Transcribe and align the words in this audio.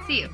I'll 0.00 0.06
see 0.06 0.20
you. 0.20 0.28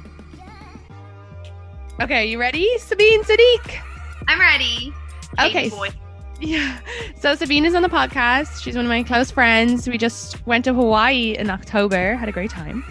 Okay, 2.01 2.27
you 2.27 2.39
ready, 2.39 2.69
Sabeen 2.79 3.23
Sadiq? 3.23 3.81
I'm 4.29 4.39
ready. 4.39 4.93
Okay. 5.41 5.69
Boy. 5.69 5.91
Yeah. 6.39 6.79
So 7.19 7.35
Sabeen 7.35 7.65
is 7.65 7.75
on 7.75 7.81
the 7.81 7.89
podcast. 7.89 8.63
She's 8.63 8.77
one 8.77 8.85
of 8.85 8.91
my 8.91 9.03
close 9.03 9.31
friends. 9.31 9.89
We 9.89 9.97
just 9.97 10.47
went 10.47 10.67
to 10.67 10.75
Hawaii 10.75 11.35
in 11.35 11.49
October, 11.49 12.15
had 12.15 12.29
a 12.29 12.33
great 12.33 12.51
time. 12.51 12.85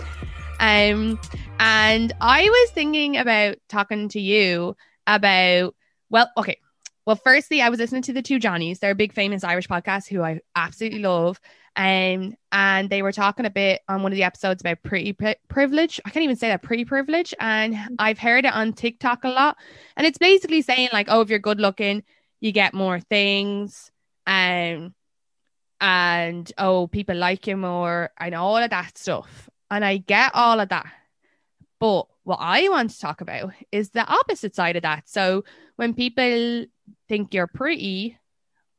Um, 0.59 1.19
and 1.59 2.11
I 2.19 2.49
was 2.49 2.71
thinking 2.71 3.17
about 3.17 3.57
talking 3.69 4.09
to 4.09 4.19
you 4.19 4.75
about 5.05 5.75
well, 6.09 6.31
okay. 6.37 6.57
Well, 7.05 7.17
firstly, 7.17 7.61
I 7.61 7.69
was 7.69 7.77
listening 7.77 8.01
to 8.03 8.13
the 8.13 8.23
two 8.23 8.39
Johnnies. 8.39 8.79
They're 8.79 8.89
a 8.89 8.95
big 8.95 9.13
famous 9.13 9.43
Irish 9.43 9.67
podcast 9.67 10.07
who 10.07 10.23
I 10.23 10.39
absolutely 10.55 11.03
love. 11.03 11.39
Um, 11.77 12.35
and 12.51 12.89
they 12.89 13.01
were 13.01 13.11
talking 13.11 13.45
a 13.45 13.49
bit 13.49 13.81
on 13.89 14.01
one 14.01 14.11
of 14.11 14.15
the 14.15 14.23
episodes 14.23 14.61
about 14.61 14.81
pretty 14.83 15.13
pri- 15.13 15.35
privilege. 15.49 15.99
I 16.05 16.09
can't 16.09 16.23
even 16.23 16.37
say 16.37 16.47
that 16.47 16.63
pretty 16.63 16.85
privilege. 16.85 17.33
And 17.39 17.77
I've 17.99 18.19
heard 18.19 18.45
it 18.45 18.53
on 18.53 18.73
TikTok 18.73 19.23
a 19.23 19.29
lot. 19.29 19.57
And 19.97 20.07
it's 20.07 20.17
basically 20.17 20.61
saying 20.61 20.89
like, 20.93 21.07
oh, 21.09 21.21
if 21.21 21.29
you're 21.29 21.39
good 21.39 21.59
looking, 21.59 22.03
you 22.39 22.51
get 22.51 22.73
more 22.73 22.99
things. 22.99 23.91
Um, 24.25 24.93
and 25.81 26.51
oh, 26.57 26.87
people 26.87 27.15
like 27.15 27.47
you 27.47 27.57
more 27.57 28.11
and 28.19 28.33
all 28.33 28.57
of 28.57 28.69
that 28.69 28.97
stuff. 28.97 29.49
And 29.69 29.83
I 29.83 29.97
get 29.97 30.31
all 30.33 30.59
of 30.59 30.69
that. 30.69 30.87
But 31.79 32.07
what 32.23 32.39
I 32.39 32.69
want 32.69 32.91
to 32.91 32.99
talk 32.99 33.21
about 33.21 33.51
is 33.71 33.89
the 33.89 34.07
opposite 34.07 34.55
side 34.55 34.77
of 34.77 34.83
that. 34.83 35.09
So 35.09 35.43
when 35.75 35.93
people 35.93 36.65
think 37.09 37.33
you're 37.33 37.47
pretty, 37.47 38.17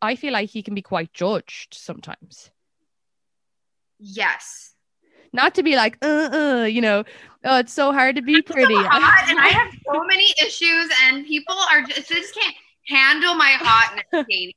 I 0.01 0.17
feel 0.17 0.33
like 0.33 0.55
you 0.55 0.63
can 0.63 0.75
be 0.75 0.83
quite 0.83 1.13
judged 1.13 1.75
sometimes. 1.75 2.51
Yes. 3.99 4.75
Not 5.33 5.55
to 5.57 5.63
be 5.63 5.77
like, 5.77 5.99
uh, 6.03 6.29
uh, 6.33 6.65
you 6.65 6.81
know, 6.81 7.05
oh, 7.45 7.59
it's 7.59 7.73
so 7.73 7.93
hard 7.93 8.17
to 8.17 8.23
be 8.23 8.41
pretty. 8.43 8.75
So 8.75 8.83
hot, 8.85 9.29
and 9.29 9.39
I 9.39 9.49
have 9.49 9.73
so 9.93 10.05
many 10.05 10.33
issues, 10.43 10.91
and 11.05 11.27
people 11.27 11.57
are 11.73 11.83
just, 11.83 12.09
they 12.09 12.17
just 12.17 12.35
can't 12.35 12.55
handle 12.89 13.35
my 13.35 13.53
hotness, 13.59 14.27
Katie. 14.31 14.57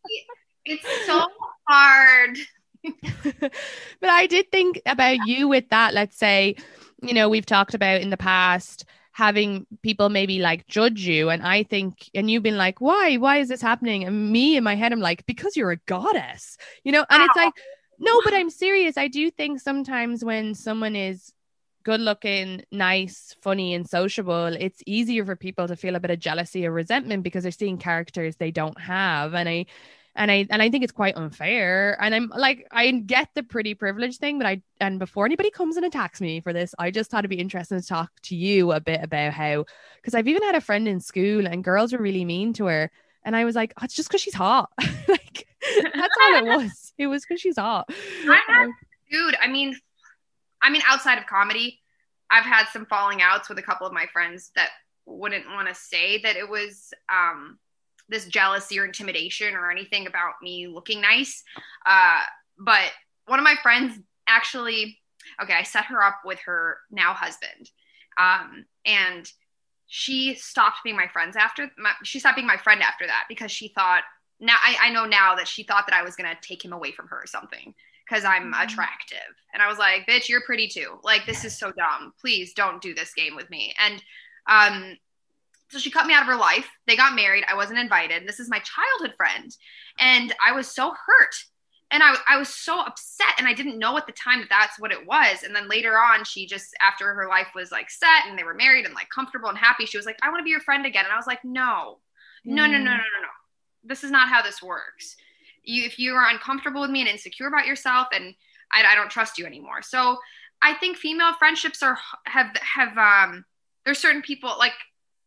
It's 0.66 1.06
so 1.06 1.28
hard. 1.68 2.38
but 3.42 4.10
I 4.10 4.28
did 4.28 4.52
think 4.52 4.82
about 4.86 5.18
you 5.26 5.48
with 5.48 5.70
that. 5.70 5.94
Let's 5.94 6.18
say, 6.18 6.56
you 7.02 7.14
know, 7.14 7.30
we've 7.30 7.46
talked 7.46 7.74
about 7.74 8.02
in 8.02 8.10
the 8.10 8.18
past 8.18 8.86
having 9.12 9.66
people 9.84 10.08
maybe 10.08 10.40
like 10.40 10.66
judge 10.68 11.06
you. 11.06 11.30
And 11.30 11.44
I 11.44 11.64
think, 11.64 12.10
and 12.16 12.32
you've 12.32 12.44
been 12.44 12.58
like, 12.58 12.80
why? 12.80 13.18
Why 13.18 13.38
is 13.38 13.50
this 13.50 13.62
happening? 13.62 14.06
And 14.06 14.32
me 14.32 14.56
in 14.56 14.64
my 14.64 14.76
head, 14.76 14.94
I'm 14.94 15.02
like, 15.02 15.26
because 15.26 15.58
you're 15.58 15.72
a 15.72 15.78
goddess, 15.88 16.58
you 16.86 16.94
know? 16.94 17.06
And 17.10 17.24
it's 17.24 17.36
like, 17.36 17.54
no, 18.00 18.22
but 18.24 18.34
I'm 18.34 18.50
serious. 18.50 18.98
I 18.98 19.08
do 19.08 19.30
think 19.30 19.60
sometimes 19.60 20.24
when 20.24 20.56
someone 20.56 20.96
is 20.96 21.32
good 21.84 22.00
looking, 22.00 22.64
nice, 22.72 23.36
funny, 23.42 23.74
and 23.74 23.88
sociable, 23.88 24.46
it's 24.48 24.82
easier 24.86 25.26
for 25.26 25.36
people 25.36 25.68
to 25.68 25.76
feel 25.76 25.96
a 25.96 26.00
bit 26.00 26.12
of 26.12 26.20
jealousy 26.20 26.66
or 26.66 26.72
resentment 26.72 27.24
because 27.24 27.44
they're 27.44 27.52
seeing 27.52 27.78
characters 27.78 28.36
they 28.36 28.52
don't 28.52 28.80
have. 28.80 29.34
And 29.34 29.48
I, 29.48 29.66
and 30.16 30.30
I 30.32 30.46
and 30.50 30.62
I 30.62 30.70
think 30.70 30.84
it's 30.84 30.94
quite 30.94 31.16
unfair. 31.16 31.98
And 32.02 32.14
I'm 32.14 32.32
like, 32.36 32.68
I 32.72 32.92
get 32.92 33.30
the 33.36 33.44
pretty 33.44 33.74
privilege 33.74 34.18
thing, 34.18 34.38
but 34.38 34.48
I 34.48 34.62
and 34.80 35.00
before 35.00 35.26
anybody 35.26 35.52
comes 35.52 35.78
and 35.78 35.86
attacks 35.86 36.20
me 36.20 36.42
for 36.42 36.52
this, 36.52 36.76
I 36.78 36.92
just 36.92 37.10
thought 37.10 37.20
it'd 37.20 37.30
be 37.30 37.40
interesting 37.40 37.80
to 37.80 37.88
talk 37.88 38.12
to 38.24 38.36
you 38.36 38.72
a 38.72 38.82
bit 38.82 39.02
about 39.04 39.34
how 39.34 39.66
because 39.96 40.16
I've 40.16 40.28
even 40.28 40.44
had 40.44 40.56
a 40.56 40.62
friend 40.62 40.88
in 40.88 41.00
school 41.00 41.48
and 41.48 41.64
girls 41.64 41.94
were 41.94 42.00
really 42.00 42.26
mean 42.26 42.54
to 42.54 42.66
her. 42.66 42.92
And 43.24 43.36
I 43.36 43.46
was 43.46 43.56
like, 43.56 43.74
oh, 43.80 43.86
it's 43.86 43.96
just 43.96 44.10
because 44.10 44.22
she's 44.22 44.34
hot. 44.34 44.70
like 45.08 45.29
that's 45.96 46.16
all 46.22 46.36
it 46.36 46.46
was. 46.46 46.94
It 46.98 47.08
was 47.08 47.26
because 47.26 47.42
she's 47.42 47.58
hot. 47.58 47.86
I 47.90 48.40
have, 48.48 48.70
dude, 49.12 49.36
I 49.42 49.48
mean, 49.48 49.76
I 50.62 50.70
mean, 50.70 50.82
outside 50.88 51.18
of 51.18 51.26
comedy, 51.26 51.80
I've 52.30 52.46
had 52.46 52.68
some 52.68 52.86
falling 52.86 53.22
outs 53.22 53.50
with 53.50 53.58
a 53.58 53.64
couple 53.64 53.88
of 53.88 53.94
my 53.94 54.06
friends 54.12 54.52
that 54.56 54.70
wouldn't 55.06 55.48
want 55.48 55.68
to 55.68 55.76
say 55.76 56.20
that 56.22 56.36
it 56.36 56.48
was 56.48 56.94
um, 57.12 57.58
this 58.08 58.28
jealousy 58.28 58.80
or 58.80 58.86
intimidation 58.86 59.56
or 59.56 59.72
anything 59.72 60.08
about 60.08 60.34
me 60.42 60.68
looking 60.68 61.02
nice. 61.02 61.44
Uh, 61.86 62.22
but 62.58 62.92
one 63.26 63.40
of 63.40 63.44
my 63.44 63.56
friends 63.62 63.98
actually, 64.28 65.00
okay, 65.42 65.54
I 65.54 65.64
set 65.64 65.86
her 65.86 66.04
up 66.04 66.22
with 66.26 66.40
her 66.46 66.78
now 66.92 67.14
husband. 67.14 67.70
Um, 68.18 68.66
and 68.86 69.32
she 69.88 70.36
stopped 70.36 70.80
being 70.84 70.96
my 70.96 71.08
friends 71.08 71.36
after 71.36 71.72
my, 71.78 71.94
she 72.04 72.20
stopped 72.20 72.36
being 72.36 72.48
my 72.48 72.58
friend 72.58 72.82
after 72.82 73.08
that 73.08 73.26
because 73.28 73.52
she 73.52 73.70
thought 73.70 74.04
now 74.40 74.56
I, 74.62 74.78
I 74.84 74.90
know 74.92 75.06
now 75.06 75.36
that 75.36 75.48
she 75.48 75.64
thought 75.64 75.86
that 75.88 75.96
I 75.96 76.04
was 76.04 76.16
gonna 76.16 76.38
take 76.42 76.64
him 76.64 76.74
away 76.74 76.92
from 76.92 77.08
her 77.08 77.18
or 77.24 77.28
something 77.28 77.74
because 78.08 78.26
I'm 78.26 78.54
Mm-hmm. 78.54 78.64
attractive. 78.64 79.20
And 79.54 79.62
I 79.62 79.68
was 79.68 79.78
like, 79.78 80.08
bitch, 80.08 80.30
you're 80.30 80.42
pretty 80.46 80.68
too. 80.68 81.00
Like 81.04 81.26
this 81.26 81.46
is 81.46 81.58
so 81.58 81.72
dumb. 81.72 82.14
Please 82.20 82.54
don't 82.54 82.82
do 82.82 82.94
this 82.94 83.14
game 83.14 83.36
with 83.36 83.50
me. 83.50 83.74
And 83.80 84.04
um 84.48 84.98
so 85.70 85.78
she 85.80 85.92
cut 85.92 86.08
me 86.08 86.14
out 86.14 86.22
of 86.24 86.28
her 86.28 86.36
life. 86.36 86.68
They 86.88 86.96
got 86.96 87.16
married. 87.16 87.44
I 87.48 87.56
wasn't 87.56 87.80
invited. 87.80 88.28
This 88.28 88.40
is 88.40 88.50
my 88.50 88.60
childhood 88.60 89.16
friend. 89.16 89.56
And 90.00 90.34
I 90.46 90.52
was 90.52 90.68
so 90.68 90.90
hurt. 90.92 91.36
And 91.92 92.02
I, 92.04 92.16
I 92.28 92.38
was 92.38 92.50
so 92.50 92.80
upset. 92.80 93.36
And 93.38 93.48
I 93.48 93.54
didn't 93.54 93.78
know 93.80 93.98
at 93.98 94.08
the 94.08 94.14
time 94.14 94.40
that 94.40 94.50
that's 94.50 94.80
what 94.80 94.92
it 94.92 95.06
was. 95.06 95.44
And 95.44 95.56
then 95.56 95.70
later 95.70 95.94
on, 95.98 96.24
she 96.24 96.48
just, 96.48 96.76
after 96.82 97.14
her 97.14 97.28
life 97.28 97.50
was 97.56 97.72
like 97.72 97.90
set 97.92 98.26
and 98.28 98.38
they 98.38 98.44
were 98.44 98.54
married 98.56 98.86
and 98.86 98.96
like 98.96 99.10
comfortable 99.14 99.50
and 99.50 99.58
happy, 99.58 99.86
she 99.86 99.98
was 99.98 100.06
like, 100.06 100.18
I 100.24 100.30
want 100.30 100.40
to 100.40 100.44
be 100.44 100.50
your 100.52 100.60
friend 100.60 100.86
again. 100.86 101.06
And 101.06 101.14
I 101.14 101.18
was 101.18 101.28
like, 101.28 101.44
no, 101.44 102.00
no, 102.46 102.66
no, 102.66 102.78
no, 102.78 102.84
no, 102.84 102.92
no, 102.92 103.22
no. 103.22 103.30
This 103.84 104.04
is 104.04 104.12
not 104.12 104.30
how 104.30 104.42
this 104.42 104.62
works. 104.62 105.16
You, 105.64 105.84
if 105.86 106.00
you 106.00 106.14
are 106.16 106.30
uncomfortable 106.30 106.82
with 106.82 106.90
me 106.90 107.02
and 107.02 107.10
insecure 107.10 107.48
about 107.48 107.68
yourself, 107.68 108.08
and 108.14 108.34
I, 108.72 108.84
I 108.84 108.96
don't 108.96 109.10
trust 109.10 109.38
you 109.38 109.46
anymore. 109.46 109.82
So 109.82 110.18
I 110.62 110.74
think 110.74 110.98
female 110.98 111.34
friendships 111.34 111.82
are 111.84 111.98
have 112.26 112.56
have 112.58 112.98
um 112.98 113.46
there's 113.86 114.00
certain 114.00 114.22
people 114.22 114.54
like 114.58 114.74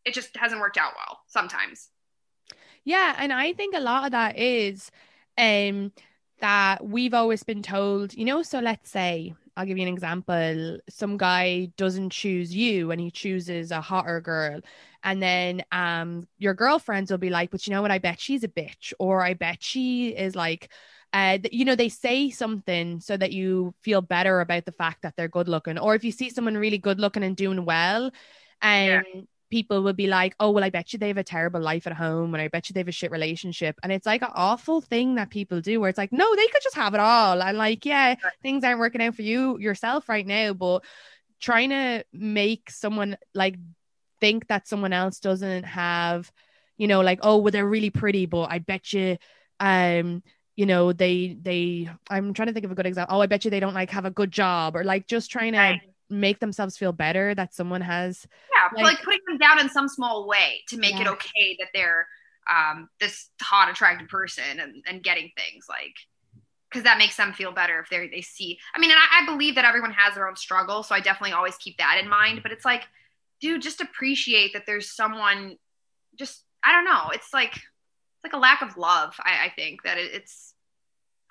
it 0.05 0.13
just 0.13 0.35
hasn't 0.35 0.61
worked 0.61 0.77
out 0.77 0.93
well 0.95 1.21
sometimes. 1.27 1.89
Yeah, 2.83 3.15
and 3.17 3.31
I 3.31 3.53
think 3.53 3.75
a 3.75 3.79
lot 3.79 4.05
of 4.05 4.11
that 4.11 4.37
is 4.37 4.91
um 5.37 5.91
that 6.39 6.85
we've 6.85 7.13
always 7.13 7.43
been 7.43 7.63
told, 7.63 8.13
you 8.13 8.25
know, 8.25 8.43
so 8.43 8.59
let's 8.59 8.89
say 8.89 9.33
I'll 9.55 9.65
give 9.65 9.77
you 9.77 9.87
an 9.87 9.93
example. 9.93 10.79
Some 10.89 11.17
guy 11.17 11.71
doesn't 11.77 12.11
choose 12.11 12.55
you 12.55 12.91
and 12.91 12.99
he 12.99 13.11
chooses 13.11 13.71
a 13.71 13.81
hotter 13.81 14.19
girl. 14.21 14.61
And 15.03 15.21
then 15.21 15.63
um 15.71 16.27
your 16.37 16.53
girlfriends 16.53 17.11
will 17.11 17.17
be 17.19 17.29
like, 17.29 17.51
but 17.51 17.67
you 17.67 17.71
know 17.73 17.81
what? 17.81 17.91
I 17.91 17.99
bet 17.99 18.19
she's 18.19 18.43
a 18.43 18.47
bitch, 18.47 18.93
or 18.99 19.21
I 19.23 19.33
bet 19.35 19.63
she 19.63 20.09
is 20.09 20.35
like 20.35 20.71
uh, 21.13 21.37
you 21.51 21.63
know, 21.63 21.75
they 21.75 21.89
say 21.89 22.31
something 22.31 22.99
so 22.99 23.15
that 23.15 23.31
you 23.31 23.75
feel 23.81 24.01
better 24.01 24.41
about 24.41 24.65
the 24.65 24.71
fact 24.71 25.03
that 25.03 25.15
they're 25.15 25.27
good 25.27 25.47
looking. 25.47 25.77
Or 25.77 25.93
if 25.93 26.03
you 26.03 26.11
see 26.11 26.29
someone 26.31 26.57
really 26.57 26.79
good 26.79 26.99
looking 26.99 27.23
and 27.23 27.35
doing 27.37 27.65
well, 27.65 28.11
and 28.63 29.27
people 29.53 29.83
will 29.83 29.93
be 29.93 30.07
like, 30.07 30.33
oh, 30.39 30.49
well, 30.49 30.63
I 30.63 30.71
bet 30.71 30.93
you 30.93 30.97
they 30.97 31.09
have 31.09 31.19
a 31.19 31.23
terrible 31.23 31.61
life 31.61 31.85
at 31.85 31.93
home 31.93 32.33
and 32.33 32.41
I 32.41 32.47
bet 32.47 32.67
you 32.67 32.73
they 32.73 32.79
have 32.79 32.87
a 32.87 32.91
shit 32.91 33.11
relationship. 33.11 33.79
And 33.83 33.91
it's 33.91 34.07
like 34.07 34.23
an 34.23 34.31
awful 34.33 34.81
thing 34.81 35.13
that 35.13 35.29
people 35.29 35.61
do 35.61 35.79
where 35.79 35.91
it's 35.91 35.97
like, 35.99 36.11
no, 36.11 36.35
they 36.35 36.47
could 36.47 36.63
just 36.63 36.75
have 36.75 36.95
it 36.95 36.99
all. 36.99 37.39
And 37.39 37.55
like, 37.55 37.85
yeah, 37.85 38.15
things 38.41 38.63
aren't 38.63 38.79
working 38.79 39.03
out 39.03 39.13
for 39.13 39.21
you 39.21 39.59
yourself 39.59 40.09
right 40.09 40.25
now, 40.25 40.53
but 40.53 40.83
trying 41.39 41.69
to 41.69 42.03
make 42.11 42.71
someone 42.71 43.15
like 43.35 43.57
think 44.19 44.47
that 44.47 44.67
someone 44.67 44.91
else 44.91 45.19
doesn't 45.19 45.65
have, 45.65 46.31
you 46.75 46.87
know, 46.87 47.01
like, 47.01 47.19
oh, 47.21 47.37
well, 47.37 47.51
they're 47.51 47.63
really 47.63 47.91
pretty, 47.91 48.25
but 48.25 48.47
I 48.49 48.57
bet 48.57 48.91
you 48.91 49.17
um 49.59 50.23
you 50.55 50.65
know 50.65 50.91
they 50.91 51.37
they 51.39 51.87
i'm 52.09 52.33
trying 52.33 52.47
to 52.47 52.53
think 52.53 52.65
of 52.65 52.71
a 52.71 52.75
good 52.75 52.87
example 52.87 53.15
oh 53.15 53.21
i 53.21 53.27
bet 53.27 53.45
you 53.45 53.51
they 53.51 53.59
don't 53.59 53.75
like 53.75 53.91
have 53.91 54.03
a 54.03 54.11
good 54.11 54.31
job 54.31 54.75
or 54.75 54.83
like 54.83 55.05
just 55.07 55.29
trying 55.29 55.53
to. 55.53 55.79
Make 56.19 56.39
themselves 56.39 56.77
feel 56.77 56.91
better 56.93 57.33
that 57.35 57.53
someone 57.53 57.81
has 57.81 58.27
Yeah, 58.55 58.69
Like- 58.83 58.95
like, 58.95 59.03
putting 59.03 59.19
them 59.27 59.37
down 59.37 59.59
in 59.59 59.69
some 59.69 59.87
small 59.87 60.27
way 60.27 60.63
to 60.69 60.77
make 60.77 60.99
it 60.99 61.07
okay 61.07 61.57
that 61.59 61.69
they're 61.73 62.07
um, 62.49 62.89
this 62.99 63.29
hot, 63.41 63.69
attractive 63.69 64.09
person 64.09 64.59
and, 64.59 64.83
and 64.87 65.01
getting 65.03 65.31
things 65.37 65.65
like 65.69 65.95
because 66.69 66.83
that 66.83 66.97
makes 66.97 67.15
them 67.15 67.31
feel 67.33 67.51
better 67.51 67.79
if 67.79 67.89
they 67.89 68.07
they 68.07 68.21
see. 68.21 68.57
I 68.75 68.79
mean, 68.79 68.89
and 68.91 68.99
I, 68.99 69.21
I 69.21 69.25
believe 69.27 69.55
that 69.55 69.63
everyone 69.65 69.91
has 69.91 70.15
their 70.15 70.27
own 70.27 70.35
struggle, 70.35 70.81
so 70.83 70.95
I 70.95 70.99
definitely 70.99 71.33
always 71.33 71.55
keep 71.57 71.77
that 71.77 71.99
in 72.01 72.09
mind. 72.09 72.41
But 72.41 72.51
it's 72.51 72.65
like, 72.65 72.81
dude, 73.39 73.61
just 73.61 73.79
appreciate 73.79 74.53
that 74.53 74.65
there's 74.65 74.89
someone. 74.89 75.57
Just 76.17 76.43
I 76.63 76.71
don't 76.71 76.85
know. 76.85 77.11
It's 77.13 77.31
like 77.33 77.55
it's 77.55 78.23
like 78.23 78.33
a 78.33 78.37
lack 78.37 78.61
of 78.63 78.75
love. 78.75 79.13
I, 79.19 79.45
I 79.45 79.49
think 79.55 79.83
that 79.83 79.97
it, 79.99 80.11
it's 80.13 80.53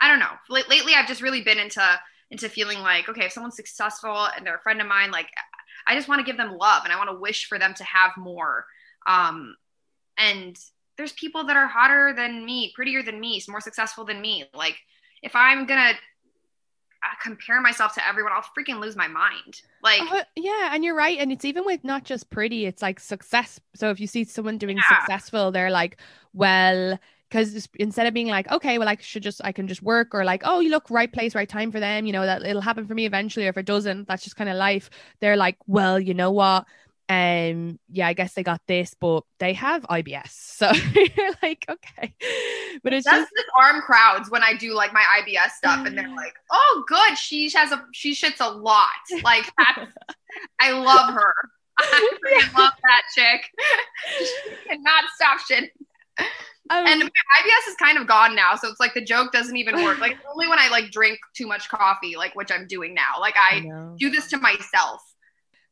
I 0.00 0.08
don't 0.08 0.20
know. 0.20 0.32
Late- 0.48 0.68
Lately, 0.68 0.94
I've 0.94 1.08
just 1.08 1.20
really 1.22 1.42
been 1.42 1.58
into 1.58 1.82
into 2.32 2.48
feeling 2.48 2.80
like 2.80 3.08
okay, 3.08 3.26
if 3.26 3.32
someone's 3.32 3.56
successful 3.56 4.28
and 4.36 4.46
they're 4.46 4.56
a 4.56 4.62
friend 4.62 4.80
of 4.80 4.88
mine, 4.88 5.12
like 5.12 5.28
I 5.86 5.94
just 5.94 6.08
want 6.08 6.20
to 6.20 6.24
give 6.26 6.38
them 6.38 6.56
love 6.58 6.84
and 6.84 6.92
I 6.92 6.96
want 6.98 7.10
to 7.10 7.18
wish 7.20 7.46
for 7.48 7.58
them 7.58 7.74
to 7.74 7.84
have 7.84 8.12
more. 8.18 8.66
Um, 9.06 9.56
and 10.18 10.56
there's 10.98 11.12
people 11.12 11.44
that 11.46 11.56
are 11.56 11.68
hotter 11.68 12.14
than 12.16 12.44
me, 12.44 12.72
prettier 12.74 13.02
than 13.02 13.20
me, 13.20 13.42
more 13.48 13.60
successful 13.60 14.04
than 14.04 14.20
me. 14.20 14.46
Like 14.54 14.76
if 15.22 15.36
I'm 15.36 15.66
gonna 15.66 15.92
uh, 15.92 17.16
compare 17.22 17.60
myself 17.60 17.94
to 17.94 18.08
everyone, 18.08 18.32
I'll 18.32 18.42
freaking 18.42 18.80
lose 18.80 18.96
my 18.96 19.08
mind. 19.08 19.60
Like 19.82 20.04
Oh, 20.04 20.22
yeah, 20.36 20.70
and 20.74 20.84
you're 20.84 20.96
right. 20.96 21.18
And 21.18 21.30
it's 21.30 21.44
even 21.44 21.64
with 21.64 21.84
not 21.84 22.04
just 22.04 22.28
pretty, 22.30 22.66
it's 22.66 22.82
like 22.82 22.98
success. 22.98 23.60
So 23.74 23.90
if 23.90 24.00
you 24.00 24.06
see 24.06 24.24
someone 24.24 24.58
doing 24.58 24.78
Yeah. 24.78 24.82
successful, 24.82 25.52
they're 25.52 25.70
like, 25.70 25.98
well, 26.32 26.98
because 27.32 27.66
instead 27.78 28.06
of 28.06 28.12
being 28.12 28.26
like, 28.26 28.50
okay, 28.50 28.76
well, 28.76 28.90
I 28.90 28.98
should 29.00 29.22
just, 29.22 29.40
I 29.42 29.52
can 29.52 29.66
just 29.66 29.82
work, 29.82 30.14
or 30.14 30.22
like, 30.22 30.42
oh, 30.44 30.60
you 30.60 30.68
look 30.68 30.90
right 30.90 31.10
place, 31.10 31.34
right 31.34 31.48
time 31.48 31.72
for 31.72 31.80
them, 31.80 32.04
you 32.04 32.12
know, 32.12 32.26
that 32.26 32.42
it'll 32.42 32.60
happen 32.60 32.86
for 32.86 32.94
me 32.94 33.06
eventually. 33.06 33.46
Or 33.46 33.48
if 33.48 33.56
it 33.56 33.64
doesn't, 33.64 34.06
that's 34.06 34.22
just 34.22 34.36
kind 34.36 34.50
of 34.50 34.56
life. 34.56 34.90
They're 35.20 35.38
like, 35.38 35.56
well, 35.66 35.98
you 35.98 36.12
know 36.12 36.30
what? 36.30 36.66
Um, 37.08 37.78
yeah, 37.90 38.06
I 38.06 38.12
guess 38.12 38.34
they 38.34 38.42
got 38.42 38.60
this, 38.68 38.94
but 39.00 39.24
they 39.38 39.54
have 39.54 39.82
IBS. 39.84 40.50
So 40.62 40.70
you're 40.94 41.32
like, 41.42 41.64
okay. 41.68 42.14
But 42.84 42.92
it's 42.92 43.06
that's 43.06 43.22
just, 43.22 43.32
just 43.34 43.48
arm 43.58 43.80
crowds 43.80 44.30
when 44.30 44.42
I 44.44 44.54
do 44.54 44.74
like 44.74 44.92
my 44.92 45.02
IBS 45.20 45.52
stuff, 45.52 45.84
and 45.84 45.98
they're 45.98 46.14
like, 46.14 46.34
"Oh, 46.52 46.84
good, 46.86 47.18
she 47.18 47.50
has 47.50 47.72
a 47.72 47.84
she 47.92 48.14
shits 48.14 48.40
a 48.40 48.48
lot." 48.48 48.86
Like 49.24 49.50
I 50.60 50.70
love 50.70 51.14
her. 51.14 51.34
I 51.78 52.18
love 52.56 52.72
that 52.82 53.02
chick. 53.12 53.50
She 54.18 54.68
cannot 54.68 55.04
stop 55.16 55.40
shit. 55.40 55.72
Um, 56.72 56.86
And 56.86 57.00
my 57.00 57.06
IBS 57.06 57.70
is 57.70 57.76
kind 57.76 57.98
of 57.98 58.06
gone 58.06 58.34
now, 58.34 58.56
so 58.56 58.68
it's 58.68 58.80
like 58.80 58.94
the 58.94 59.04
joke 59.04 59.32
doesn't 59.32 59.56
even 59.56 59.82
work. 59.82 59.98
Like 59.98 60.16
only 60.32 60.48
when 60.48 60.58
I 60.58 60.68
like 60.68 60.90
drink 60.90 61.18
too 61.34 61.46
much 61.46 61.68
coffee, 61.68 62.16
like 62.16 62.34
which 62.34 62.50
I'm 62.50 62.66
doing 62.66 62.94
now. 62.94 63.20
Like 63.20 63.34
I 63.36 63.42
I 63.42 63.94
do 63.98 64.10
this 64.10 64.28
to 64.28 64.38
myself. 64.38 65.02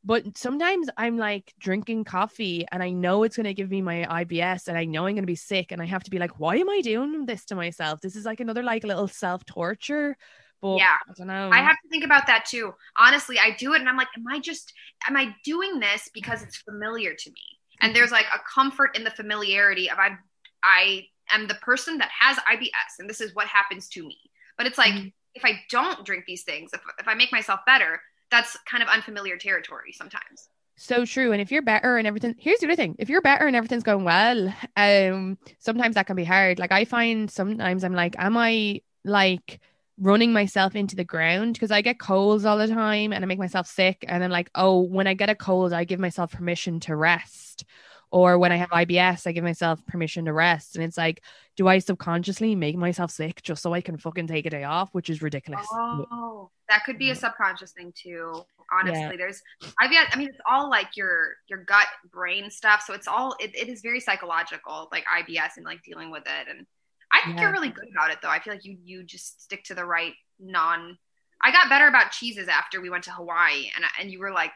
But 0.03 0.37
sometimes 0.37 0.89
I'm 0.97 1.19
like 1.19 1.53
drinking 1.59 2.05
coffee 2.05 2.67
and 2.73 2.83
I 2.83 2.91
know 2.91 3.23
it's 3.23 3.37
going 3.37 3.45
to 3.45 3.53
give 3.55 3.71
me 3.71 3.83
my 3.83 4.25
IBS 4.25 4.67
and 4.69 4.79
I 4.79 4.85
know 4.87 5.07
I'm 5.07 5.15
going 5.15 5.23
to 5.23 5.27
be 5.27 5.35
sick 5.37 5.73
and 5.73 5.83
I 5.83 5.85
have 5.85 6.05
to 6.05 6.11
be 6.11 6.19
like, 6.19 6.41
why 6.41 6.57
am 6.57 6.71
I 6.71 6.81
doing 6.81 7.27
this 7.27 7.45
to 7.47 7.55
myself? 7.55 8.01
This 8.01 8.17
is 8.17 8.25
like 8.25 8.41
another 8.41 8.63
like 8.63 8.83
little 8.83 9.09
self 9.09 9.45
torture. 9.45 10.17
But 10.63 10.77
Yeah. 10.77 10.97
I 11.09 11.13
don't 11.17 11.27
know. 11.27 11.51
I 11.53 11.59
have 11.59 11.77
to 11.83 11.89
think 11.91 12.05
about 12.05 12.27
that 12.29 12.47
too. 12.47 12.73
Honestly, 12.99 13.39
I 13.39 13.51
do 13.59 13.75
it 13.75 13.81
and 13.81 13.89
I'm 13.91 13.97
like, 13.99 14.09
am 14.17 14.25
I 14.27 14.41
just 14.41 14.73
am 15.07 15.17
I 15.17 15.35
doing 15.45 15.81
this 15.81 16.09
because 16.15 16.43
it's 16.43 16.57
familiar 16.57 17.15
to 17.15 17.31
me? 17.31 17.43
And 17.83 17.95
there's 17.95 18.11
like 18.11 18.27
a 18.35 18.39
comfort 18.55 18.97
in 18.97 19.05
the 19.05 19.11
familiarity 19.11 19.91
of 19.91 19.99
I 19.99 20.17
I 20.63 21.07
am 21.31 21.47
the 21.47 21.55
person 21.57 21.99
that 21.99 22.11
has 22.19 22.37
IBS 22.39 22.99
and 22.99 23.09
this 23.09 23.21
is 23.21 23.35
what 23.35 23.47
happens 23.47 23.89
to 23.91 24.07
me. 24.07 24.19
But 24.57 24.67
it's 24.67 24.79
like 24.79 24.95
Mhm. 24.95 25.13
if 25.35 25.45
I 25.45 25.63
don't 25.71 26.05
drink 26.05 26.25
these 26.27 26.43
things, 26.45 26.71
if 26.73 26.81
if 26.99 27.09
I 27.09 27.15
make 27.15 27.33
myself 27.33 27.61
better, 27.67 28.03
that's 28.31 28.57
kind 28.71 28.83
of 28.83 28.89
unfamiliar 28.89 29.37
territory 29.37 29.93
sometimes. 29.93 30.49
so 30.77 31.05
true. 31.05 31.33
And 31.33 31.43
if 31.43 31.53
you're 31.53 31.63
better 31.63 31.99
and 31.99 32.07
everything, 32.07 32.35
here's 32.39 32.61
the 32.61 32.67
other 32.67 32.77
thing: 32.77 32.97
if 32.99 33.09
you're 33.09 33.21
better 33.21 33.47
and 33.47 33.55
everything's 33.57 33.83
going 33.83 34.05
well, 34.05 34.55
um, 34.77 35.39
sometimes 35.59 35.95
that 35.95 36.07
can 36.07 36.17
be 36.17 36.25
hard. 36.25 36.59
Like 36.59 36.73
I 36.73 36.85
find 36.85 37.31
sometimes 37.31 37.85
I'm 37.85 37.95
like, 37.95 38.17
am 38.19 38.37
I 38.37 38.81
like 39.05 39.61
running 39.99 40.33
myself 40.33 40.75
into 40.75 40.97
the 40.97 41.05
ground 41.05 41.53
because 41.55 41.71
I 41.71 41.83
get 41.83 41.99
colds 41.99 42.47
all 42.47 42.57
the 42.57 42.67
time 42.69 43.13
and 43.13 43.23
I 43.23 43.27
make 43.27 43.39
myself 43.39 43.67
sick, 43.67 44.05
and 44.09 44.25
I'm 44.25 44.31
like, 44.31 44.51
oh, 44.55 44.81
when 44.81 45.07
I 45.07 45.15
get 45.15 45.29
a 45.31 45.35
cold, 45.35 45.73
I 45.73 45.85
give 45.85 46.01
myself 46.01 46.33
permission 46.33 46.81
to 46.81 46.97
rest. 46.97 47.65
Or 48.13 48.39
when 48.39 48.51
I 48.51 48.57
have 48.57 48.71
IBS, 48.71 49.27
I 49.27 49.33
give 49.33 49.45
myself 49.45 49.85
permission 49.87 50.25
to 50.25 50.33
rest. 50.33 50.75
And 50.75 50.85
it's 50.85 50.99
like, 50.99 51.23
do 51.57 51.69
I 51.69 51.79
subconsciously 51.79 52.57
make 52.57 52.77
myself 52.77 53.13
sick 53.13 53.41
just 53.43 53.63
so 53.63 53.73
I 53.73 53.81
can 53.81 53.97
fucking 53.99 54.27
take 54.27 54.47
a 54.47 54.51
day 54.51 54.65
off, 54.65 54.93
which 54.93 55.09
is 55.09 55.23
ridiculous. 55.23 55.65
Oh, 55.73 56.51
that 56.69 56.85
could 56.85 56.99
be 56.99 57.11
a 57.11 57.15
subconscious 57.15 57.71
thing 57.73 57.93
too. 57.95 58.43
Honestly, 58.73 59.01
Yeah. 59.01 59.17
there's 59.17 59.43
I've 59.81 59.91
got 59.91 60.09
I 60.13 60.17
mean 60.17 60.29
it's 60.29 60.39
all 60.49 60.69
like 60.71 60.97
your 60.97 61.35
your 61.49 61.65
gut 61.65 61.87
brain 62.13 62.51
stuff. 62.51 62.83
So 62.87 62.95
it's 62.95 63.07
all 63.09 63.37
it, 63.41 63.55
it 63.55 63.69
is 63.69 63.81
very 63.81 64.01
psychological, 64.01 64.89
like 64.93 65.05
IBS 65.07 65.57
and 65.57 65.65
like 65.65 65.83
dealing 65.83 66.11
with 66.11 66.23
it. 66.27 66.49
And 66.49 66.67
I 67.13 67.21
think 67.25 67.37
Yeah. 67.37 67.43
you're 67.43 67.53
really 67.53 67.71
good 67.71 67.89
about 67.93 68.11
it 68.13 68.19
though. 68.23 68.29
I 68.29 68.41
feel 68.41 68.53
like 68.53 68.65
you 68.65 68.77
you 68.85 69.03
just 69.05 69.43
stick 69.43 69.65
to 69.65 69.75
the 69.75 69.85
right 69.85 70.15
non 70.41 70.99
I 71.43 71.53
got 71.53 71.69
better 71.69 71.87
about 71.89 72.11
cheeses 72.13 72.49
after 72.49 72.81
we 72.81 72.91
went 72.91 73.05
to 73.05 73.13
Hawaii 73.13 73.71
and 73.75 73.85
and 74.01 74.11
you 74.11 74.19
were 74.21 74.31
like 74.33 74.53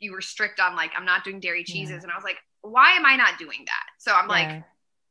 you 0.00 0.12
were 0.12 0.20
strict 0.20 0.58
on 0.60 0.74
like 0.76 0.90
I'm 0.96 1.04
not 1.04 1.22
doing 1.24 1.38
dairy 1.40 1.64
Yeah. 1.66 1.72
cheeses 1.74 2.02
and 2.02 2.12
I 2.12 2.16
was 2.16 2.24
like 2.24 2.38
why 2.62 2.92
am 2.92 3.06
I 3.06 3.16
not 3.16 3.38
doing 3.38 3.64
that? 3.66 3.84
So 3.98 4.12
I'm 4.14 4.28
Yeah. 4.28 4.28
like 4.28 4.64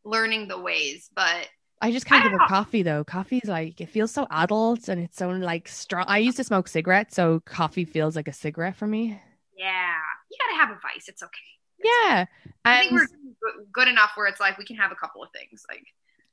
learning 0.03 0.47
the 0.47 0.59
ways, 0.59 1.09
but 1.15 1.47
I 1.81 1.91
just 1.91 2.05
can't 2.05 2.21
I 2.21 2.23
give 2.23 2.33
up 2.33 2.45
coffee 2.45 2.83
though. 2.83 3.03
Coffee's 3.03 3.45
like 3.45 3.81
it 3.81 3.89
feels 3.89 4.11
so 4.11 4.27
adult 4.29 4.87
and 4.87 5.01
it's 5.01 5.17
so 5.17 5.29
like 5.31 5.67
strong. 5.67 6.05
I 6.07 6.19
used 6.19 6.37
to 6.37 6.43
smoke 6.43 6.67
cigarettes, 6.67 7.15
so 7.15 7.39
coffee 7.41 7.85
feels 7.85 8.15
like 8.15 8.27
a 8.27 8.33
cigarette 8.33 8.75
for 8.75 8.87
me. 8.87 9.19
yeah, 9.57 9.97
you 10.29 10.37
got 10.39 10.55
to 10.55 10.61
have 10.61 10.77
a 10.77 10.79
vice. 10.81 11.07
It's 11.07 11.23
okay. 11.23 11.51
Yeah, 11.83 12.25
I 12.65 12.77
think 12.79 12.91
we're 12.93 13.07
good 13.73 13.87
enough 13.87 14.11
where 14.15 14.27
it's 14.27 14.39
like 14.39 14.57
we 14.57 14.65
can 14.65 14.75
have 14.77 14.91
a 14.91 14.95
couple 14.95 15.23
of 15.23 15.29
things. 15.33 15.63
Like, 15.69 15.83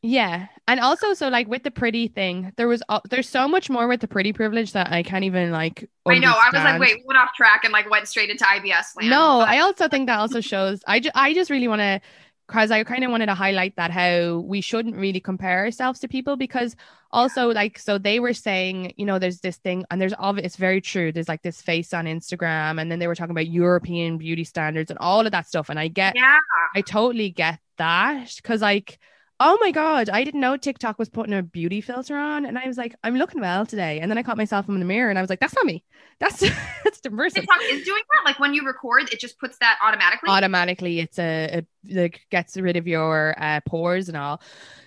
yeah, 0.02 0.46
and 0.68 0.78
also 0.80 1.14
so 1.14 1.28
like 1.28 1.48
with 1.48 1.64
the 1.64 1.70
pretty 1.70 2.08
thing, 2.08 2.52
there 2.56 2.68
was 2.68 2.82
uh, 2.88 3.00
there's 3.10 3.28
so 3.28 3.48
much 3.48 3.68
more 3.68 3.88
with 3.88 4.00
the 4.00 4.08
pretty 4.08 4.32
privilege 4.32 4.72
that 4.72 4.92
I 4.92 5.02
can't 5.02 5.24
even 5.24 5.50
like. 5.50 5.88
I 6.06 6.18
know, 6.18 6.32
I 6.32 6.50
was 6.52 6.62
like, 6.62 6.80
wait, 6.80 6.96
we 6.98 7.04
went 7.06 7.18
off 7.18 7.34
track 7.34 7.64
and 7.64 7.72
like 7.72 7.90
went 7.90 8.06
straight 8.08 8.30
into 8.30 8.44
IBS 8.44 8.96
land. 8.96 9.10
No, 9.10 9.38
But- 9.40 9.48
I 9.48 9.58
also 9.60 9.88
think 9.88 10.06
that 10.06 10.18
also 10.18 10.40
shows. 10.40 10.82
I 10.86 11.00
ju- 11.00 11.10
I 11.14 11.34
just 11.34 11.50
really 11.50 11.68
want 11.68 11.80
to, 11.80 12.00
because 12.46 12.70
I 12.70 12.84
kind 12.84 13.02
of 13.02 13.10
wanted 13.10 13.26
to 13.26 13.34
highlight 13.34 13.74
that 13.76 13.90
how 13.90 14.38
we 14.38 14.60
shouldn't 14.60 14.96
really 14.96 15.20
compare 15.20 15.58
ourselves 15.64 15.98
to 16.00 16.08
people 16.08 16.36
because 16.36 16.76
also 17.10 17.50
like 17.52 17.78
so 17.78 17.96
they 17.98 18.20
were 18.20 18.34
saying 18.34 18.92
you 18.98 19.04
know 19.06 19.18
there's 19.18 19.40
this 19.40 19.56
thing 19.56 19.84
and 19.90 19.98
there's 19.98 20.12
obvious 20.18 20.44
it's 20.44 20.56
very 20.56 20.78
true 20.78 21.10
there's 21.10 21.26
like 21.28 21.40
this 21.42 21.62
face 21.62 21.94
on 21.94 22.04
Instagram 22.04 22.78
and 22.78 22.92
then 22.92 22.98
they 22.98 23.06
were 23.06 23.14
talking 23.14 23.30
about 23.30 23.48
European 23.48 24.18
beauty 24.18 24.44
standards 24.44 24.90
and 24.90 24.98
all 24.98 25.24
of 25.24 25.32
that 25.32 25.46
stuff 25.46 25.70
and 25.70 25.78
I 25.78 25.88
get 25.88 26.16
yeah, 26.16 26.36
I 26.74 26.82
totally 26.82 27.30
get 27.30 27.60
that 27.78 28.30
because 28.36 28.60
like 28.60 28.98
oh 29.40 29.56
my 29.60 29.70
god 29.70 30.08
I 30.08 30.24
didn't 30.24 30.40
know 30.40 30.56
TikTok 30.56 30.98
was 30.98 31.08
putting 31.08 31.34
a 31.34 31.42
beauty 31.42 31.80
filter 31.80 32.16
on. 32.16 32.44
And 32.44 32.58
I 32.58 32.66
was 32.66 32.76
like 32.76 32.94
I'm 33.04 33.16
looking 33.16 33.40
well 33.40 33.66
today. 33.66 34.00
And 34.00 34.10
then 34.10 34.18
I 34.18 34.22
caught 34.22 34.36
myself 34.36 34.68
in 34.68 34.78
the 34.78 34.84
mirror 34.84 35.10
and 35.10 35.18
I 35.18 35.22
was 35.22 35.30
like 35.30 35.40
that's 35.40 35.54
not 35.54 35.64
me. 35.64 35.84
That's 36.18 36.40
that's 36.84 37.00
the 37.00 37.10
person 37.10 37.42
TikTok 37.42 37.58
is 37.70 37.84
doing 37.84 38.02
that. 38.10 38.28
Like 38.28 38.40
when 38.40 38.54
you 38.54 38.66
record, 38.66 39.12
it 39.12 39.20
just 39.20 39.38
puts 39.38 39.58
that 39.58 39.78
automatically. 39.82 40.28
automatically 40.28 41.00
it's 41.00 41.18
a, 41.18 41.62
a 41.62 41.94
like 41.94 42.20
gets 42.30 42.56
rid 42.56 42.76
of 42.76 42.86
your 42.86 43.34
uh, 43.38 43.60
pores 43.66 44.08
and 44.08 44.16
all. 44.16 44.40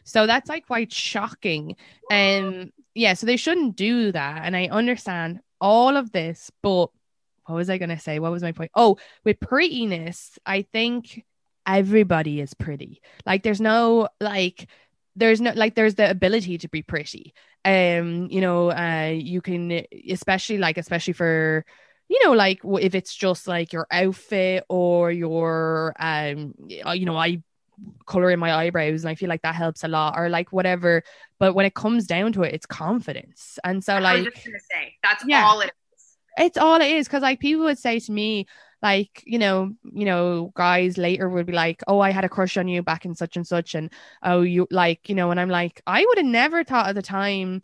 So 0.03 0.27
that's 0.27 0.49
like 0.49 0.67
quite 0.67 0.91
shocking. 0.91 1.75
And 2.09 2.71
yeah 2.93 3.13
so 3.13 3.25
they 3.25 3.37
shouldn't 3.37 3.75
do 3.75 4.11
that. 4.11 4.43
And 4.43 4.55
i 4.55 4.67
understand 4.67 5.39
all 5.59 5.95
of 5.95 6.11
this 6.11 6.51
but 6.61 6.89
what 7.45 7.55
was 7.55 7.69
i 7.69 7.77
going 7.77 7.89
to 7.89 7.99
say? 7.99 8.19
What 8.19 8.31
was 8.31 8.43
my 8.43 8.51
point? 8.51 8.71
Oh 8.75 8.97
with 9.23 9.39
prettiness 9.39 10.37
i 10.45 10.61
think 10.61 11.23
everybody 11.65 12.41
is 12.41 12.53
pretty 12.53 13.01
like 13.25 13.43
there's 13.43 13.61
no 13.61 14.07
like 14.19 14.67
there's 15.15 15.41
no 15.41 15.51
like 15.53 15.75
there's 15.75 15.95
the 15.95 16.09
ability 16.09 16.57
to 16.57 16.67
be 16.69 16.81
pretty 16.81 17.33
um 17.65 18.27
you 18.31 18.41
know 18.41 18.71
uh 18.71 19.11
you 19.13 19.41
can 19.41 19.83
especially 20.09 20.57
like 20.57 20.77
especially 20.77 21.13
for 21.13 21.63
you 22.07 22.19
know 22.25 22.31
like 22.33 22.59
if 22.79 22.95
it's 22.95 23.13
just 23.13 23.47
like 23.47 23.71
your 23.71 23.85
outfit 23.91 24.63
or 24.69 25.11
your 25.11 25.93
um 25.99 26.53
you 26.67 27.05
know 27.05 27.15
i 27.17 27.41
color 28.05 28.31
in 28.31 28.39
my 28.39 28.53
eyebrows 28.53 29.03
and 29.03 29.09
i 29.09 29.15
feel 29.15 29.29
like 29.29 29.41
that 29.41 29.55
helps 29.55 29.83
a 29.83 29.87
lot 29.87 30.15
or 30.17 30.29
like 30.29 30.51
whatever 30.51 31.03
but 31.39 31.53
when 31.53 31.65
it 31.65 31.73
comes 31.73 32.05
down 32.05 32.31
to 32.31 32.43
it 32.43 32.53
it's 32.53 32.65
confidence 32.65 33.57
and 33.63 33.83
so 33.83 33.93
like 33.99 34.05
I 34.05 34.15
was 34.17 34.25
just 34.33 34.45
gonna 34.45 34.59
say 34.71 34.95
that's 35.03 35.23
Yeah. 35.27 35.45
all 35.45 35.61
it 35.61 35.71
is. 35.95 36.17
it's 36.37 36.57
all 36.57 36.79
it 36.81 36.91
is 36.91 37.07
because 37.07 37.21
like 37.21 37.39
people 37.39 37.65
would 37.65 37.79
say 37.79 37.99
to 37.99 38.11
me 38.11 38.45
like 38.81 39.23
you 39.25 39.37
know 39.37 39.71
you 39.93 40.05
know 40.05 40.51
guys 40.55 40.97
later 40.97 41.29
would 41.29 41.45
be 41.45 41.53
like 41.53 41.81
oh 41.87 41.99
i 41.99 42.11
had 42.11 42.25
a 42.25 42.29
crush 42.29 42.57
on 42.57 42.67
you 42.67 42.81
back 42.81 43.05
in 43.05 43.15
such 43.15 43.35
and 43.35 43.45
such 43.45 43.75
and 43.75 43.91
oh 44.23 44.41
you 44.41 44.67
like 44.71 45.09
you 45.09 45.15
know 45.15 45.31
and 45.31 45.39
i'm 45.39 45.49
like 45.49 45.81
i 45.87 46.03
would 46.05 46.17
have 46.17 46.25
never 46.25 46.63
thought 46.63 46.87
at 46.87 46.95
the 46.95 47.01
time 47.01 47.61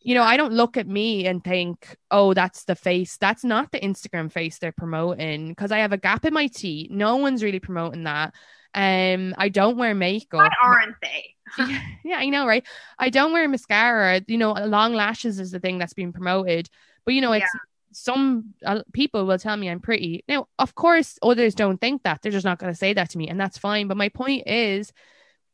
you 0.00 0.14
know 0.14 0.22
i 0.22 0.36
don't 0.36 0.52
look 0.52 0.76
at 0.76 0.86
me 0.86 1.26
and 1.26 1.42
think 1.42 1.96
oh 2.10 2.32
that's 2.34 2.64
the 2.64 2.76
face 2.76 3.16
that's 3.16 3.44
not 3.44 3.70
the 3.72 3.80
instagram 3.80 4.30
face 4.30 4.58
they're 4.58 4.72
promoting 4.72 5.48
because 5.48 5.72
i 5.72 5.78
have 5.78 5.92
a 5.92 5.98
gap 5.98 6.24
in 6.24 6.32
my 6.32 6.46
teeth 6.46 6.90
no 6.90 7.16
one's 7.16 7.42
really 7.42 7.60
promoting 7.60 8.04
that 8.04 8.32
um 8.74 9.34
i 9.38 9.48
don't 9.48 9.76
wear 9.76 9.94
makeup 9.94 10.38
Why 10.38 10.48
aren't 10.62 10.96
they? 11.02 11.34
yeah, 11.58 11.80
yeah, 12.04 12.16
I 12.18 12.28
know, 12.28 12.46
right? 12.46 12.64
I 12.96 13.10
don't 13.10 13.32
wear 13.32 13.48
mascara. 13.48 14.20
You 14.26 14.38
know, 14.38 14.52
long 14.52 14.94
lashes 14.94 15.40
is 15.40 15.50
the 15.50 15.58
thing 15.58 15.78
that's 15.78 15.94
being 15.94 16.12
promoted, 16.12 16.68
but 17.04 17.14
you 17.14 17.20
know, 17.20 17.32
it's 17.32 17.50
some 17.92 18.54
uh, 18.64 18.82
people 18.92 19.26
will 19.26 19.38
tell 19.38 19.56
me 19.56 19.68
I'm 19.68 19.80
pretty. 19.80 20.24
Now, 20.28 20.48
of 20.58 20.74
course, 20.74 21.18
others 21.22 21.54
don't 21.54 21.80
think 21.80 22.02
that. 22.04 22.22
They're 22.22 22.32
just 22.32 22.44
not 22.44 22.58
going 22.58 22.72
to 22.72 22.78
say 22.78 22.92
that 22.92 23.10
to 23.10 23.18
me, 23.18 23.28
and 23.28 23.40
that's 23.40 23.58
fine. 23.58 23.88
But 23.88 23.96
my 23.96 24.08
point 24.08 24.46
is, 24.46 24.92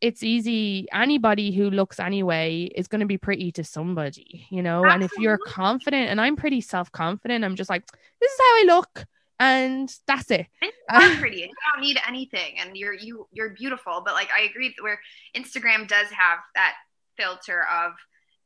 it's 0.01 0.23
easy. 0.23 0.87
Anybody 0.93 1.53
who 1.53 1.71
looks 1.71 1.99
anyway 1.99 2.71
is 2.75 2.89
going 2.89 3.01
to 3.01 3.07
be 3.07 3.19
pretty 3.19 3.53
to 3.53 3.65
somebody, 3.65 4.47
you 4.51 4.63
know. 4.63 4.85
Absolutely. 4.85 4.95
And 4.95 5.05
if 5.05 5.13
you're 5.19 5.39
confident, 5.39 6.11
and 6.11 6.21
I'm 6.21 6.37
pretty 6.37 6.61
self 6.61 6.93
confident, 6.93 7.45
I'm 7.45 7.57
just 7.57 7.71
like, 7.71 7.87
this 8.21 8.33
is 8.33 8.39
how 8.39 8.45
I 8.45 8.65
look, 8.67 9.05
and 9.41 9.95
that's 10.07 10.31
it. 10.31 10.47
I'm 10.91 11.17
pretty. 11.19 11.39
You 11.39 11.51
don't 11.75 11.83
need 11.83 11.99
anything, 12.07 12.57
and 12.59 12.77
you're 12.77 12.95
you 12.95 13.27
you're 13.33 13.51
beautiful. 13.51 14.03
But 14.05 14.15
like 14.15 14.29
I 14.37 14.43
agree, 14.43 14.75
where 14.81 15.01
Instagram 15.35 15.89
does 15.89 16.09
have 16.09 16.41
that 16.55 16.75
filter 17.17 17.65
of 17.73 17.93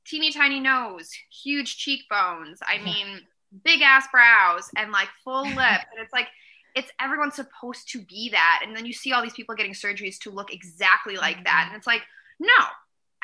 teeny 0.06 0.30
tiny 0.30 0.60
nose, 0.60 1.10
huge 1.42 1.76
cheekbones. 1.76 2.60
I 2.62 2.78
mean 2.78 3.22
big 3.64 3.82
ass 3.82 4.06
brows 4.12 4.70
and 4.76 4.92
like 4.92 5.08
full 5.24 5.42
lip. 5.44 5.56
And 5.56 6.00
it's 6.00 6.12
like, 6.12 6.28
it's 6.74 6.90
everyone's 7.00 7.36
supposed 7.36 7.90
to 7.92 8.02
be 8.02 8.30
that. 8.30 8.60
And 8.64 8.76
then 8.76 8.86
you 8.86 8.92
see 8.92 9.12
all 9.12 9.22
these 9.22 9.32
people 9.32 9.54
getting 9.54 9.72
surgeries 9.72 10.18
to 10.20 10.30
look 10.30 10.52
exactly 10.52 11.16
like 11.16 11.44
that. 11.44 11.66
And 11.68 11.76
it's 11.76 11.86
like, 11.86 12.02
no, 12.38 12.48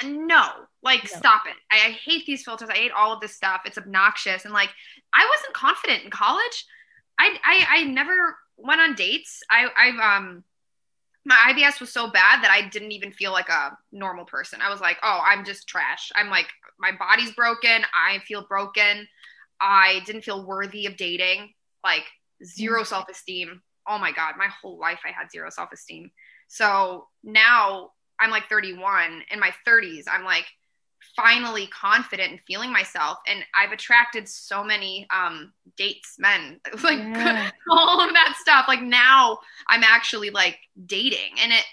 no, 0.04 0.48
like 0.82 1.04
no. 1.04 1.18
stop 1.18 1.42
it. 1.46 1.54
I, 1.70 1.88
I, 1.88 1.90
hate 1.92 2.26
these 2.26 2.42
filters. 2.42 2.68
I 2.68 2.74
hate 2.74 2.92
all 2.92 3.12
of 3.12 3.20
this 3.20 3.34
stuff. 3.34 3.62
It's 3.64 3.78
obnoxious. 3.78 4.44
And 4.44 4.52
like, 4.52 4.70
I 5.14 5.26
wasn't 5.36 5.54
confident 5.54 6.04
in 6.04 6.10
college. 6.10 6.66
I, 7.18 7.38
I, 7.44 7.66
I 7.68 7.84
never 7.84 8.36
went 8.56 8.80
on 8.80 8.94
dates. 8.94 9.42
I, 9.50 9.68
I, 9.76 10.16
um, 10.16 10.44
my 11.24 11.52
IBS 11.52 11.80
was 11.80 11.92
so 11.92 12.10
bad 12.10 12.42
that 12.42 12.50
I 12.50 12.68
didn't 12.68 12.92
even 12.92 13.10
feel 13.10 13.32
like 13.32 13.48
a 13.48 13.76
normal 13.90 14.24
person. 14.24 14.60
I 14.62 14.70
was 14.70 14.80
like, 14.80 14.98
oh, 15.02 15.20
I'm 15.24 15.44
just 15.44 15.66
trash. 15.66 16.12
I'm 16.14 16.30
like, 16.30 16.46
my 16.78 16.92
body's 16.92 17.32
broken. 17.32 17.82
I 17.94 18.18
feel 18.20 18.46
broken. 18.46 19.08
I 19.60 20.00
didn't 20.06 20.22
feel 20.22 20.44
worthy 20.44 20.86
of 20.86 20.96
dating, 20.96 21.52
like 21.84 22.04
zero 22.44 22.82
mm. 22.82 22.86
self 22.86 23.08
esteem. 23.08 23.62
Oh 23.88 23.98
my 23.98 24.12
God, 24.12 24.34
my 24.36 24.48
whole 24.48 24.78
life 24.78 25.00
I 25.06 25.10
had 25.10 25.30
zero 25.30 25.50
self 25.50 25.72
esteem. 25.72 26.10
So 26.48 27.08
now 27.22 27.90
I'm 28.20 28.30
like 28.30 28.48
31. 28.48 29.22
In 29.30 29.40
my 29.40 29.50
30s, 29.66 30.04
I'm 30.10 30.24
like 30.24 30.46
finally 31.14 31.66
confident 31.68 32.30
and 32.30 32.40
feeling 32.46 32.72
myself. 32.72 33.18
And 33.26 33.44
I've 33.54 33.72
attracted 33.72 34.28
so 34.28 34.64
many 34.64 35.06
um, 35.14 35.52
dates, 35.76 36.16
men, 36.18 36.60
like 36.82 36.98
yeah. 36.98 37.50
all 37.70 38.00
of 38.00 38.12
that 38.12 38.36
stuff. 38.40 38.66
Like 38.68 38.82
now 38.82 39.38
I'm 39.68 39.84
actually 39.84 40.30
like 40.30 40.58
dating. 40.86 41.38
And 41.42 41.52
it, 41.52 41.64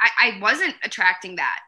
I, 0.00 0.10
I 0.20 0.40
wasn't 0.40 0.74
attracting 0.84 1.36
that. 1.36 1.60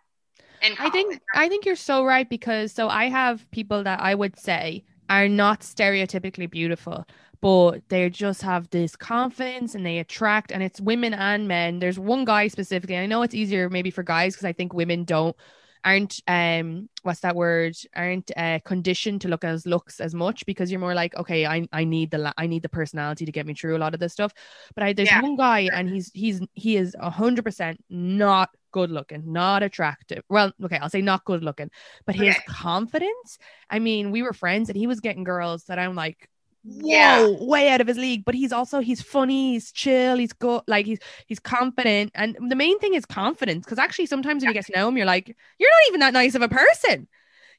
And 0.60 0.74
I 0.80 0.90
think 0.90 1.20
I 1.34 1.48
think 1.48 1.64
you're 1.64 1.76
so 1.76 2.04
right 2.04 2.28
because 2.28 2.72
so 2.72 2.88
I 2.88 3.08
have 3.08 3.48
people 3.52 3.84
that 3.84 4.00
I 4.00 4.12
would 4.14 4.36
say 4.36 4.84
are 5.08 5.28
not 5.28 5.60
stereotypically 5.60 6.50
beautiful, 6.50 7.06
but 7.40 7.80
they 7.88 8.08
just 8.10 8.42
have 8.42 8.68
this 8.70 8.96
confidence 8.96 9.74
and 9.74 9.84
they 9.84 9.98
attract, 9.98 10.52
and 10.52 10.62
it's 10.62 10.80
women 10.80 11.14
and 11.14 11.48
men. 11.48 11.78
There's 11.78 11.98
one 11.98 12.24
guy 12.24 12.48
specifically. 12.48 12.96
I 12.96 13.06
know 13.06 13.22
it's 13.22 13.34
easier 13.34 13.68
maybe 13.70 13.90
for 13.90 14.02
guys 14.02 14.34
because 14.34 14.46
I 14.46 14.52
think 14.52 14.74
women 14.74 15.04
don't 15.04 15.36
aren't 15.84 16.20
um 16.26 16.88
what's 17.02 17.20
that 17.20 17.36
word 17.36 17.76
aren't 17.94 18.30
uh, 18.36 18.58
conditioned 18.64 19.20
to 19.20 19.28
look 19.28 19.44
as 19.44 19.66
looks 19.66 20.00
as 20.00 20.14
much 20.14 20.44
because 20.46 20.70
you're 20.70 20.80
more 20.80 20.94
like 20.94 21.16
okay 21.16 21.46
I, 21.46 21.66
I 21.72 21.84
need 21.84 22.10
the 22.10 22.32
I 22.36 22.46
need 22.46 22.62
the 22.62 22.68
personality 22.68 23.24
to 23.24 23.32
get 23.32 23.46
me 23.46 23.54
through 23.54 23.76
a 23.76 23.78
lot 23.78 23.94
of 23.94 24.00
this 24.00 24.12
stuff 24.12 24.32
but 24.74 24.84
I 24.84 24.92
there's 24.92 25.08
yeah. 25.08 25.22
one 25.22 25.36
guy 25.36 25.68
and 25.72 25.88
he's 25.88 26.10
he's 26.14 26.40
he 26.54 26.76
is 26.76 26.96
a 26.98 27.10
hundred 27.10 27.44
percent 27.44 27.82
not 27.88 28.50
good 28.72 28.90
looking, 28.90 29.32
not 29.32 29.62
attractive. 29.62 30.22
Well, 30.28 30.52
okay, 30.64 30.78
I'll 30.78 30.90
say 30.90 31.02
not 31.02 31.24
good 31.24 31.42
looking, 31.42 31.70
but 32.06 32.14
his 32.14 32.36
okay. 32.36 32.44
confidence. 32.48 33.38
I 33.70 33.78
mean, 33.78 34.10
we 34.10 34.22
were 34.22 34.32
friends 34.32 34.68
and 34.68 34.76
he 34.76 34.86
was 34.86 35.00
getting 35.00 35.24
girls 35.24 35.64
that 35.64 35.78
I'm 35.78 35.94
like, 35.94 36.28
whoa, 36.64 36.88
yeah. 36.88 37.26
way 37.40 37.70
out 37.70 37.80
of 37.80 37.86
his 37.86 37.98
league. 37.98 38.24
But 38.24 38.34
he's 38.34 38.52
also 38.52 38.80
he's 38.80 39.02
funny, 39.02 39.52
he's 39.52 39.72
chill, 39.72 40.16
he's 40.16 40.32
good, 40.32 40.62
like 40.66 40.86
he's 40.86 40.98
he's 41.26 41.40
confident. 41.40 42.12
And 42.14 42.36
the 42.48 42.56
main 42.56 42.78
thing 42.78 42.94
is 42.94 43.06
confidence, 43.06 43.64
because 43.64 43.78
actually 43.78 44.06
sometimes 44.06 44.42
when 44.42 44.48
yeah. 44.48 44.50
you 44.50 44.62
get 44.62 44.66
to 44.66 44.78
know 44.78 44.88
him, 44.88 44.96
you're 44.96 45.06
like, 45.06 45.34
you're 45.58 45.70
not 45.70 45.88
even 45.88 46.00
that 46.00 46.12
nice 46.12 46.34
of 46.34 46.42
a 46.42 46.48
person, 46.48 47.08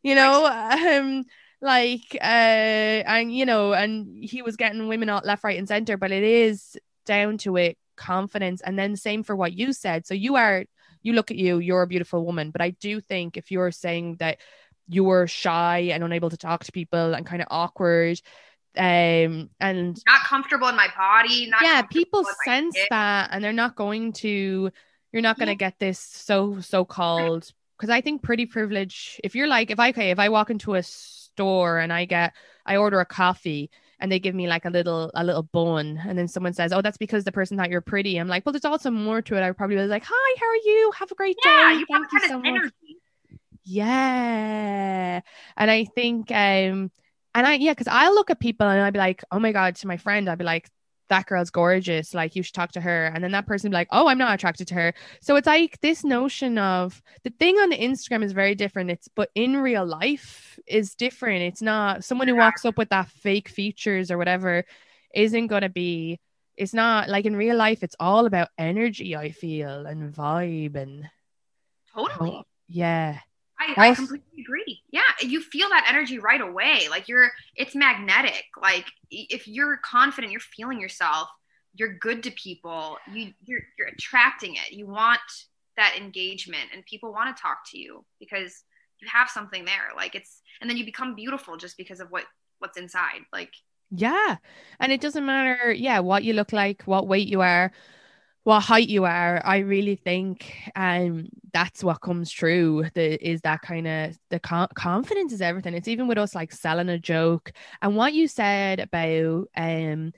you 0.03 0.15
know. 0.15 0.43
Right. 0.43 0.97
Um, 0.97 1.25
like 1.61 2.15
uh 2.15 3.03
and 3.05 3.35
you 3.35 3.45
know 3.45 3.73
and 3.73 4.23
he 4.23 4.41
was 4.41 4.55
getting 4.55 4.87
women 4.87 5.09
out 5.09 5.25
left 5.25 5.43
right 5.43 5.57
and 5.57 5.67
center 5.67 5.97
but 5.97 6.11
it 6.11 6.23
is 6.23 6.77
down 7.05 7.37
to 7.37 7.57
it 7.57 7.77
confidence 7.97 8.61
and 8.61 8.79
then 8.79 8.95
same 8.95 9.23
for 9.23 9.35
what 9.35 9.51
you 9.51 9.73
said 9.73 10.05
so 10.05 10.13
you 10.13 10.37
are 10.37 10.63
you 11.01 11.13
look 11.13 11.31
at 11.31 11.37
you, 11.37 11.59
you're 11.59 11.81
a 11.81 11.87
beautiful 11.87 12.25
woman. 12.25 12.51
But 12.51 12.61
I 12.61 12.71
do 12.71 12.99
think 12.99 13.37
if 13.37 13.51
you're 13.51 13.71
saying 13.71 14.17
that 14.19 14.37
you're 14.87 15.27
shy 15.27 15.89
and 15.93 16.03
unable 16.03 16.29
to 16.29 16.37
talk 16.37 16.63
to 16.65 16.71
people 16.71 17.13
and 17.13 17.25
kind 17.25 17.41
of 17.41 17.47
awkward, 17.51 18.21
um 18.77 19.49
and 19.59 19.99
not 20.05 20.21
comfortable 20.27 20.67
in 20.67 20.75
my 20.75 20.87
body 20.95 21.51
yeah 21.61 21.81
people 21.81 22.23
sense 22.45 22.77
that 22.91 23.29
and 23.31 23.43
they're 23.43 23.51
not 23.51 23.75
going 23.75 24.13
to 24.13 24.69
you're 25.11 25.23
not 25.23 25.37
going 25.37 25.47
to 25.47 25.53
yeah. 25.53 25.69
get 25.69 25.79
this 25.79 25.97
so 25.97 26.59
so 26.61 26.85
called 26.85 27.51
because 27.75 27.89
i 27.89 27.99
think 27.99 28.21
pretty 28.21 28.45
privilege 28.45 29.19
if 29.23 29.33
you're 29.33 29.47
like 29.47 29.71
if 29.71 29.79
i 29.79 29.89
okay 29.89 30.11
if 30.11 30.19
i 30.19 30.29
walk 30.29 30.51
into 30.51 30.75
a 30.75 30.83
store 30.83 31.79
and 31.79 31.91
i 31.91 32.05
get 32.05 32.33
i 32.63 32.75
order 32.75 32.99
a 32.99 33.05
coffee 33.05 33.71
and 33.99 34.11
they 34.11 34.19
give 34.19 34.35
me 34.35 34.47
like 34.47 34.65
a 34.65 34.69
little 34.69 35.11
a 35.13 35.23
little 35.23 35.43
bone. 35.43 36.01
And 36.07 36.17
then 36.17 36.27
someone 36.27 36.53
says 36.53 36.71
oh 36.73 36.81
that's 36.81 36.97
because 36.97 37.23
the 37.23 37.31
person 37.31 37.57
thought 37.57 37.69
you're 37.69 37.81
pretty. 37.81 38.17
I'm 38.17 38.27
like 38.27 38.45
well 38.45 38.53
there's 38.53 38.65
also 38.65 38.91
more 38.91 39.21
to 39.21 39.35
it. 39.35 39.43
I 39.43 39.51
probably 39.51 39.77
was 39.77 39.89
like 39.89 40.03
hi 40.05 40.35
how 40.39 40.47
are 40.47 40.55
you? 40.55 40.91
Have 40.97 41.11
a 41.11 41.15
great 41.15 41.37
yeah, 41.45 41.73
day. 41.73 41.79
you 41.79 41.85
thank 41.91 42.07
you 42.11 42.19
so 42.27 42.39
much. 42.39 42.71
yeah. 43.63 45.21
And 45.57 45.71
i 45.71 45.85
think 45.85 46.31
um 46.31 46.91
and 47.35 47.47
i 47.47 47.53
yeah 47.55 47.71
because 47.71 47.87
i'll 47.87 48.13
look 48.15 48.29
at 48.29 48.39
people 48.39 48.67
and 48.67 48.81
i'd 48.81 48.93
be 48.93 48.99
like 48.99 49.23
oh 49.31 49.39
my 49.39 49.51
god 49.51 49.75
to 49.75 49.87
my 49.87 49.97
friend 49.97 50.29
i'd 50.29 50.37
be 50.37 50.43
like 50.43 50.69
that 51.09 51.25
girl's 51.25 51.49
gorgeous. 51.49 52.13
Like 52.13 52.35
you 52.35 52.43
should 52.43 52.55
talk 52.55 52.71
to 52.73 52.81
her. 52.81 53.07
And 53.07 53.23
then 53.23 53.31
that 53.31 53.45
person 53.45 53.69
be 53.69 53.75
like, 53.75 53.89
oh, 53.91 54.07
I'm 54.07 54.17
not 54.17 54.33
attracted 54.33 54.67
to 54.69 54.75
her. 54.75 54.93
So 55.21 55.35
it's 55.35 55.47
like 55.47 55.79
this 55.81 56.03
notion 56.03 56.57
of 56.57 57.01
the 57.23 57.31
thing 57.31 57.57
on 57.57 57.69
the 57.69 57.77
Instagram 57.77 58.23
is 58.23 58.31
very 58.31 58.55
different. 58.55 58.91
It's 58.91 59.07
but 59.07 59.29
in 59.35 59.57
real 59.57 59.85
life 59.85 60.59
is 60.65 60.95
different. 60.95 61.43
It's 61.43 61.61
not 61.61 62.03
someone 62.03 62.27
who 62.27 62.35
walks 62.35 62.65
up 62.65 62.77
with 62.77 62.89
that 62.89 63.09
fake 63.09 63.49
features 63.49 64.11
or 64.11 64.17
whatever 64.17 64.65
isn't 65.13 65.47
gonna 65.47 65.69
be 65.69 66.19
it's 66.59 66.73
not 66.73 67.07
like 67.07 67.25
in 67.25 67.37
real 67.37 67.55
life, 67.55 67.83
it's 67.83 67.95
all 68.01 68.25
about 68.25 68.49
energy, 68.57 69.15
I 69.15 69.31
feel, 69.31 69.85
and 69.85 70.13
vibe 70.13 70.75
and 70.75 71.09
totally. 71.95 72.43
yeah. 72.67 73.19
I, 73.59 73.89
I 73.89 73.93
completely 73.93 74.41
agree. 74.41 74.81
Yeah, 74.91 75.01
you 75.21 75.41
feel 75.41 75.69
that 75.69 75.85
energy 75.89 76.17
right 76.17 76.39
away. 76.39 76.87
Like 76.89 77.07
you're, 77.07 77.29
it's 77.55 77.75
magnetic. 77.75 78.45
Like 78.61 78.85
if 79.11 79.47
you're 79.47 79.77
confident, 79.83 80.31
you're 80.31 80.39
feeling 80.39 80.79
yourself. 80.79 81.27
You're 81.75 81.97
good 81.97 82.23
to 82.23 82.31
people. 82.31 82.97
You 83.13 83.31
you're 83.45 83.61
you're 83.77 83.89
attracting 83.89 84.55
it. 84.55 84.71
You 84.71 84.87
want 84.87 85.19
that 85.77 85.95
engagement, 85.97 86.69
and 86.73 86.83
people 86.85 87.11
want 87.13 87.35
to 87.35 87.41
talk 87.41 87.59
to 87.71 87.77
you 87.77 88.03
because 88.19 88.63
you 89.01 89.07
have 89.13 89.29
something 89.29 89.65
there. 89.65 89.89
Like 89.95 90.15
it's, 90.15 90.41
and 90.61 90.69
then 90.69 90.77
you 90.77 90.83
become 90.83 91.13
beautiful 91.13 91.57
just 91.57 91.77
because 91.77 91.99
of 91.99 92.09
what 92.09 92.23
what's 92.57 92.77
inside. 92.77 93.21
Like 93.31 93.51
yeah, 93.91 94.37
and 94.79 94.91
it 94.91 94.99
doesn't 94.99 95.25
matter. 95.25 95.71
Yeah, 95.71 95.99
what 95.99 96.23
you 96.23 96.33
look 96.33 96.53
like, 96.53 96.83
what 96.83 97.07
weight 97.07 97.27
you 97.27 97.41
are 97.41 97.71
what 98.49 98.61
height 98.61 98.89
you 98.89 99.05
are 99.05 99.39
i 99.45 99.59
really 99.59 99.95
think 99.95 100.55
um 100.75 101.29
that's 101.53 101.83
what 101.83 102.01
comes 102.01 102.31
true 102.31 102.83
the 102.95 103.23
is 103.23 103.41
that 103.41 103.61
kind 103.61 103.87
of 103.87 104.17
the 104.31 104.39
con- 104.39 104.67
confidence 104.73 105.31
is 105.31 105.39
everything 105.39 105.75
it's 105.75 105.87
even 105.87 106.07
with 106.07 106.17
us 106.17 106.33
like 106.33 106.51
selling 106.51 106.89
a 106.89 106.97
joke 106.97 107.51
and 107.83 107.95
what 107.95 108.11
you 108.11 108.27
said 108.27 108.79
about 108.79 109.45
um 109.55 110.11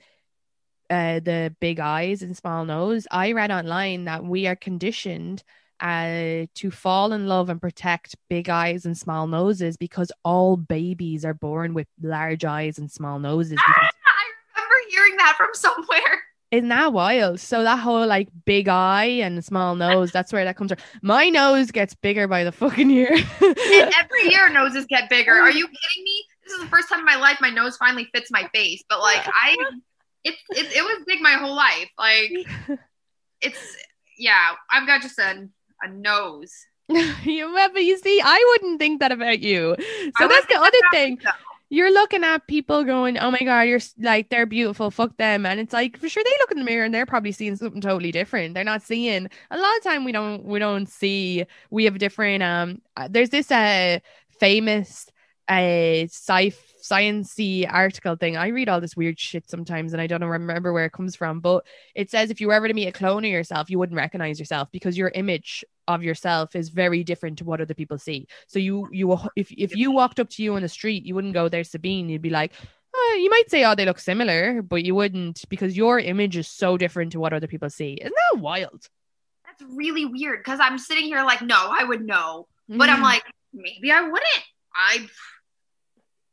uh 0.88 1.20
the 1.20 1.54
big 1.60 1.78
eyes 1.78 2.22
and 2.22 2.34
small 2.34 2.64
nose 2.64 3.06
i 3.10 3.32
read 3.32 3.50
online 3.50 4.04
that 4.06 4.24
we 4.24 4.46
are 4.46 4.56
conditioned 4.56 5.44
uh, 5.80 6.46
to 6.54 6.70
fall 6.70 7.12
in 7.12 7.26
love 7.26 7.50
and 7.50 7.60
protect 7.60 8.14
big 8.30 8.48
eyes 8.48 8.86
and 8.86 8.96
small 8.96 9.26
noses 9.26 9.76
because 9.76 10.12
all 10.24 10.56
babies 10.56 11.24
are 11.24 11.34
born 11.34 11.74
with 11.74 11.88
large 12.00 12.44
eyes 12.44 12.78
and 12.78 12.88
small 12.88 13.18
noses. 13.18 13.58
I 13.66 13.82
remember 14.54 14.74
hearing 14.90 15.16
that 15.16 15.34
from 15.36 15.48
somewhere. 15.54 16.22
Isn't 16.52 16.68
that 16.68 16.92
wild? 16.92 17.40
So 17.40 17.62
that 17.62 17.78
whole 17.78 18.06
like 18.06 18.28
big 18.44 18.68
eye 18.68 19.06
and 19.06 19.42
small 19.42 19.74
nose, 19.74 20.12
that's 20.12 20.34
where 20.34 20.44
that 20.44 20.54
comes 20.54 20.70
from. 20.70 20.82
My 21.00 21.30
nose 21.30 21.70
gets 21.70 21.94
bigger 21.94 22.28
by 22.28 22.44
the 22.44 22.52
fucking 22.52 22.90
year. 22.90 23.08
every 23.40 24.28
year 24.28 24.50
noses 24.50 24.84
get 24.84 25.08
bigger. 25.08 25.32
Are 25.32 25.50
you 25.50 25.66
kidding 25.66 26.04
me? 26.04 26.24
This 26.44 26.52
is 26.52 26.60
the 26.60 26.66
first 26.66 26.90
time 26.90 26.98
in 26.98 27.06
my 27.06 27.16
life 27.16 27.38
my 27.40 27.48
nose 27.48 27.78
finally 27.78 28.06
fits 28.14 28.30
my 28.30 28.50
face. 28.54 28.84
But 28.86 29.00
like 29.00 29.26
I 29.26 29.56
it, 30.24 30.34
it, 30.50 30.76
it 30.76 30.84
was 30.84 31.02
big 31.06 31.22
my 31.22 31.32
whole 31.32 31.56
life. 31.56 31.88
Like 31.98 32.30
it's 33.40 33.76
yeah, 34.18 34.50
I've 34.70 34.86
got 34.86 35.00
just 35.00 35.18
a 35.18 35.48
a 35.80 35.88
nose. 35.88 36.52
you 37.24 37.46
remember 37.46 37.80
you 37.80 37.96
see, 37.96 38.20
I 38.22 38.44
wouldn't 38.50 38.78
think 38.78 39.00
that 39.00 39.10
about 39.10 39.40
you. 39.40 39.74
So 40.18 40.28
that's 40.28 40.46
the 40.48 40.56
other 40.56 40.78
thing. 40.90 41.18
You're 41.72 41.92
looking 41.92 42.24
at 42.24 42.46
people 42.46 42.84
going, 42.84 43.18
"Oh 43.18 43.30
my 43.30 43.40
god, 43.40 43.62
you're 43.62 43.80
like 43.98 44.28
they're 44.30 44.46
beautiful, 44.46 44.90
fuck 44.90 45.16
them," 45.16 45.46
and 45.46 45.60
it's 45.60 45.72
like 45.72 45.96
for 45.98 46.08
sure 46.08 46.22
they 46.24 46.30
look 46.40 46.52
in 46.52 46.58
the 46.58 46.64
mirror 46.64 46.84
and 46.84 46.94
they're 46.94 47.06
probably 47.06 47.32
seeing 47.32 47.56
something 47.56 47.80
totally 47.80 48.12
different. 48.12 48.54
They're 48.54 48.64
not 48.64 48.82
seeing 48.82 49.28
a 49.50 49.58
lot 49.58 49.76
of 49.78 49.82
time 49.82 50.04
we 50.04 50.12
don't 50.12 50.44
we 50.44 50.58
don't 50.58 50.88
see 50.88 51.44
we 51.70 51.84
have 51.84 51.98
different 51.98 52.42
um. 52.42 52.82
uh, 52.96 53.08
There's 53.10 53.30
this 53.30 53.50
uh 53.50 54.00
famous 54.40 55.06
uh 55.48 56.06
sci 56.08 56.52
sciencey 56.82 57.66
article 57.72 58.16
thing. 58.16 58.36
I 58.36 58.48
read 58.48 58.68
all 58.68 58.80
this 58.80 58.96
weird 58.96 59.18
shit 59.18 59.48
sometimes 59.48 59.92
and 59.92 60.02
I 60.02 60.06
don't 60.06 60.22
remember 60.24 60.72
where 60.72 60.84
it 60.84 60.92
comes 60.92 61.14
from, 61.16 61.40
but 61.40 61.64
it 61.94 62.10
says 62.10 62.30
if 62.30 62.40
you 62.40 62.48
were 62.48 62.54
ever 62.54 62.68
to 62.68 62.74
meet 62.74 62.88
a 62.88 62.92
clone 62.92 63.24
of 63.24 63.30
yourself, 63.30 63.70
you 63.70 63.78
wouldn't 63.78 63.96
recognize 63.96 64.38
yourself 64.38 64.68
because 64.72 64.98
your 64.98 65.08
image 65.14 65.64
of 65.88 66.02
yourself 66.02 66.54
is 66.56 66.68
very 66.70 67.04
different 67.04 67.38
to 67.38 67.44
what 67.44 67.60
other 67.60 67.74
people 67.74 67.98
see. 67.98 68.26
So 68.46 68.58
you 68.58 68.88
you 68.92 69.16
if 69.36 69.50
if 69.52 69.76
you 69.76 69.90
walked 69.92 70.20
up 70.20 70.28
to 70.30 70.42
you 70.42 70.54
on 70.54 70.62
the 70.62 70.68
street, 70.68 71.04
you 71.04 71.14
wouldn't 71.14 71.34
go 71.34 71.48
there's 71.48 71.70
Sabeen. 71.70 72.08
You'd 72.08 72.22
be 72.22 72.30
like, 72.30 72.52
oh, 72.94 73.18
you 73.22 73.30
might 73.30 73.50
say, 73.50 73.64
oh, 73.64 73.74
they 73.74 73.84
look 73.84 73.98
similar, 73.98 74.62
but 74.62 74.84
you 74.84 74.94
wouldn't 74.94 75.48
because 75.48 75.76
your 75.76 75.98
image 75.98 76.36
is 76.36 76.48
so 76.48 76.76
different 76.76 77.12
to 77.12 77.20
what 77.20 77.32
other 77.32 77.46
people 77.46 77.70
see. 77.70 77.94
Isn't 77.94 78.14
that 78.32 78.40
wild? 78.40 78.86
That's 79.46 79.62
really 79.74 80.04
weird 80.06 80.40
because 80.40 80.60
I'm 80.60 80.78
sitting 80.78 81.04
here 81.04 81.22
like, 81.24 81.42
no, 81.42 81.68
I 81.70 81.84
would 81.84 82.04
know. 82.04 82.46
But 82.68 82.88
I'm 82.88 83.00
Mm. 83.00 83.02
like, 83.02 83.22
maybe 83.52 83.90
I 83.92 84.00
wouldn't. 84.02 84.44
I 84.74 85.06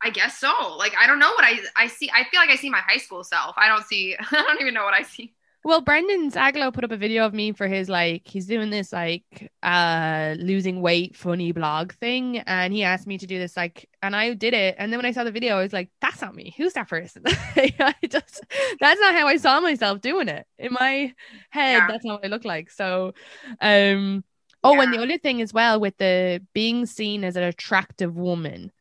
I 0.01 0.11
guess 0.11 0.37
so. 0.37 0.75
Like 0.77 0.93
I 0.97 1.07
don't 1.07 1.19
know 1.19 1.29
what 1.31 1.43
I 1.43 1.59
I 1.75 1.87
see. 1.87 2.09
I 2.13 2.23
feel 2.25 2.39
like 2.39 2.49
I 2.49 2.55
see 2.55 2.69
my 2.69 2.79
high 2.79 2.97
school 2.97 3.23
self. 3.23 3.55
I 3.57 3.67
don't 3.67 3.85
see 3.85 4.15
I 4.31 4.43
don't 4.43 4.61
even 4.61 4.73
know 4.73 4.85
what 4.85 4.93
I 4.93 5.03
see. 5.03 5.33
Well, 5.61 5.81
Brendan 5.81 6.31
Zagalo 6.31 6.73
put 6.73 6.85
up 6.85 6.91
a 6.91 6.97
video 6.97 7.25
of 7.25 7.33
me 7.33 7.51
for 7.51 7.67
his 7.67 7.89
like 7.89 8.25
he's 8.25 8.45
doing 8.45 8.69
this 8.69 8.93
like 8.93 9.51
uh 9.61 10.35
losing 10.39 10.81
weight 10.81 11.17
funny 11.17 11.51
blog 11.51 11.91
thing 11.93 12.37
and 12.39 12.73
he 12.73 12.83
asked 12.83 13.05
me 13.05 13.17
to 13.17 13.27
do 13.27 13.37
this 13.37 13.57
like 13.57 13.89
and 14.01 14.15
I 14.15 14.33
did 14.35 14.53
it 14.53 14.75
and 14.79 14.91
then 14.91 14.97
when 14.99 15.05
I 15.05 15.11
saw 15.11 15.25
the 15.25 15.33
video 15.33 15.57
I 15.57 15.61
was 15.61 15.73
like 15.73 15.89
that's 15.99 16.21
not 16.21 16.33
me 16.33 16.53
who's 16.57 16.73
that 16.73 16.87
person 16.87 17.23
I 17.27 17.93
just 18.07 18.41
that's 18.79 19.01
not 19.01 19.13
how 19.13 19.27
I 19.27 19.35
saw 19.35 19.59
myself 19.59 19.99
doing 19.99 20.29
it 20.29 20.47
in 20.57 20.71
my 20.73 21.13
head 21.49 21.83
Yeah. 21.83 21.87
that's 21.87 22.05
not 22.05 22.21
what 22.21 22.25
I 22.25 22.29
look 22.29 22.45
like 22.45 22.71
so 22.71 23.13
um 23.59 24.23
oh 24.63 24.79
and 24.79 24.93
the 24.93 24.97
Yeah. 24.97 25.03
other 25.03 25.17
thing 25.17 25.41
as 25.41 25.53
well 25.53 25.79
with 25.79 25.97
the 25.97 26.41
being 26.53 26.85
seen 26.85 27.25
as 27.25 27.35
an 27.35 27.43
attractive 27.43 28.15
woman 28.15 28.71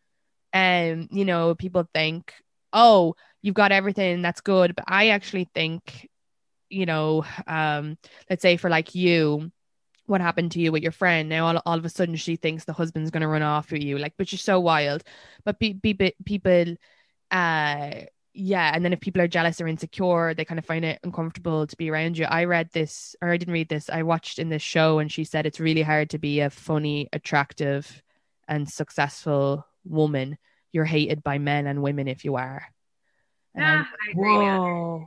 and 0.58 1.08
you 1.10 1.24
know 1.24 1.54
people 1.54 1.88
think 1.94 2.34
oh 2.72 3.14
you've 3.42 3.54
got 3.54 3.72
everything 3.72 4.22
that's 4.22 4.40
good 4.40 4.74
but 4.74 4.84
I 4.88 5.08
actually 5.08 5.48
think 5.54 6.08
you 6.70 6.86
know, 6.86 7.24
um, 7.46 7.96
let's 8.28 8.42
say 8.42 8.56
for 8.56 8.70
like 8.70 8.94
you, 8.94 9.50
what 10.06 10.20
happened 10.20 10.52
to 10.52 10.60
you 10.60 10.72
with 10.72 10.82
your 10.82 10.92
friend? 10.92 11.28
Now 11.28 11.46
all, 11.46 11.62
all 11.66 11.78
of 11.78 11.84
a 11.84 11.88
sudden 11.88 12.16
she 12.16 12.36
thinks 12.36 12.64
the 12.64 12.72
husband's 12.72 13.10
gonna 13.10 13.28
run 13.28 13.42
off 13.42 13.70
with 13.70 13.82
you, 13.82 13.98
like, 13.98 14.14
which 14.16 14.32
is 14.32 14.42
so 14.42 14.60
wild. 14.60 15.02
But 15.44 15.60
pe- 15.60 15.74
people, 15.74 16.10
people, 16.24 16.76
uh, 17.30 17.90
yeah, 18.34 18.70
and 18.72 18.84
then 18.84 18.92
if 18.92 19.00
people 19.00 19.20
are 19.20 19.28
jealous 19.28 19.60
or 19.60 19.66
insecure, 19.66 20.32
they 20.34 20.44
kind 20.44 20.58
of 20.58 20.64
find 20.64 20.84
it 20.84 21.00
uncomfortable 21.02 21.66
to 21.66 21.76
be 21.76 21.90
around 21.90 22.16
you. 22.16 22.24
I 22.24 22.44
read 22.44 22.70
this, 22.72 23.16
or 23.20 23.30
I 23.30 23.36
didn't 23.36 23.54
read 23.54 23.68
this. 23.68 23.90
I 23.90 24.02
watched 24.04 24.38
in 24.38 24.48
this 24.48 24.62
show, 24.62 24.98
and 25.00 25.10
she 25.10 25.24
said 25.24 25.44
it's 25.44 25.60
really 25.60 25.82
hard 25.82 26.10
to 26.10 26.18
be 26.18 26.40
a 26.40 26.50
funny, 26.50 27.08
attractive, 27.12 28.02
and 28.46 28.68
successful 28.70 29.66
woman. 29.84 30.38
You're 30.72 30.84
hated 30.84 31.22
by 31.22 31.38
men 31.38 31.66
and 31.66 31.82
women 31.82 32.08
if 32.08 32.24
you 32.24 32.36
are. 32.36 32.62
And 33.54 33.62
Yeah, 33.62 33.70
I'm- 33.72 33.86
ah, 33.88 34.10
agree. 34.10 34.28
Whoa. 34.30 35.06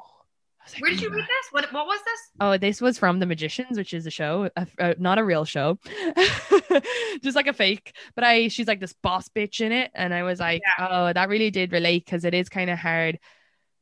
I 0.63 0.71
like, 0.73 0.81
Where 0.83 0.91
did 0.91 0.99
oh 0.99 1.03
you 1.03 1.09
"Oh 1.09 1.15
read 1.15 1.23
this? 1.25 1.47
What 1.51 1.73
what 1.73 1.87
was 1.87 1.99
this? 2.05 2.19
Oh, 2.39 2.57
this 2.57 2.81
was 2.81 2.97
from 2.99 3.19
The 3.19 3.25
Magicians, 3.25 3.77
which 3.77 3.93
is 3.95 4.05
a 4.05 4.11
show, 4.11 4.49
a, 4.55 4.67
a- 4.77 4.95
not 4.99 5.17
a 5.17 5.23
real 5.23 5.43
show, 5.43 5.79
just 7.23 7.35
like 7.35 7.47
a 7.47 7.53
fake. 7.53 7.95
But 8.15 8.23
I, 8.23 8.47
she's 8.47 8.67
like 8.67 8.79
this 8.79 8.93
boss 8.93 9.27
bitch 9.29 9.61
in 9.61 9.71
it, 9.71 9.91
and 9.95 10.13
I 10.13 10.23
was 10.23 10.39
like, 10.39 10.61
oh, 10.79 11.11
that 11.13 11.29
really 11.29 11.49
did 11.51 11.71
relate 11.71 12.05
because 12.05 12.25
it 12.25 12.33
is 12.33 12.47
kind 12.47 12.69
of 12.69 12.77
hard 12.77 13.19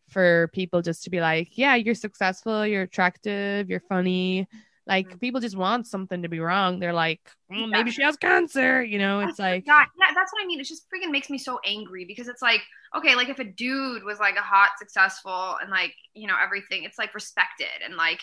for 0.09 0.49
people 0.53 0.81
just 0.81 1.03
to 1.03 1.09
be 1.09 1.19
like, 1.19 1.57
yeah, 1.57 1.75
you're 1.75 1.95
successful, 1.95 2.65
you're 2.65 2.83
attractive, 2.83 3.69
you're 3.69 3.83
funny. 3.89 4.47
Like 4.89 5.19
people 5.19 5.39
just 5.39 5.55
want 5.55 5.85
something 5.85 6.23
to 6.23 6.29
be 6.29 6.39
wrong. 6.39 6.79
They're 6.79 6.93
like, 6.93 7.21
"Mm, 7.51 7.69
maybe 7.69 7.91
she 7.91 8.01
has 8.01 8.17
cancer, 8.17 8.83
you 8.83 8.97
know. 8.97 9.19
It's 9.19 9.37
like, 9.37 9.65
yeah, 9.67 9.85
that's 9.99 10.33
what 10.33 10.43
I 10.43 10.47
mean. 10.47 10.59
It 10.59 10.63
just 10.65 10.87
freaking 10.89 11.11
makes 11.11 11.29
me 11.29 11.37
so 11.37 11.59
angry 11.63 12.05
because 12.05 12.27
it's 12.27 12.41
like, 12.41 12.61
okay, 12.97 13.15
like 13.15 13.29
if 13.29 13.37
a 13.37 13.43
dude 13.43 14.03
was 14.03 14.19
like 14.19 14.35
a 14.35 14.41
hot, 14.41 14.71
successful, 14.79 15.57
and 15.61 15.69
like, 15.69 15.93
you 16.15 16.27
know, 16.27 16.35
everything, 16.41 16.83
it's 16.83 16.97
like 16.97 17.13
respected 17.13 17.67
and 17.85 17.95
like, 17.95 18.21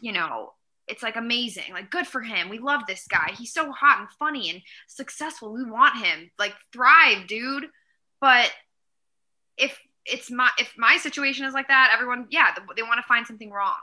you 0.00 0.12
know, 0.12 0.54
it's 0.88 1.02
like 1.02 1.16
amazing. 1.16 1.72
Like, 1.72 1.90
good 1.90 2.06
for 2.06 2.22
him. 2.22 2.48
We 2.48 2.58
love 2.58 2.82
this 2.86 3.06
guy. 3.08 3.32
He's 3.36 3.52
so 3.52 3.70
hot 3.72 4.00
and 4.00 4.08
funny 4.18 4.50
and 4.50 4.62
successful. 4.88 5.52
We 5.52 5.64
want 5.64 6.02
him. 6.02 6.30
Like, 6.38 6.54
thrive, 6.72 7.26
dude. 7.26 7.66
But 8.20 8.50
if 9.58 9.78
it's 10.06 10.30
my 10.30 10.50
if 10.58 10.72
my 10.78 10.96
situation 10.96 11.44
is 11.44 11.54
like 11.54 11.68
that, 11.68 11.90
everyone, 11.92 12.28
yeah, 12.30 12.54
they 12.74 12.82
want 12.82 12.98
to 12.98 13.06
find 13.06 13.26
something 13.26 13.50
wrong. 13.50 13.74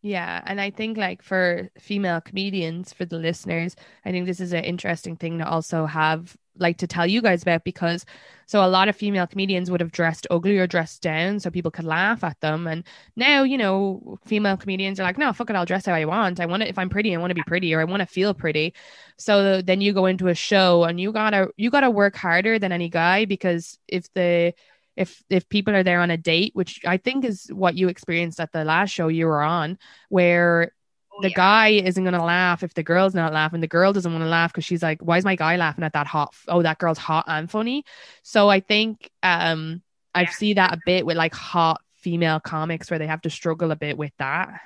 Yeah, 0.00 0.42
and 0.46 0.60
I 0.60 0.70
think 0.70 0.96
like 0.96 1.22
for 1.22 1.70
female 1.78 2.20
comedians, 2.20 2.92
for 2.92 3.04
the 3.04 3.18
listeners, 3.18 3.74
I 4.04 4.12
think 4.12 4.26
this 4.26 4.38
is 4.40 4.52
an 4.52 4.62
interesting 4.62 5.16
thing 5.16 5.38
to 5.38 5.48
also 5.48 5.86
have 5.86 6.36
like 6.56 6.78
to 6.78 6.86
tell 6.86 7.06
you 7.06 7.20
guys 7.22 7.42
about 7.42 7.62
because 7.64 8.04
so 8.46 8.64
a 8.64 8.66
lot 8.66 8.88
of 8.88 8.96
female 8.96 9.26
comedians 9.28 9.70
would 9.70 9.80
have 9.80 9.92
dressed 9.92 10.26
ugly 10.30 10.58
or 10.58 10.66
dressed 10.66 11.02
down 11.02 11.38
so 11.40 11.50
people 11.50 11.70
could 11.70 11.84
laugh 11.84 12.22
at 12.24 12.40
them. 12.40 12.66
And 12.66 12.84
now, 13.16 13.42
you 13.42 13.56
know, 13.58 14.18
female 14.26 14.56
comedians 14.56 14.98
are 15.00 15.04
like, 15.04 15.18
no, 15.18 15.32
fuck 15.32 15.50
it, 15.50 15.56
I'll 15.56 15.64
dress 15.64 15.86
how 15.86 15.94
I 15.94 16.04
want. 16.04 16.40
I 16.40 16.46
want 16.46 16.62
to 16.62 16.68
if 16.68 16.78
I'm 16.78 16.88
pretty, 16.88 17.14
I 17.14 17.18
want 17.18 17.30
to 17.30 17.34
be 17.34 17.42
pretty 17.44 17.74
or 17.74 17.80
I 17.80 17.84
want 17.84 18.00
to 18.00 18.06
feel 18.06 18.34
pretty. 18.34 18.74
So 19.18 19.62
then 19.62 19.80
you 19.80 19.92
go 19.92 20.06
into 20.06 20.28
a 20.28 20.34
show 20.34 20.84
and 20.84 21.00
you 21.00 21.12
gotta 21.12 21.48
you 21.56 21.70
gotta 21.70 21.90
work 21.90 22.14
harder 22.16 22.58
than 22.58 22.70
any 22.72 22.88
guy 22.88 23.24
because 23.24 23.78
if 23.88 24.12
the 24.14 24.54
if 24.98 25.22
if 25.30 25.48
people 25.48 25.74
are 25.74 25.82
there 25.84 26.00
on 26.00 26.10
a 26.10 26.16
date, 26.18 26.52
which 26.54 26.80
I 26.86 26.98
think 26.98 27.24
is 27.24 27.48
what 27.52 27.76
you 27.76 27.88
experienced 27.88 28.40
at 28.40 28.52
the 28.52 28.64
last 28.64 28.90
show 28.90 29.08
you 29.08 29.26
were 29.26 29.42
on, 29.42 29.78
where 30.10 30.72
Oh, 31.12 31.22
the 31.22 31.30
yeah. 31.30 31.36
guy 31.36 31.68
isn't 31.70 32.04
gonna 32.04 32.24
laugh 32.24 32.62
if 32.62 32.74
the 32.74 32.82
girl's 32.82 33.14
not 33.14 33.32
laughing. 33.32 33.60
The 33.60 33.66
girl 33.68 33.92
doesn't 33.92 34.12
want 34.12 34.22
to 34.24 34.28
laugh 34.28 34.52
because 34.52 34.64
she's 34.64 34.82
like, 34.82 35.00
"Why 35.02 35.18
is 35.18 35.24
my 35.24 35.36
guy 35.36 35.56
laughing 35.56 35.84
at 35.84 35.94
that 35.94 36.06
hot? 36.06 36.34
Oh, 36.48 36.62
that 36.62 36.78
girl's 36.78 36.98
hot 36.98 37.24
and 37.28 37.50
funny." 37.50 37.84
So 38.22 38.48
I 38.50 38.60
think 38.60 39.10
um 39.22 39.82
I 40.14 40.24
Yeah. 40.24 40.30
see 40.30 40.54
that 40.54 40.72
a 40.74 40.78
bit 40.84 41.06
with 41.06 41.16
like 41.16 41.34
hot 41.34 41.80
female 41.96 42.40
comics 42.40 42.90
where 42.90 42.98
they 42.98 43.06
have 43.08 43.22
to 43.22 43.30
struggle 43.30 43.70
a 43.72 43.76
bit 43.76 43.98
with 43.98 44.12
that. 44.18 44.60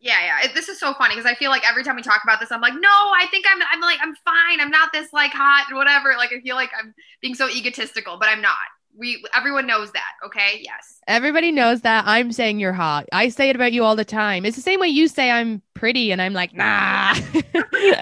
Yeah, 0.00 0.42
yeah. 0.42 0.52
This 0.54 0.68
is 0.70 0.80
so 0.80 0.94
funny 0.94 1.14
because 1.14 1.30
I 1.30 1.34
feel 1.34 1.50
like 1.50 1.68
every 1.68 1.84
time 1.84 1.96
we 1.96 2.02
talk 2.02 2.22
about 2.24 2.40
this, 2.40 2.50
I'm 2.50 2.62
like, 2.62 2.72
no, 2.72 2.88
I 2.88 3.26
think 3.30 3.44
I'm, 3.50 3.60
I'm 3.70 3.80
like, 3.82 3.98
I'm 4.00 4.14
fine. 4.24 4.60
I'm 4.60 4.70
not 4.70 4.92
this 4.92 5.12
like 5.12 5.30
hot 5.32 5.66
or 5.70 5.76
whatever. 5.76 6.14
Like, 6.16 6.32
I 6.32 6.40
feel 6.40 6.56
like 6.56 6.70
I'm 6.78 6.94
being 7.20 7.34
so 7.34 7.48
egotistical, 7.50 8.18
but 8.18 8.28
I'm 8.28 8.40
not. 8.40 8.56
We, 8.96 9.24
everyone 9.34 9.66
knows 9.66 9.92
that. 9.92 10.12
Okay. 10.26 10.62
Yes. 10.62 11.00
Everybody 11.06 11.52
knows 11.52 11.80
that 11.82 12.04
I'm 12.06 12.32
saying 12.32 12.58
you're 12.58 12.72
hot. 12.72 13.06
I 13.12 13.28
say 13.28 13.48
it 13.48 13.56
about 13.56 13.72
you 13.72 13.84
all 13.84 13.96
the 13.96 14.04
time. 14.04 14.44
It's 14.44 14.56
the 14.56 14.62
same 14.62 14.80
way 14.80 14.88
you 14.88 15.08
say 15.08 15.30
I'm 15.30 15.62
pretty, 15.74 16.12
and 16.12 16.20
I'm 16.20 16.34
like, 16.34 16.54
nah. 16.54 17.14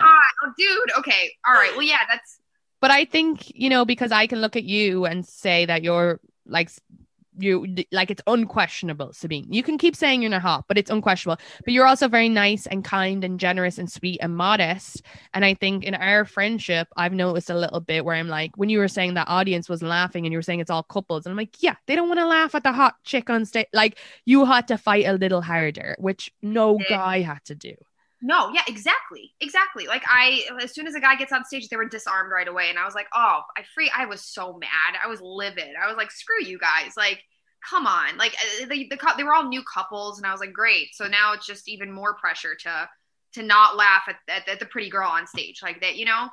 Ah, 0.01 0.22
oh, 0.44 0.53
dude. 0.59 0.98
Okay. 0.98 1.33
All 1.46 1.55
right. 1.55 1.72
Well, 1.72 1.83
yeah, 1.83 2.01
that's, 2.09 2.40
but 2.81 2.90
I 2.90 3.05
think 3.05 3.51
you 3.55 3.68
know 3.70 3.85
because 3.85 4.12
I 4.12 4.27
can 4.27 4.40
look 4.40 4.57
at 4.57 4.64
you 4.64 5.05
and 5.05 5.24
say 5.24 5.66
that 5.66 5.83
you're 5.83 6.20
like 6.46 6.70
you 7.38 7.66
like 7.92 8.11
it's 8.11 8.22
unquestionable, 8.27 9.09
Sabeen. 9.09 9.46
You 9.51 9.62
can 9.62 9.79
keep 9.79 9.96
saying 9.96 10.22
you're 10.22 10.31
not 10.31 10.42
hot, 10.42 10.64
but 10.68 10.79
it's 10.79 10.90
unquestionable. 10.90 11.40
But 11.64 11.72
you're 11.72 11.87
also 11.87 12.09
very 12.09 12.29
nice 12.29 12.66
and 12.66 12.85
kind 12.85 13.24
and 13.24 13.40
generous 13.40 13.79
and 13.79 13.90
sweet 13.90 14.18
and 14.20 14.37
modest. 14.37 15.03
And 15.35 15.44
I 15.44 15.55
think 15.55 15.85
in 15.85 15.94
our 15.94 16.24
friendship, 16.24 16.88
I've 16.96 17.12
noticed 17.12 17.51
a 17.51 17.59
little 17.59 17.81
bit 17.81 18.05
where 18.05 18.16
I'm 18.16 18.29
like, 18.29 18.53
when 18.57 18.68
you 18.68 18.79
were 18.79 18.88
saying 18.88 19.14
that 19.14 19.29
audience 19.29 19.68
was 19.68 19.83
laughing 19.83 20.27
and 20.27 20.33
you 20.33 20.38
were 20.38 20.42
saying 20.42 20.61
it's 20.61 20.70
all 20.70 20.83
couples, 20.83 21.27
and 21.27 21.33
I'm 21.33 21.37
like, 21.37 21.62
yeah, 21.62 21.77
they 21.87 21.96
don't 21.96 22.09
want 22.09 22.20
to 22.20 22.27
laugh 22.27 22.55
at 22.55 22.62
the 22.62 22.72
hot 22.72 22.94
chick 23.05 23.31
on 23.31 23.44
stage. 23.44 23.66
Like 23.72 23.98
you 24.24 24.44
had 24.44 24.68
to 24.68 24.79
fight 24.79 25.07
a 25.07 25.12
little 25.12 25.42
harder, 25.42 25.96
which 25.98 26.33
no 26.42 26.79
mm. 26.79 26.88
guy 26.88 27.20
had 27.20 27.44
to 27.46 27.55
do. 27.55 27.74
No, 28.20 28.50
yeah, 28.52 28.62
exactly. 28.66 29.33
Exactly. 29.40 29.87
Like, 29.87 30.02
I, 30.07 30.42
as 30.62 30.74
soon 30.74 30.87
as 30.87 30.94
a 30.94 31.00
guy 31.00 31.16
gets 31.16 31.33
on 31.33 31.44
stage, 31.44 31.68
they 31.68 31.76
were 31.76 31.88
disarmed 31.88 32.33
right 32.33 32.48
away. 32.48 32.70
And 32.70 32.78
I 32.78 32.85
was 32.85 32.94
like, 32.94 33.07
oh, 33.14 33.40
I 33.57 33.62
free, 33.74 33.90
I 33.96 34.07
was 34.07 34.22
so 34.22 34.59
mad. 34.59 34.98
I 35.02 35.09
was 35.09 35.20
livid. 35.20 35.74
I 35.83 35.87
was 35.87 35.96
like, 35.96 36.11
screw 36.11 36.44
you 36.44 36.59
guys. 36.59 36.96
Like, 36.96 37.22
come 37.68 37.87
on. 37.87 38.16
Like, 38.16 38.35
uh, 38.35 38.66
the, 38.66 38.88
the, 38.88 39.14
they 39.16 39.24
were 39.24 39.35
all 39.35 39.48
new 39.48 39.62
couples. 39.62 40.18
And 40.18 40.26
I 40.26 40.33
was 40.33 40.40
like, 40.40 40.52
great. 40.52 40.94
So 40.94 41.07
now 41.07 41.33
it's 41.33 41.46
just 41.46 41.68
even 41.68 41.92
more 41.92 42.14
pressure 42.14 42.54
to, 42.54 42.88
to 43.35 43.42
not 43.42 43.76
laugh 43.76 44.02
at, 44.09 44.16
at, 44.28 44.48
at 44.48 44.59
the 44.59 44.66
pretty 44.66 44.90
girl 44.90 45.09
on 45.09 45.26
stage 45.26 45.61
like 45.62 45.81
that, 45.81 45.96
you 45.96 46.04
know? 46.04 46.28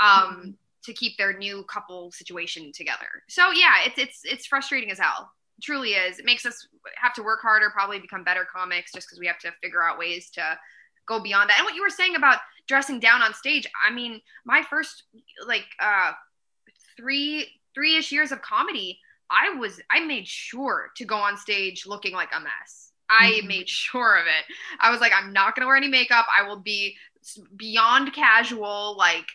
Um, 0.00 0.56
to 0.82 0.94
keep 0.94 1.18
their 1.18 1.36
new 1.36 1.62
couple 1.64 2.10
situation 2.10 2.72
together. 2.72 3.22
So 3.28 3.50
yeah, 3.50 3.74
it's 3.84 3.98
it's 3.98 4.20
it's 4.24 4.46
frustrating 4.46 4.90
as 4.90 4.98
hell. 4.98 5.30
It 5.58 5.62
truly 5.62 5.90
is. 5.90 6.18
It 6.18 6.24
makes 6.24 6.46
us 6.46 6.66
have 6.96 7.12
to 7.14 7.22
work 7.22 7.40
harder, 7.42 7.68
probably 7.70 7.98
become 7.98 8.24
better 8.24 8.46
comics, 8.50 8.92
just 8.92 9.06
because 9.06 9.20
we 9.20 9.26
have 9.26 9.38
to 9.40 9.52
figure 9.62 9.82
out 9.82 9.98
ways 9.98 10.30
to 10.30 10.58
go 11.06 11.20
beyond 11.20 11.50
that. 11.50 11.58
And 11.58 11.64
what 11.64 11.74
you 11.74 11.82
were 11.82 11.90
saying 11.90 12.16
about 12.16 12.38
dressing 12.66 13.00
down 13.00 13.22
on 13.22 13.34
stage, 13.34 13.66
I 13.86 13.92
mean, 13.92 14.20
my 14.44 14.62
first 14.62 15.04
like 15.46 15.66
uh 15.80 16.12
three 16.96 17.46
three 17.74 17.96
ish 17.96 18.12
years 18.12 18.32
of 18.32 18.42
comedy, 18.42 18.98
I 19.30 19.50
was 19.58 19.80
I 19.90 20.00
made 20.00 20.26
sure 20.26 20.90
to 20.96 21.04
go 21.04 21.16
on 21.16 21.36
stage 21.36 21.86
looking 21.86 22.12
like 22.14 22.30
a 22.34 22.40
mess. 22.40 22.92
I 23.08 23.40
Mhm. 23.42 23.46
made 23.48 23.68
sure 23.68 24.16
of 24.18 24.26
it. 24.26 24.44
I 24.78 24.90
was 24.90 25.00
like, 25.00 25.12
I'm 25.12 25.32
not 25.32 25.54
gonna 25.54 25.66
wear 25.66 25.76
any 25.76 25.88
makeup. 25.88 26.26
I 26.34 26.42
will 26.42 26.60
be 26.60 26.96
beyond 27.56 28.12
casual, 28.12 28.96
like 28.96 29.26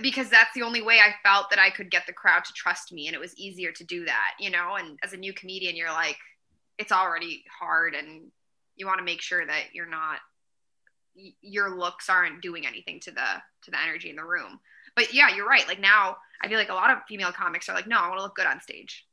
because 0.00 0.30
that's 0.30 0.54
the 0.54 0.62
only 0.62 0.80
way 0.80 1.00
I 1.00 1.14
felt 1.22 1.50
that 1.50 1.58
I 1.58 1.68
could 1.68 1.90
get 1.90 2.06
the 2.06 2.14
crowd 2.14 2.44
to 2.46 2.52
trust 2.54 2.92
me 2.92 3.08
and 3.08 3.14
it 3.14 3.20
was 3.20 3.36
easier 3.36 3.72
to 3.72 3.84
do 3.84 4.06
that, 4.06 4.34
you 4.40 4.48
know? 4.50 4.76
And 4.76 4.98
as 5.02 5.12
a 5.12 5.18
new 5.18 5.34
comedian, 5.34 5.76
you're 5.76 5.90
like 5.90 6.16
it's 6.78 6.92
already 6.92 7.44
hard 7.60 7.94
and 7.94 8.30
you 8.76 8.86
want 8.86 8.98
to 8.98 9.04
make 9.04 9.20
sure 9.20 9.46
that 9.46 9.74
you're 9.74 9.88
not 9.88 10.18
your 11.40 11.76
looks 11.76 12.08
aren't 12.08 12.42
doing 12.42 12.66
anything 12.66 13.00
to 13.00 13.10
the 13.10 13.42
to 13.62 13.70
the 13.70 13.80
energy 13.80 14.10
in 14.10 14.16
the 14.16 14.24
room. 14.24 14.60
But 14.96 15.14
yeah, 15.14 15.34
you're 15.34 15.48
right. 15.48 15.66
Like 15.66 15.80
now 15.80 16.16
I 16.42 16.48
feel 16.48 16.58
like 16.58 16.70
a 16.70 16.74
lot 16.74 16.90
of 16.90 16.98
female 17.08 17.32
comics 17.32 17.68
are 17.68 17.74
like, 17.74 17.86
"No, 17.86 17.98
I 17.98 18.08
want 18.08 18.18
to 18.18 18.24
look 18.24 18.36
good 18.36 18.46
on 18.46 18.60
stage." 18.60 19.06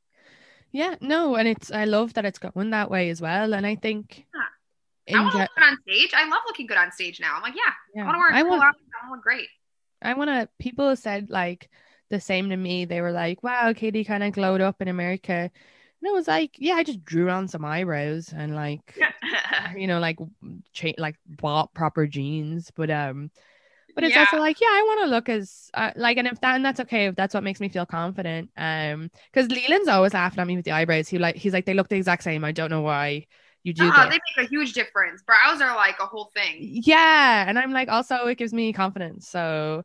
Yeah, 0.71 0.95
no, 1.01 1.35
and 1.35 1.47
it's 1.47 1.71
I 1.71 1.85
love 1.85 2.13
that 2.13 2.25
it's 2.25 2.39
going 2.39 2.71
that 2.71 2.91
way 2.91 3.09
as 3.09 3.21
well 3.21 3.53
and 3.53 3.65
I 3.65 3.75
think 3.75 4.25
yeah. 5.07 5.17
I 5.17 5.21
want 5.21 5.31
to 5.33 5.37
look 5.39 5.49
good 5.57 5.63
on 5.63 5.77
stage. 5.87 6.11
I 6.13 6.29
love 6.29 6.41
looking 6.45 6.67
good 6.67 6.77
on 6.77 6.91
stage 6.91 7.19
now. 7.19 7.35
I'm 7.35 7.41
like, 7.41 7.55
yeah, 7.55 7.73
yeah. 7.95 8.03
I 8.03 8.05
want 8.05 8.15
to 8.15 8.19
wear 8.19 8.29
a 8.29 8.43
cool 8.43 8.61
outfit. 8.61 8.81
I 9.03 9.07
want 9.07 9.09
to 9.09 9.15
look 9.15 9.23
great. 9.23 9.47
I 10.01 10.13
want 10.13 10.29
to. 10.29 10.49
People 10.59 10.95
said 10.95 11.29
like 11.29 11.69
the 12.09 12.19
same 12.19 12.49
to 12.49 12.57
me. 12.57 12.85
They 12.85 13.01
were 13.01 13.11
like, 13.11 13.43
"Wow, 13.43 13.73
Katie 13.73 14.05
kind 14.05 14.23
of 14.23 14.33
glowed 14.33 14.61
up 14.61 14.81
in 14.81 14.87
America," 14.87 15.51
and 16.01 16.09
I 16.09 16.11
was 16.11 16.27
like, 16.27 16.55
"Yeah, 16.57 16.75
I 16.75 16.83
just 16.83 17.03
drew 17.03 17.29
on 17.29 17.47
some 17.47 17.65
eyebrows 17.65 18.33
and 18.35 18.55
like, 18.55 18.97
you 19.75 19.87
know, 19.87 19.99
like, 19.99 20.17
cha- 20.73 20.93
like 20.97 21.15
bought 21.25 21.73
proper 21.73 22.07
jeans." 22.07 22.71
But 22.75 22.89
um, 22.89 23.31
but 23.95 24.03
it's 24.03 24.15
yeah. 24.15 24.21
also 24.21 24.37
like, 24.37 24.61
yeah, 24.61 24.67
I 24.67 24.83
want 24.87 25.01
to 25.05 25.09
look 25.09 25.29
as 25.29 25.69
uh, 25.73 25.91
like, 25.95 26.17
and 26.17 26.27
if 26.27 26.39
that 26.41 26.55
and 26.55 26.63
that's 26.63 26.79
okay 26.81 27.07
if 27.07 27.15
that's 27.15 27.33
what 27.33 27.43
makes 27.43 27.59
me 27.59 27.69
feel 27.69 27.85
confident. 27.85 28.49
Um, 28.55 29.09
because 29.31 29.49
Leland's 29.49 29.89
always 29.89 30.13
laughing 30.13 30.39
at 30.39 30.47
me 30.47 30.55
with 30.55 30.65
the 30.65 30.71
eyebrows. 30.71 31.07
He 31.07 31.17
like, 31.17 31.35
he's 31.35 31.53
like, 31.53 31.65
they 31.65 31.73
look 31.73 31.89
the 31.89 31.97
exact 31.97 32.23
same. 32.23 32.43
I 32.43 32.51
don't 32.51 32.69
know 32.69 32.81
why 32.81 33.27
you 33.63 33.73
do 33.73 33.89
uh, 33.89 34.05
they 34.05 34.11
make 34.37 34.47
a 34.47 34.49
huge 34.49 34.73
difference 34.73 35.21
brows 35.21 35.61
are 35.61 35.75
like 35.75 35.99
a 35.99 36.05
whole 36.05 36.31
thing 36.33 36.55
yeah 36.59 37.45
and 37.47 37.59
i'm 37.59 37.71
like 37.71 37.89
also 37.89 38.25
it 38.27 38.37
gives 38.37 38.53
me 38.53 38.71
confidence 38.71 39.27
so 39.27 39.83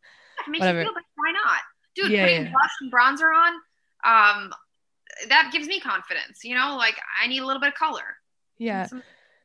yeah, 0.49 0.59
whatever. 0.59 0.85
Like, 0.85 0.95
why 1.17 1.33
not 1.33 1.61
dude 1.95 2.13
yeah, 2.13 2.23
putting 2.23 2.45
yeah. 2.45 2.51
blush 2.51 2.71
and 2.81 2.93
bronzer 2.93 3.31
on 3.35 3.53
um 4.05 4.53
that 5.29 5.51
gives 5.53 5.67
me 5.67 5.81
confidence 5.81 6.45
you 6.45 6.55
know 6.55 6.77
like 6.77 6.97
i 7.23 7.27
need 7.27 7.41
a 7.41 7.47
little 7.47 7.61
bit 7.61 7.69
of 7.69 7.75
color. 7.75 8.17
Yeah. 8.59 8.89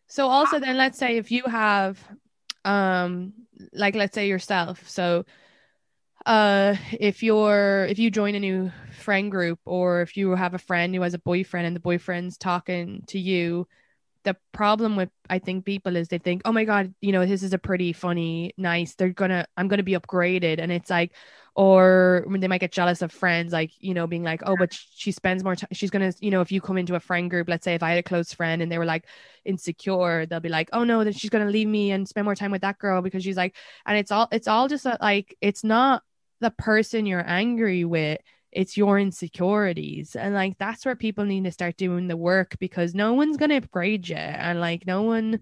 So 0.07 0.27
also 0.27 0.59
then 0.59 0.77
let's 0.77 0.97
say 0.97 1.17
if 1.17 1.31
you 1.31 1.43
have 1.43 1.99
um 2.65 3.33
like 3.73 3.95
let's 3.95 4.15
say 4.15 4.27
yourself 4.27 4.87
so 4.89 5.25
uh 6.25 6.75
if 6.91 7.23
you're 7.23 7.85
if 7.89 7.99
you 7.99 8.11
join 8.11 8.35
a 8.35 8.39
new 8.39 8.71
friend 8.91 9.31
group 9.31 9.59
or 9.65 10.01
if 10.01 10.17
you 10.17 10.31
have 10.31 10.53
a 10.53 10.59
friend 10.59 10.93
who 10.93 11.01
has 11.01 11.13
a 11.13 11.19
boyfriend 11.19 11.67
and 11.67 11.75
the 11.75 11.79
boyfriend's 11.79 12.37
talking 12.37 13.03
to 13.07 13.19
you 13.19 13.67
the 14.23 14.35
problem 14.51 14.95
with 14.95 15.09
I 15.29 15.39
think 15.39 15.65
people 15.65 15.95
is 15.95 16.09
they 16.09 16.17
think, 16.17 16.41
oh 16.45 16.51
my 16.51 16.65
god, 16.65 16.93
you 17.01 17.11
know, 17.11 17.25
this 17.25 17.43
is 17.43 17.53
a 17.53 17.57
pretty 17.57 17.93
funny, 17.93 18.53
nice. 18.57 18.95
They're 18.95 19.09
gonna, 19.09 19.45
I'm 19.55 19.67
gonna 19.67 19.83
be 19.83 19.93
upgraded, 19.93 20.59
and 20.59 20.71
it's 20.71 20.89
like, 20.89 21.13
or 21.55 22.25
they 22.29 22.47
might 22.47 22.61
get 22.61 22.71
jealous 22.71 23.01
of 23.01 23.11
friends, 23.11 23.51
like 23.51 23.71
you 23.79 23.93
know, 23.93 24.07
being 24.07 24.23
like, 24.23 24.41
oh, 24.45 24.55
but 24.57 24.73
she 24.73 25.11
spends 25.11 25.43
more 25.43 25.55
time. 25.55 25.69
She's 25.71 25.89
gonna, 25.89 26.13
you 26.19 26.31
know, 26.31 26.41
if 26.41 26.51
you 26.51 26.61
come 26.61 26.77
into 26.77 26.95
a 26.95 26.99
friend 26.99 27.29
group, 27.29 27.49
let's 27.49 27.63
say 27.63 27.75
if 27.75 27.83
I 27.83 27.89
had 27.89 27.99
a 27.99 28.03
close 28.03 28.33
friend 28.33 28.61
and 28.61 28.71
they 28.71 28.77
were 28.77 28.85
like 28.85 29.05
insecure, 29.45 30.25
they'll 30.25 30.39
be 30.39 30.49
like, 30.49 30.69
oh 30.73 30.83
no, 30.83 31.03
that 31.03 31.15
she's 31.15 31.29
gonna 31.29 31.49
leave 31.49 31.67
me 31.67 31.91
and 31.91 32.07
spend 32.07 32.25
more 32.25 32.35
time 32.35 32.51
with 32.51 32.61
that 32.61 32.77
girl 32.77 33.01
because 33.01 33.23
she's 33.23 33.37
like, 33.37 33.55
and 33.85 33.97
it's 33.97 34.11
all, 34.11 34.27
it's 34.31 34.47
all 34.47 34.67
just 34.67 34.85
a, 34.85 34.97
like, 35.01 35.35
it's 35.41 35.63
not 35.63 36.03
the 36.39 36.51
person 36.51 37.05
you're 37.05 37.27
angry 37.27 37.83
with 37.83 38.19
it's 38.51 38.75
your 38.75 38.97
insecurities 38.97 40.15
and 40.15 40.33
like 40.33 40.57
that's 40.57 40.83
where 40.83 40.95
people 40.95 41.23
need 41.23 41.43
to 41.43 41.51
start 41.51 41.77
doing 41.77 42.07
the 42.07 42.17
work 42.17 42.57
because 42.59 42.95
no 42.95 43.13
one's 43.13 43.37
going 43.37 43.49
to 43.49 43.57
upgrade 43.57 44.07
you 44.07 44.15
and 44.15 44.59
like 44.59 44.87
no 44.87 45.03
one 45.03 45.39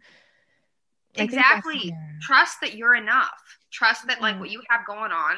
exactly. 1.15 1.95
trust 2.21 2.57
that 2.61 2.75
you're 2.75 2.95
enough. 2.95 3.29
Trust 3.71 4.07
that 4.07 4.21
like 4.21 4.39
what 4.39 4.49
you 4.49 4.61
have 4.69 4.85
going 4.85 5.11
on 5.11 5.37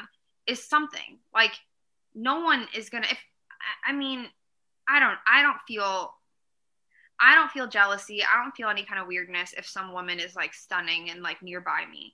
is 0.50 0.68
something 0.68 1.20
like 1.34 1.54
no 2.16 2.42
one 2.42 2.68
is 2.76 2.90
to 2.90 2.98
if 2.98 3.20
i 3.88 3.94
mean 3.94 4.26
i 4.88 5.00
don't 5.00 5.18
i 5.28 5.42
don't 5.42 5.60
feel 5.68 6.14
i 7.20 7.36
don't 7.36 7.52
feel 7.52 7.68
jealousy 7.68 8.24
i 8.24 8.42
don't 8.42 8.56
feel 8.56 8.70
any 8.70 8.84
kind 8.84 9.00
of 9.00 9.08
weirdness 9.08 9.54
if 9.58 9.68
some 9.68 9.94
woman 9.94 10.20
is 10.20 10.36
like 10.36 10.54
stunning 10.54 11.10
and 11.10 11.22
like 11.22 11.42
nearby 11.42 11.86
me 11.92 12.14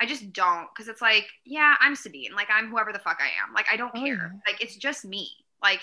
I 0.00 0.06
just 0.06 0.32
don't 0.32 0.68
because 0.74 0.88
it's 0.88 1.00
like, 1.00 1.26
yeah, 1.44 1.74
I'm 1.80 1.94
Sabeen. 1.94 2.32
Like 2.34 2.48
I'm 2.52 2.68
whoever 2.68 2.92
the 2.92 2.98
fuck 2.98 3.18
I 3.20 3.28
am. 3.42 3.54
Like 3.54 3.66
I 3.70 3.76
don't 3.76 3.92
oh, 3.94 4.00
care. 4.00 4.30
Yeah. 4.32 4.52
Like 4.52 4.62
it's 4.62 4.76
just 4.76 5.04
me. 5.04 5.30
Like 5.62 5.80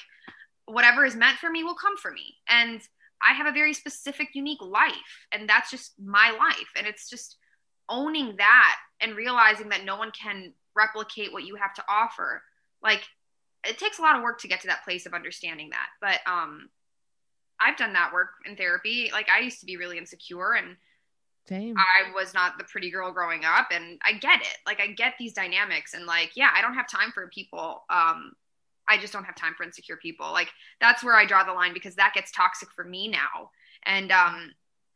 whatever 0.65 1.05
is 1.05 1.15
meant 1.15 1.37
for 1.37 1.49
me 1.49 1.63
will 1.63 1.75
come 1.75 1.97
for 1.97 2.11
me. 2.11 2.35
And 2.47 2.81
I 3.21 3.33
have 3.33 3.47
a 3.47 3.51
very 3.51 3.73
specific, 3.73 4.29
unique 4.33 4.61
life. 4.61 5.27
And 5.31 5.49
that's 5.49 5.71
just 5.71 5.93
my 5.99 6.35
life. 6.37 6.69
And 6.77 6.85
it's 6.85 7.09
just 7.09 7.37
owning 7.89 8.35
that 8.37 8.75
and 9.01 9.15
realizing 9.15 9.69
that 9.69 9.83
no 9.83 9.97
one 9.97 10.11
can 10.11 10.53
replicate 10.75 11.31
what 11.33 11.43
you 11.43 11.55
have 11.55 11.73
to 11.75 11.83
offer. 11.87 12.43
Like 12.81 13.03
it 13.65 13.77
takes 13.77 13.99
a 13.99 14.01
lot 14.01 14.15
of 14.15 14.23
work 14.23 14.39
to 14.41 14.47
get 14.47 14.61
to 14.61 14.67
that 14.67 14.83
place 14.83 15.05
of 15.05 15.13
understanding 15.13 15.69
that. 15.71 15.87
But 16.01 16.19
um 16.31 16.69
I've 17.59 17.77
done 17.77 17.93
that 17.93 18.11
work 18.13 18.29
in 18.45 18.55
therapy. 18.55 19.09
Like 19.11 19.29
I 19.29 19.39
used 19.39 19.59
to 19.61 19.65
be 19.65 19.77
really 19.77 19.97
insecure 19.97 20.53
and 20.53 20.75
same. 21.47 21.75
I 21.77 22.13
was 22.13 22.33
not 22.33 22.57
the 22.57 22.63
pretty 22.65 22.89
girl 22.91 23.11
growing 23.11 23.45
up 23.45 23.67
and 23.71 23.99
I 24.03 24.13
get 24.13 24.41
it. 24.41 24.57
Like 24.65 24.79
I 24.79 24.87
get 24.87 25.15
these 25.17 25.33
dynamics 25.33 25.93
and 25.93 26.05
like 26.05 26.31
yeah, 26.35 26.49
I 26.53 26.61
don't 26.61 26.75
have 26.75 26.87
time 26.89 27.11
for 27.11 27.27
people 27.27 27.83
um 27.89 28.33
I 28.87 28.97
just 28.97 29.13
don't 29.13 29.23
have 29.23 29.35
time 29.35 29.53
for 29.55 29.63
insecure 29.63 29.97
people. 29.97 30.31
Like 30.31 30.49
that's 30.81 31.03
where 31.03 31.15
I 31.15 31.25
draw 31.25 31.43
the 31.43 31.53
line 31.53 31.73
because 31.73 31.95
that 31.95 32.13
gets 32.13 32.31
toxic 32.31 32.69
for 32.75 32.83
me 32.83 33.07
now. 33.07 33.49
And 33.85 34.11
um 34.11 34.51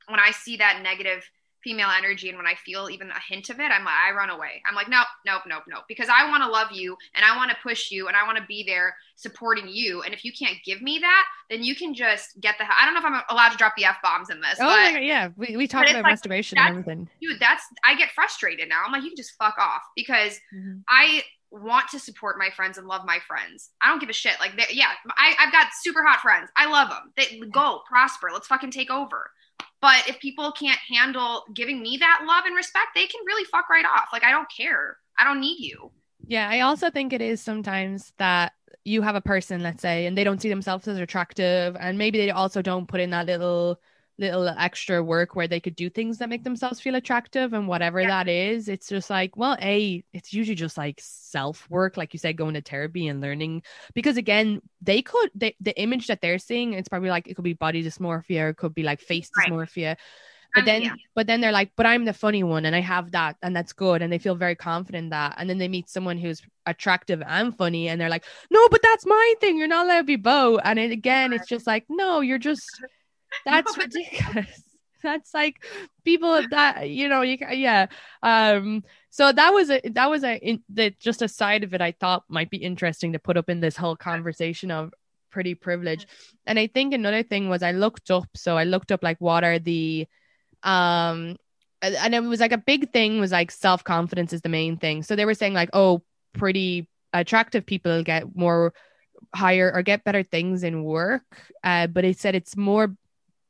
when 0.07 0.19
I 0.19 0.31
see 0.31 0.57
that 0.57 0.81
negative 0.83 1.29
female 1.67 1.89
energy 1.97 2.29
and 2.29 2.37
when 2.37 2.47
I 2.47 2.55
feel 2.55 2.89
even 2.89 3.09
a 3.09 3.19
hint 3.27 3.49
of 3.49 3.59
it, 3.59 3.71
I'm 3.71 3.83
like, 3.83 3.93
I 3.93 4.15
run 4.15 4.29
away. 4.29 4.61
I'm 4.65 4.73
like, 4.73 4.87
nope, 4.87 5.07
nope, 5.25 5.41
nope, 5.45 5.63
nope. 5.67 5.83
Because 5.89 6.07
I 6.07 6.29
want 6.29 6.41
to 6.43 6.49
love 6.49 6.71
you 6.71 6.95
and 7.13 7.25
I 7.25 7.35
want 7.35 7.51
to 7.51 7.57
push 7.61 7.91
you 7.91 8.07
and 8.07 8.15
I 8.15 8.25
want 8.25 8.37
to 8.37 8.45
be 8.45 8.63
there 8.65 8.95
supporting 9.17 9.67
you. 9.67 10.01
And 10.01 10.13
if 10.13 10.23
you 10.23 10.31
can't 10.31 10.55
give 10.65 10.81
me 10.81 10.99
that, 10.99 11.25
then 11.49 11.63
you 11.63 11.75
can 11.75 11.93
just 11.93 12.39
get 12.39 12.55
the 12.57 12.63
I 12.63 12.85
don't 12.85 12.93
know 12.93 13.01
if 13.01 13.05
I'm 13.05 13.21
allowed 13.29 13.49
to 13.49 13.57
drop 13.57 13.73
the 13.75 13.83
F 13.83 13.97
bombs 14.01 14.29
in 14.29 14.39
this. 14.39 14.57
Oh 14.61 14.65
but, 14.65 14.93
God, 14.93 15.03
yeah. 15.03 15.29
We, 15.35 15.57
we 15.57 15.67
talked 15.67 15.89
about 15.89 16.03
like, 16.03 16.11
masturbation 16.13 16.57
and 16.57 16.69
everything. 16.69 17.09
Dude, 17.21 17.37
that's 17.37 17.65
I 17.83 17.95
get 17.95 18.11
frustrated 18.11 18.69
now. 18.69 18.83
I'm 18.85 18.93
like, 18.93 19.03
you 19.03 19.09
can 19.09 19.17
just 19.17 19.33
fuck 19.37 19.57
off 19.57 19.81
because 19.93 20.39
mm-hmm. 20.55 20.77
I 20.87 21.23
want 21.51 21.89
to 21.89 21.99
support 21.99 22.37
my 22.37 22.49
friends 22.55 22.77
and 22.77 22.87
love 22.87 23.05
my 23.05 23.19
friends. 23.27 23.71
I 23.81 23.89
don't 23.89 23.99
give 23.99 24.09
a 24.09 24.13
shit. 24.13 24.35
Like, 24.39 24.53
yeah, 24.71 24.91
I, 25.17 25.33
I've 25.39 25.51
got 25.51 25.67
super 25.81 26.03
hot 26.03 26.19
friends. 26.19 26.49
I 26.55 26.69
love 26.69 26.89
them. 26.89 27.11
They 27.17 27.39
go 27.51 27.81
prosper. 27.87 28.29
Let's 28.33 28.47
fucking 28.47 28.71
take 28.71 28.91
over. 28.91 29.31
But 29.81 30.09
if 30.09 30.19
people 30.19 30.51
can't 30.51 30.79
handle 30.89 31.43
giving 31.53 31.81
me 31.81 31.97
that 31.97 32.23
love 32.27 32.45
and 32.45 32.55
respect, 32.55 32.87
they 32.95 33.05
can 33.05 33.21
really 33.25 33.45
fuck 33.45 33.69
right 33.69 33.85
off. 33.85 34.09
Like, 34.11 34.23
I 34.23 34.31
don't 34.31 34.47
care. 34.55 34.97
I 35.19 35.23
don't 35.23 35.39
need 35.39 35.59
you. 35.59 35.91
Yeah, 36.27 36.49
I 36.49 36.61
also 36.61 36.89
think 36.89 37.13
it 37.13 37.21
is 37.21 37.41
sometimes 37.41 38.11
that 38.17 38.53
you 38.83 39.01
have 39.01 39.15
a 39.15 39.21
person, 39.21 39.61
let's 39.61 39.81
say, 39.81 40.05
and 40.05 40.17
they 40.17 40.23
don't 40.23 40.41
see 40.41 40.49
themselves 40.49 40.87
as 40.87 40.97
attractive, 40.97 41.75
and 41.79 41.97
maybe 41.97 42.17
they 42.17 42.31
also 42.31 42.61
don't 42.61 42.87
put 42.87 43.01
in 43.01 43.11
that 43.11 43.25
little 43.25 43.79
little 44.19 44.47
extra 44.47 45.03
work 45.03 45.35
where 45.35 45.47
they 45.47 45.59
could 45.59 45.75
do 45.75 45.89
things 45.89 46.17
that 46.17 46.29
make 46.29 46.43
themselves 46.43 46.79
feel 46.79 46.95
attractive 46.95 47.53
and 47.53 47.67
whatever 47.67 48.01
yeah. 48.01 48.07
that 48.07 48.27
is 48.27 48.67
it's 48.67 48.89
just 48.89 49.09
like 49.09 49.37
well 49.37 49.55
a 49.61 50.03
it's 50.11 50.33
usually 50.33 50.55
just 50.55 50.77
like 50.77 50.99
self 51.01 51.69
work 51.69 51.97
like 51.97 52.13
you 52.13 52.19
said 52.19 52.35
going 52.35 52.55
to 52.55 52.61
therapy 52.61 53.07
and 53.07 53.21
learning 53.21 53.61
because 53.93 54.17
again 54.17 54.61
they 54.81 55.01
could 55.01 55.29
they, 55.35 55.55
the 55.59 55.79
image 55.79 56.07
that 56.07 56.21
they're 56.21 56.39
seeing 56.39 56.73
it's 56.73 56.89
probably 56.89 57.09
like 57.09 57.27
it 57.27 57.35
could 57.35 57.43
be 57.43 57.53
body 57.53 57.83
dysmorphia 57.83 58.49
it 58.49 58.57
could 58.57 58.73
be 58.73 58.83
like 58.83 58.99
face 58.99 59.29
right. 59.37 59.49
dysmorphia 59.49 59.95
but 60.53 60.61
um, 60.61 60.65
then 60.65 60.81
yeah. 60.81 60.93
but 61.13 61.27
then 61.27 61.39
they're 61.39 61.51
like 61.51 61.71
but 61.75 61.85
i'm 61.85 62.05
the 62.05 62.13
funny 62.13 62.41
one 62.41 62.65
and 62.65 62.75
i 62.75 62.81
have 62.81 63.11
that 63.11 63.35
and 63.43 63.55
that's 63.55 63.73
good 63.73 64.01
and 64.01 64.11
they 64.11 64.17
feel 64.17 64.35
very 64.35 64.55
confident 64.55 65.05
in 65.05 65.09
that 65.09 65.35
and 65.37 65.47
then 65.47 65.59
they 65.59 65.67
meet 65.67 65.89
someone 65.89 66.17
who's 66.17 66.41
attractive 66.65 67.21
and 67.27 67.55
funny 67.55 67.87
and 67.87 68.01
they're 68.01 68.09
like 68.09 68.25
no 68.49 68.67
but 68.69 68.81
that's 68.81 69.05
my 69.05 69.33
thing 69.39 69.57
you're 69.57 69.67
not 69.67 69.85
allowed 69.85 69.99
to 69.99 70.03
be 70.03 70.15
both 70.15 70.59
and 70.63 70.79
it, 70.79 70.91
again 70.91 71.33
it's 71.33 71.47
just 71.47 71.67
like 71.67 71.85
no 71.89 72.19
you're 72.19 72.39
just 72.39 72.65
that's 73.45 73.77
ridiculous. 73.77 74.63
That's 75.03 75.31
like 75.31 75.63
people 76.03 76.41
that 76.49 76.89
you 76.89 77.07
know 77.07 77.21
you 77.21 77.37
yeah. 77.51 77.85
Um. 78.23 78.83
So 79.11 79.31
that 79.31 79.53
was 79.53 79.69
a 79.69 79.79
that 79.91 80.09
was 80.09 80.23
a 80.23 80.37
in, 80.37 80.63
the 80.69 80.89
just 80.99 81.21
a 81.21 81.27
side 81.27 81.63
of 81.63 81.75
it 81.75 81.81
I 81.81 81.91
thought 81.91 82.23
might 82.29 82.49
be 82.49 82.57
interesting 82.57 83.13
to 83.13 83.19
put 83.19 83.37
up 83.37 83.47
in 83.47 83.59
this 83.59 83.77
whole 83.77 83.95
conversation 83.95 84.71
of 84.71 84.91
pretty 85.29 85.53
privilege. 85.53 86.07
And 86.47 86.57
I 86.57 86.65
think 86.65 86.93
another 86.95 87.21
thing 87.21 87.47
was 87.47 87.61
I 87.61 87.73
looked 87.73 88.09
up. 88.09 88.27
So 88.35 88.57
I 88.57 88.63
looked 88.63 88.91
up 88.91 89.03
like 89.03 89.21
what 89.21 89.43
are 89.43 89.59
the 89.59 90.07
um 90.63 91.37
and 91.83 92.15
it 92.15 92.23
was 92.23 92.39
like 92.39 92.51
a 92.51 92.57
big 92.57 92.91
thing 92.91 93.19
was 93.19 93.31
like 93.31 93.51
self 93.51 93.83
confidence 93.83 94.33
is 94.33 94.41
the 94.41 94.49
main 94.49 94.77
thing. 94.77 95.03
So 95.03 95.15
they 95.15 95.25
were 95.25 95.35
saying 95.35 95.53
like 95.53 95.69
oh 95.73 96.01
pretty 96.33 96.89
attractive 97.13 97.65
people 97.65 98.03
get 98.03 98.35
more 98.35 98.73
higher 99.35 99.71
or 99.73 99.81
get 99.83 100.03
better 100.03 100.23
things 100.23 100.63
in 100.63 100.83
work. 100.83 101.23
Uh, 101.63 101.87
but 101.87 102.03
it 102.05 102.19
said 102.19 102.35
it's 102.35 102.57
more 102.57 102.95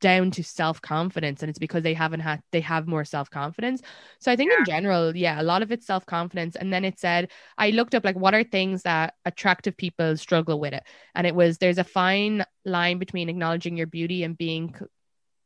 down 0.00 0.30
to 0.30 0.42
self-confidence 0.42 1.42
and 1.42 1.50
it's 1.50 1.58
because 1.58 1.82
they 1.82 1.94
haven't 1.94 2.20
had 2.20 2.42
they 2.52 2.60
have 2.60 2.86
more 2.86 3.04
self-confidence 3.04 3.82
so 4.20 4.30
i 4.30 4.36
think 4.36 4.50
yeah. 4.52 4.58
in 4.58 4.64
general 4.64 5.16
yeah 5.16 5.40
a 5.40 5.42
lot 5.42 5.62
of 5.62 5.72
it's 5.72 5.86
self-confidence 5.86 6.56
and 6.56 6.72
then 6.72 6.84
it 6.84 6.98
said 6.98 7.30
i 7.56 7.70
looked 7.70 7.94
up 7.94 8.04
like 8.04 8.16
what 8.16 8.34
are 8.34 8.44
things 8.44 8.82
that 8.82 9.14
attractive 9.24 9.76
people 9.76 10.16
struggle 10.16 10.60
with 10.60 10.72
it 10.72 10.82
and 11.14 11.26
it 11.26 11.34
was 11.34 11.58
there's 11.58 11.78
a 11.78 11.84
fine 11.84 12.44
line 12.64 12.98
between 12.98 13.28
acknowledging 13.28 13.76
your 13.76 13.86
beauty 13.86 14.24
and 14.24 14.38
being 14.38 14.74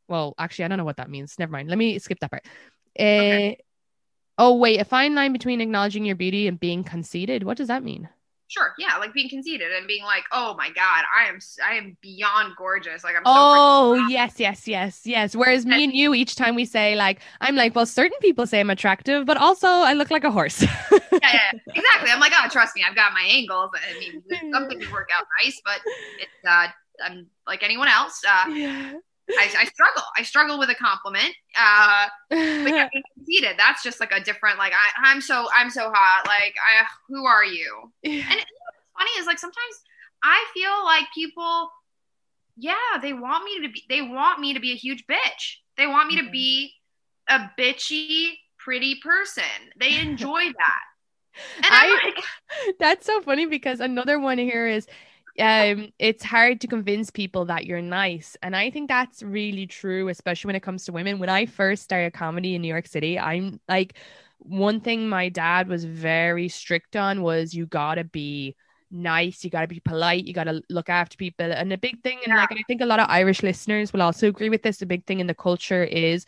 well 0.09 0.35
actually 0.39 0.65
i 0.65 0.69
don't 0.69 0.79
know 0.79 0.85
what 0.85 0.97
that 0.97 1.11
means 1.11 1.39
never 1.39 1.53
mind 1.53 1.69
let 1.69 1.79
me 1.79 1.99
skip 1.99 2.19
that 2.21 2.31
part 2.31 2.45
okay. 2.99 3.53
uh, 3.53 3.63
Oh 4.39 4.57
wait, 4.57 4.81
a 4.81 4.85
fine 4.85 5.15
line 5.15 5.33
between 5.33 5.61
acknowledging 5.61 6.05
your 6.05 6.17
beauty 6.17 6.49
and 6.49 6.59
being 6.59 6.85
conceited. 6.85 7.45
What 7.45 7.59
does 7.59 7.69
that 7.69 7.85
mean? 7.85 8.09
Sure, 8.53 8.75
yeah, 8.77 8.99
like 8.99 9.15
being 9.15 9.31
conceited 9.31 9.73
and 9.73 9.87
being 9.87 10.05
like, 10.05 10.25
"Oh 10.31 10.55
my 10.59 10.69
god, 10.69 11.05
I 11.17 11.27
am 11.27 11.39
I 11.65 11.73
am 11.77 11.97
beyond 12.03 12.55
gorgeous." 12.59 13.03
Like 13.03 13.17
I'm. 13.17 13.23
Oh 13.25 13.97
so 13.97 14.09
yes, 14.09 14.35
yes, 14.39 14.69
yes, 14.69 15.01
yes. 15.07 15.35
Whereas 15.35 15.65
me 15.65 15.85
and 15.85 15.95
you, 15.95 16.13
each 16.13 16.37
time 16.37 16.55
we 16.55 16.67
say 16.67 16.95
like, 16.95 17.21
I'm 17.41 17.57
like, 17.57 17.75
well, 17.75 17.87
certain 17.87 18.19
people 18.21 18.47
say 18.47 18.61
I'm 18.61 18.69
attractive, 18.69 19.25
but 19.25 19.39
also 19.39 19.67
I 19.67 19.95
look 19.95 20.11
like 20.11 20.25
a 20.25 20.31
horse. 20.31 20.61
yeah, 20.61 20.69
yeah, 21.13 21.51
exactly. 21.75 22.11
I'm 22.11 22.21
like, 22.21 22.33
oh, 22.37 22.47
trust 22.51 22.77
me, 22.77 22.85
I've 22.87 22.95
got 22.95 23.15
my 23.15 23.27
angles. 23.27 23.71
I 23.75 23.99
mean, 23.99 24.23
some 24.53 24.69
things 24.69 24.91
work 24.93 25.09
out 25.17 25.25
nice, 25.43 25.59
but 25.65 25.81
it's 26.21 26.47
uh, 26.47 26.67
I'm 27.03 27.29
like 27.47 27.63
anyone 27.63 27.89
else. 27.89 28.21
Uh, 28.29 28.51
yeah. 28.51 28.93
I, 29.31 29.49
I, 29.61 29.65
struggle. 29.67 30.03
I 30.19 30.23
struggle 30.23 30.59
with 30.59 30.69
a 30.71 30.75
compliment. 30.75 31.35
Uh, 31.57 32.07
but 32.29 32.37
yeah, 32.37 32.89
conceited. 33.17 33.57
That's 33.57 33.83
just 33.83 34.01
like 34.01 34.13
a 34.13 34.21
different. 34.21 34.59
Like 34.59 34.73
I, 34.73 35.11
I'm 35.11 35.21
so 35.21 35.49
I'm 35.57 35.71
so 35.71 35.91
hot. 35.93 36.27
Like 36.27 36.55
I, 36.57 36.85
who 37.09 37.25
are 37.25 37.45
you? 37.45 37.93
And 38.05 38.13
you 38.13 38.21
know 38.21 38.27
what's 38.27 38.91
funny 38.99 39.11
is 39.19 39.27
like 39.27 39.39
sometimes 39.39 39.81
I 40.23 40.45
feel 40.55 40.85
like 40.85 41.05
people, 41.15 41.71
yeah, 42.57 42.99
they 43.01 43.13
want 43.13 43.45
me 43.45 43.67
to 43.67 43.73
be. 43.73 43.85
They 43.89 44.03
want 44.03 44.41
me 44.41 44.55
to 44.55 44.61
be 44.61 44.73
a 44.73 44.77
huge 44.77 45.05
bitch. 45.07 45.57
They 45.77 45.87
want 45.87 46.09
me 46.09 46.23
to 46.23 46.31
be 46.31 46.73
a 47.29 47.51
bitchy, 47.59 48.33
pretty 48.59 48.97
person. 49.03 49.45
They 49.79 50.01
enjoy 50.01 50.45
that. 50.59 50.81
And 51.57 51.67
I'm 51.71 51.91
I, 51.91 52.01
like, 52.05 52.25
that's 52.79 53.07
so 53.07 53.23
funny 53.23 53.47
because 53.47 53.81
another 53.81 54.19
one 54.19 54.39
here 54.39 54.67
is 54.67 54.87
um 55.39 55.89
it's 55.99 56.23
hard 56.23 56.61
to 56.61 56.67
convince 56.67 57.11
people 57.11 57.47
that 57.47 57.65
you're 57.65 57.81
nice 57.81 58.37
and 58.43 58.55
i 58.55 58.71
think 58.71 58.89
that's 58.89 59.23
really 59.23 59.67
true 59.67 60.09
especially 60.09 60.49
when 60.49 60.57
it 60.57 60.63
comes 60.63 60.85
to 60.85 60.93
women. 60.93 61.19
When 61.19 61.31
i 61.31 61.47
first 61.47 61.83
started 61.83 62.13
comedy 62.13 62.55
in 62.55 62.63
new 62.63 62.69
york 62.69 62.87
city 62.87 63.19
i'm 63.19 63.59
like 63.69 63.95
one 64.39 64.81
thing 64.81 65.09
my 65.09 65.29
dad 65.29 65.69
was 65.69 65.85
very 65.85 66.49
strict 66.49 66.97
on 66.97 67.23
was 67.23 67.55
you 67.55 67.67
gotta 67.67 68.05
be 68.05 68.55
nice 68.91 69.43
you 69.43 69.49
gotta 69.49 69.67
be 69.67 69.81
polite 69.81 70.25
you 70.25 70.35
gotta 70.35 70.63
look 70.69 70.91
after 70.91 71.17
people 71.17 71.51
and 71.51 71.73
a 71.73 71.79
big 71.79 72.03
thing 72.03 72.19
and 72.27 72.37
like 72.37 72.51
and 72.51 72.61
i 72.61 72.63
think 72.69 72.83
a 72.83 72.87
lot 72.87 73.01
of 73.01 73.07
irish 73.09 73.43
listeners 73.43 73.91
will 73.93 74.03
also 74.03 74.29
agree 74.29 74.51
with 74.51 74.63
this 74.63 74.83
a 74.83 74.87
big 74.87 75.07
thing 75.07 75.21
in 75.21 75.27
the 75.27 75.35
culture 75.35 75.83
is 75.83 76.27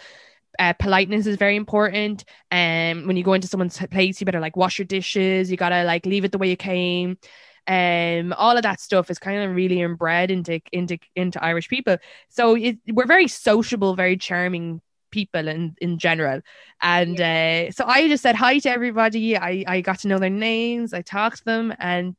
uh, 0.60 0.72
politeness 0.74 1.26
is 1.26 1.36
very 1.36 1.56
important 1.56 2.24
and 2.52 3.00
um, 3.00 3.06
when 3.06 3.16
you 3.16 3.24
go 3.24 3.32
into 3.32 3.48
someone's 3.48 3.76
place 3.90 4.20
you 4.20 4.24
better 4.24 4.40
like 4.40 4.56
wash 4.56 4.78
your 4.78 4.86
dishes 4.86 5.50
you 5.50 5.56
gotta 5.56 5.84
like 5.84 6.06
leave 6.06 6.24
it 6.24 6.32
the 6.32 6.38
way 6.38 6.48
you 6.48 6.56
came 6.56 7.18
um 7.66 8.34
all 8.34 8.56
of 8.56 8.62
that 8.62 8.80
stuff 8.80 9.10
is 9.10 9.18
kind 9.18 9.42
of 9.42 9.56
really 9.56 9.80
inbred 9.80 10.30
into 10.30 10.60
into 10.72 10.98
into 11.16 11.42
irish 11.42 11.68
people. 11.68 11.96
So 12.28 12.56
it, 12.56 12.78
we're 12.92 13.06
very 13.06 13.28
sociable 13.28 13.96
very 13.96 14.16
charming 14.16 14.80
people 15.10 15.48
in 15.48 15.74
in 15.80 15.98
general. 15.98 16.40
And 16.82 17.20
uh 17.20 17.70
so 17.70 17.84
i 17.86 18.08
just 18.08 18.22
said 18.22 18.34
hi 18.34 18.58
to 18.58 18.70
everybody. 18.70 19.36
I 19.36 19.64
i 19.66 19.80
got 19.80 20.00
to 20.00 20.08
know 20.08 20.18
their 20.18 20.30
names. 20.30 20.92
I 20.92 21.02
talked 21.02 21.38
to 21.38 21.44
them. 21.44 21.74
And 21.78 22.16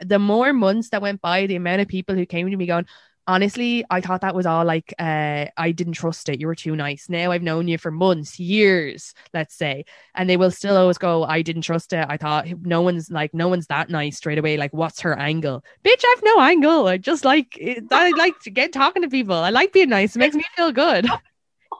the 0.00 0.18
more 0.18 0.52
months 0.52 0.90
that 0.90 1.02
went 1.02 1.20
by 1.20 1.46
the 1.46 1.56
amount 1.56 1.80
of 1.80 1.88
people 1.88 2.14
who 2.14 2.26
came 2.26 2.50
to 2.50 2.56
me 2.56 2.66
going 2.66 2.86
honestly 3.26 3.84
i 3.90 4.00
thought 4.00 4.20
that 4.20 4.34
was 4.34 4.46
all 4.46 4.64
like 4.64 4.94
uh 4.98 5.46
i 5.56 5.72
didn't 5.72 5.94
trust 5.94 6.28
it. 6.28 6.40
You 6.40 6.46
were 6.46 6.54
too 6.54 6.76
nice. 6.76 7.08
Now 7.08 7.30
i've 7.30 7.42
known 7.42 7.68
you 7.68 7.78
for 7.78 7.90
months 7.90 8.38
years 8.38 9.14
let's 9.34 9.54
say 9.54 9.84
and 10.14 10.28
they 10.28 10.36
will 10.36 10.50
still 10.50 10.76
always 10.76 10.98
go 10.98 11.24
i 11.24 11.42
didn't 11.42 11.62
trust 11.62 11.92
it. 11.92 12.06
I 12.08 12.16
thought 12.16 12.46
no 12.62 12.82
one's 12.82 13.10
like 13.10 13.34
no 13.34 13.48
one's 13.48 13.66
that 13.68 13.90
nice 13.90 14.16
straight 14.16 14.38
away. 14.38 14.56
Like 14.56 14.72
what's 14.72 15.00
her 15.00 15.18
angle? 15.18 15.64
Bitch 15.84 16.04
i've 16.12 16.22
no 16.24 16.40
angle. 16.40 16.86
I 16.86 16.98
just 16.98 17.24
like 17.24 17.58
i 17.90 18.10
like 18.10 18.38
to 18.40 18.50
get 18.50 18.72
talking 18.72 19.02
to 19.02 19.08
people. 19.08 19.36
I 19.36 19.50
like 19.50 19.72
being 19.72 19.88
nice. 19.90 20.16
It 20.16 20.20
makes 20.20 20.36
me 20.36 20.44
feel 20.56 20.72
good. 20.72 21.08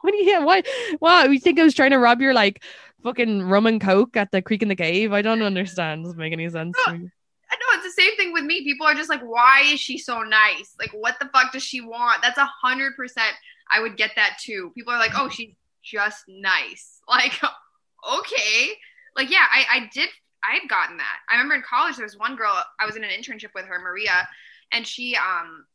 What 0.01 0.11
do 0.11 0.17
you 0.17 0.29
yeah 0.29 0.39
why 0.39 0.63
wow 1.01 1.23
you 1.23 1.39
think 1.39 1.59
i 1.59 1.63
was 1.63 1.73
trying 1.73 1.89
to 1.89 1.97
rob 1.97 2.21
your 2.21 2.33
like 2.33 2.63
fucking 3.03 3.43
rum 3.43 3.67
and 3.67 3.81
coke 3.81 4.15
at 4.15 4.31
the 4.31 4.41
Creek 4.41 4.61
and 4.61 4.71
the 4.71 4.75
Cave? 4.75 5.13
I 5.13 5.21
don't 5.21 5.41
understand. 5.41 6.03
Doesn't 6.03 6.19
make 6.19 6.33
any 6.33 6.49
sense 6.49 6.77
to 6.85 6.93
me. 6.93 7.09
I 7.49 7.55
know 7.55 7.79
it's 7.79 7.95
the 7.95 8.01
same 8.01 8.15
thing 8.17 8.33
with 8.33 8.43
me. 8.43 8.63
People 8.63 8.85
are 8.87 8.93
just 8.93 9.09
like, 9.09 9.21
why 9.21 9.61
is 9.65 9.79
she 9.79 9.97
so 9.97 10.21
nice? 10.21 10.75
Like, 10.79 10.91
what 10.91 11.15
the 11.19 11.29
fuck 11.33 11.53
does 11.53 11.63
she 11.63 11.81
want? 11.81 12.21
That's 12.21 12.37
a 12.37 12.49
hundred 12.61 12.95
percent. 12.95 13.33
I 13.71 13.79
would 13.79 13.97
get 13.97 14.11
that 14.15 14.37
too. 14.41 14.71
People 14.75 14.93
are 14.93 14.99
like, 14.99 15.13
oh, 15.15 15.29
she's 15.29 15.53
just 15.83 16.23
nice. 16.27 17.01
Like, 17.09 17.39
okay. 17.41 18.71
Like, 19.15 19.31
yeah, 19.31 19.45
I, 19.49 19.65
I 19.71 19.89
did. 19.93 20.09
I 20.43 20.59
had 20.59 20.69
gotten 20.69 20.97
that. 20.97 21.19
I 21.29 21.35
remember 21.35 21.55
in 21.55 21.61
college, 21.61 21.95
there 21.95 22.05
was 22.05 22.17
one 22.17 22.35
girl 22.35 22.51
I 22.79 22.85
was 22.85 22.97
in 22.97 23.03
an 23.05 23.09
internship 23.09 23.53
with 23.55 23.63
her, 23.63 23.79
Maria, 23.79 24.27
and 24.73 24.85
she, 24.85 25.15
um, 25.15 25.65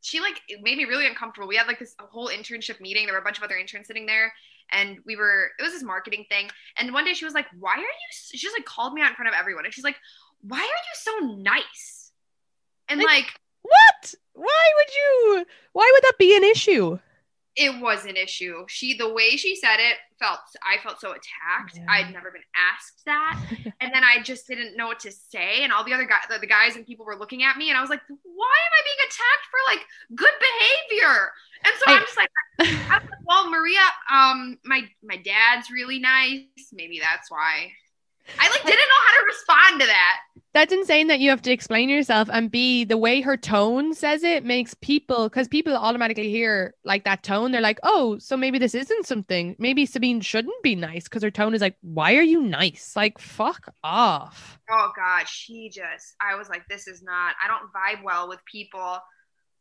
she 0.00 0.20
like 0.20 0.40
made 0.62 0.78
me 0.78 0.84
really 0.84 1.08
uncomfortable. 1.08 1.48
We 1.48 1.56
had 1.56 1.66
like 1.66 1.80
this 1.80 1.96
whole 1.98 2.28
internship 2.28 2.80
meeting. 2.80 3.06
There 3.06 3.14
were 3.14 3.20
a 3.20 3.24
bunch 3.24 3.38
of 3.38 3.42
other 3.42 3.56
interns 3.56 3.88
sitting 3.88 4.06
there, 4.06 4.32
and 4.70 4.98
we 5.04 5.16
were. 5.16 5.50
It 5.58 5.62
was 5.64 5.72
this 5.72 5.82
marketing 5.82 6.24
thing. 6.28 6.50
And 6.78 6.94
one 6.94 7.04
day 7.04 7.14
she 7.14 7.24
was 7.24 7.34
like, 7.34 7.46
"Why 7.58 7.72
are 7.72 7.78
you?" 7.78 7.86
She 8.12 8.38
just 8.38 8.56
like 8.56 8.64
called 8.64 8.94
me 8.94 9.02
out 9.02 9.10
in 9.10 9.16
front 9.16 9.28
of 9.28 9.34
everyone, 9.36 9.64
and 9.64 9.74
she's 9.74 9.84
like, 9.84 9.96
why 10.42 10.58
are 10.58 10.62
you 10.62 10.94
so 10.94 11.26
nice? 11.34 12.12
And 12.88 13.00
like, 13.00 13.08
like, 13.08 13.40
what? 13.62 14.14
Why 14.34 14.70
would 14.76 14.94
you? 14.94 15.46
Why 15.72 15.90
would 15.92 16.02
that 16.02 16.18
be 16.18 16.36
an 16.36 16.44
issue? 16.44 16.98
It 17.56 17.80
was 17.80 18.04
an 18.04 18.16
issue. 18.16 18.66
She, 18.68 18.98
the 18.98 19.12
way 19.12 19.30
she 19.36 19.56
said 19.56 19.78
it, 19.78 19.96
felt 20.18 20.40
I 20.62 20.82
felt 20.82 21.00
so 21.00 21.10
attacked. 21.10 21.76
Yeah. 21.76 21.86
I'd 21.88 22.12
never 22.12 22.30
been 22.30 22.42
asked 22.54 23.02
that, 23.06 23.40
and 23.80 23.92
then 23.94 24.04
I 24.04 24.22
just 24.22 24.46
didn't 24.46 24.76
know 24.76 24.86
what 24.86 25.00
to 25.00 25.10
say. 25.12 25.62
And 25.62 25.72
all 25.72 25.84
the 25.84 25.92
other 25.92 26.04
guys, 26.04 26.24
the, 26.30 26.38
the 26.38 26.46
guys 26.46 26.76
and 26.76 26.86
people 26.86 27.06
were 27.06 27.16
looking 27.16 27.42
at 27.42 27.56
me, 27.56 27.70
and 27.70 27.78
I 27.78 27.80
was 27.80 27.90
like, 27.90 28.02
"Why 28.08 28.16
am 28.16 28.72
I 28.72 28.82
being 28.84 29.02
attacked 29.06 29.46
for 29.50 29.60
like 29.72 29.86
good 30.14 30.34
behavior?" 30.40 31.30
And 31.64 31.74
so 31.78 31.92
I, 31.92 31.96
am 31.96 32.02
just 32.02 32.16
like, 32.16 32.30
I'm 32.90 33.08
like, 33.08 33.20
"Well, 33.26 33.50
Maria, 33.50 33.80
um, 34.12 34.58
my 34.64 34.82
my 35.02 35.16
dad's 35.16 35.70
really 35.70 35.98
nice. 35.98 36.44
Maybe 36.72 37.00
that's 37.00 37.30
why." 37.30 37.72
I 38.38 38.48
like 38.48 38.64
didn't 38.64 38.78
know 38.78 39.02
how 39.06 39.20
to 39.20 39.26
respond 39.26 39.80
to 39.80 39.86
that. 39.86 40.18
That's 40.56 40.72
insane 40.72 41.08
that 41.08 41.20
you 41.20 41.28
have 41.28 41.42
to 41.42 41.52
explain 41.52 41.90
yourself 41.90 42.30
and 42.32 42.50
be 42.50 42.84
the 42.84 42.96
way 42.96 43.20
her 43.20 43.36
tone 43.36 43.92
says 43.92 44.22
it 44.22 44.42
makes 44.42 44.72
people 44.72 45.28
because 45.28 45.48
people 45.48 45.76
automatically 45.76 46.30
hear 46.30 46.74
like 46.82 47.04
that 47.04 47.22
tone. 47.22 47.52
They're 47.52 47.60
like, 47.60 47.78
oh, 47.82 48.18
so 48.18 48.38
maybe 48.38 48.58
this 48.58 48.74
isn't 48.74 49.06
something. 49.06 49.54
Maybe 49.58 49.86
Sabeen 49.86 50.22
shouldn't 50.22 50.62
be 50.62 50.74
nice 50.74 51.04
because 51.04 51.22
her 51.22 51.30
tone 51.30 51.54
is 51.54 51.60
like, 51.60 51.76
why 51.82 52.16
are 52.16 52.22
you 52.22 52.40
nice? 52.40 52.94
Like, 52.96 53.18
fuck 53.18 53.70
off. 53.84 54.58
Oh 54.70 54.92
god, 54.96 55.28
she 55.28 55.68
just 55.68 56.14
I 56.22 56.36
was 56.36 56.48
like, 56.48 56.66
this 56.68 56.88
is 56.88 57.02
not 57.02 57.34
I 57.44 57.48
don't 57.48 57.70
vibe 57.72 58.02
well 58.02 58.26
with 58.26 58.40
people. 58.50 58.80
Uh 58.80 58.98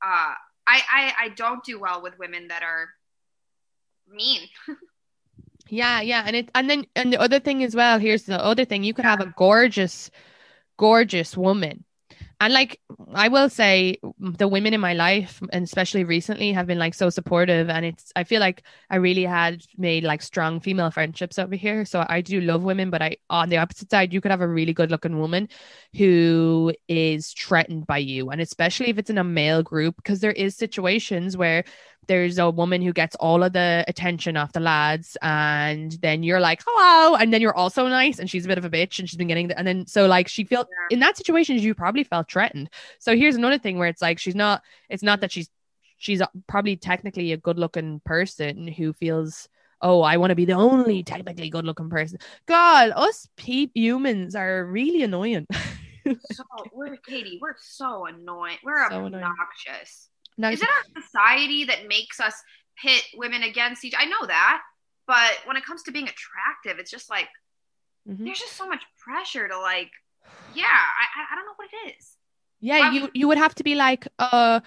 I 0.01 0.37
I, 0.67 1.13
I 1.19 1.29
don't 1.35 1.63
do 1.65 1.77
well 1.77 2.01
with 2.01 2.17
women 2.17 2.47
that 2.47 2.63
are 2.63 2.87
mean. 4.07 4.47
Yeah, 5.69 6.01
yeah, 6.01 6.23
and 6.27 6.35
it 6.35 6.51
and 6.53 6.69
then 6.69 6.85
and 6.95 7.11
the 7.11 7.19
other 7.19 7.39
thing 7.39 7.63
as 7.63 7.75
well. 7.75 7.97
Here's 7.97 8.23
the 8.23 8.43
other 8.43 8.65
thing: 8.65 8.83
you 8.83 8.93
could 8.93 9.05
have 9.05 9.19
a 9.19 9.33
gorgeous, 9.35 10.11
gorgeous 10.77 11.37
woman, 11.37 11.85
and 12.41 12.53
like 12.53 12.79
I 13.13 13.29
will 13.29 13.49
say, 13.49 13.97
the 14.19 14.47
women 14.47 14.73
in 14.75 14.81
my 14.81 14.93
life, 14.93 15.41
and 15.53 15.63
especially 15.65 16.03
recently, 16.03 16.53
have 16.53 16.67
been 16.67 16.79
like 16.79 16.93
so 16.93 17.09
supportive, 17.09 17.69
and 17.69 17.85
it's 17.85 18.11
I 18.15 18.25
feel 18.25 18.41
like 18.41 18.63
I 18.89 18.97
really 18.97 19.23
had 19.25 19.63
made 19.77 20.03
like 20.03 20.21
strong 20.21 20.59
female 20.59 20.91
friendships 20.91 21.39
over 21.39 21.55
here. 21.55 21.85
So 21.85 22.05
I 22.09 22.21
do 22.21 22.41
love 22.41 22.63
women, 22.63 22.89
but 22.91 23.01
I 23.01 23.17
on 23.29 23.49
the 23.49 23.57
opposite 23.57 23.89
side, 23.91 24.13
you 24.13 24.21
could 24.21 24.31
have 24.31 24.41
a 24.41 24.47
really 24.47 24.73
good 24.73 24.91
looking 24.91 25.19
woman 25.19 25.49
who 25.97 26.73
is 26.87 27.31
threatened 27.33 27.87
by 27.87 27.97
you, 27.99 28.29
and 28.29 28.41
especially 28.41 28.89
if 28.89 28.97
it's 28.97 29.09
in 29.09 29.17
a 29.17 29.23
male 29.23 29.63
group, 29.63 29.95
because 29.97 30.19
there 30.19 30.31
is 30.31 30.55
situations 30.57 31.37
where 31.37 31.63
there's 32.07 32.37
a 32.37 32.49
woman 32.49 32.81
who 32.81 32.93
gets 32.93 33.15
all 33.17 33.43
of 33.43 33.53
the 33.53 33.83
attention 33.87 34.37
off 34.37 34.53
the 34.53 34.59
lads 34.59 35.17
and 35.21 35.93
then 36.01 36.23
you're 36.23 36.39
like 36.39 36.61
hello 36.65 37.15
and 37.15 37.33
then 37.33 37.41
you're 37.41 37.55
also 37.55 37.87
nice 37.87 38.19
and 38.19 38.29
she's 38.29 38.45
a 38.45 38.47
bit 38.47 38.57
of 38.57 38.65
a 38.65 38.69
bitch 38.69 38.99
and 38.99 39.09
she's 39.09 39.17
been 39.17 39.27
getting 39.27 39.47
the, 39.47 39.57
and 39.57 39.67
then 39.67 39.85
so 39.87 40.05
like 40.05 40.27
she 40.27 40.43
felt 40.43 40.67
yeah. 40.69 40.95
in 40.95 40.99
that 40.99 41.17
situation 41.17 41.57
you 41.57 41.73
probably 41.73 42.03
felt 42.03 42.29
threatened. 42.31 42.69
So 42.99 43.15
here's 43.15 43.35
another 43.35 43.57
thing 43.57 43.77
where 43.77 43.87
it's 43.87 44.01
like 44.01 44.19
she's 44.19 44.35
not 44.35 44.61
it's 44.89 45.03
not 45.03 45.21
that 45.21 45.31
she's 45.31 45.49
she's 45.97 46.21
probably 46.47 46.75
technically 46.75 47.31
a 47.31 47.37
good 47.37 47.57
looking 47.57 48.01
person 48.05 48.67
who 48.67 48.93
feels 48.93 49.47
oh 49.81 50.01
i 50.01 50.17
want 50.17 50.31
to 50.31 50.35
be 50.35 50.45
the 50.45 50.53
only 50.53 51.03
technically 51.03 51.49
good 51.49 51.65
looking 51.65 51.89
person. 51.89 52.19
God 52.45 52.91
us 52.95 53.27
peep 53.37 53.71
humans 53.73 54.35
are 54.35 54.65
really 54.65 55.03
annoying. 55.03 55.47
So 56.33 56.43
we're 56.71 56.97
katie 56.97 57.39
we're 57.41 57.55
so 57.59 58.05
annoying 58.05 58.57
we're 58.63 58.87
so 58.91 59.05
obnoxious. 59.05 59.15
annoying 59.15 59.35
no, 60.37 60.49
is 60.49 60.61
it 60.61 60.67
our 60.69 61.01
society 61.01 61.65
that 61.65 61.87
makes 61.87 62.19
us 62.19 62.35
pit 62.81 63.03
women 63.15 63.43
against 63.43 63.85
each? 63.85 63.93
I 63.97 64.05
know 64.05 64.25
that, 64.27 64.61
but 65.07 65.33
when 65.45 65.57
it 65.57 65.65
comes 65.65 65.83
to 65.83 65.91
being 65.91 66.07
attractive, 66.07 66.79
it's 66.79 66.91
just 66.91 67.09
like 67.09 67.27
mm-hmm. 68.07 68.25
there's 68.25 68.39
just 68.39 68.55
so 68.55 68.67
much 68.67 68.83
pressure 68.99 69.47
to 69.47 69.59
like, 69.59 69.91
yeah, 70.53 70.65
I 70.65 71.05
I 71.31 71.35
don't 71.35 71.45
know 71.45 71.53
what 71.55 71.69
it 71.71 71.97
is. 71.97 72.17
Yeah, 72.59 72.91
you 72.91 73.09
you 73.13 73.27
would 73.27 73.37
have 73.37 73.55
to 73.55 73.63
be 73.63 73.75
like, 73.75 74.07
uh, 74.19 74.59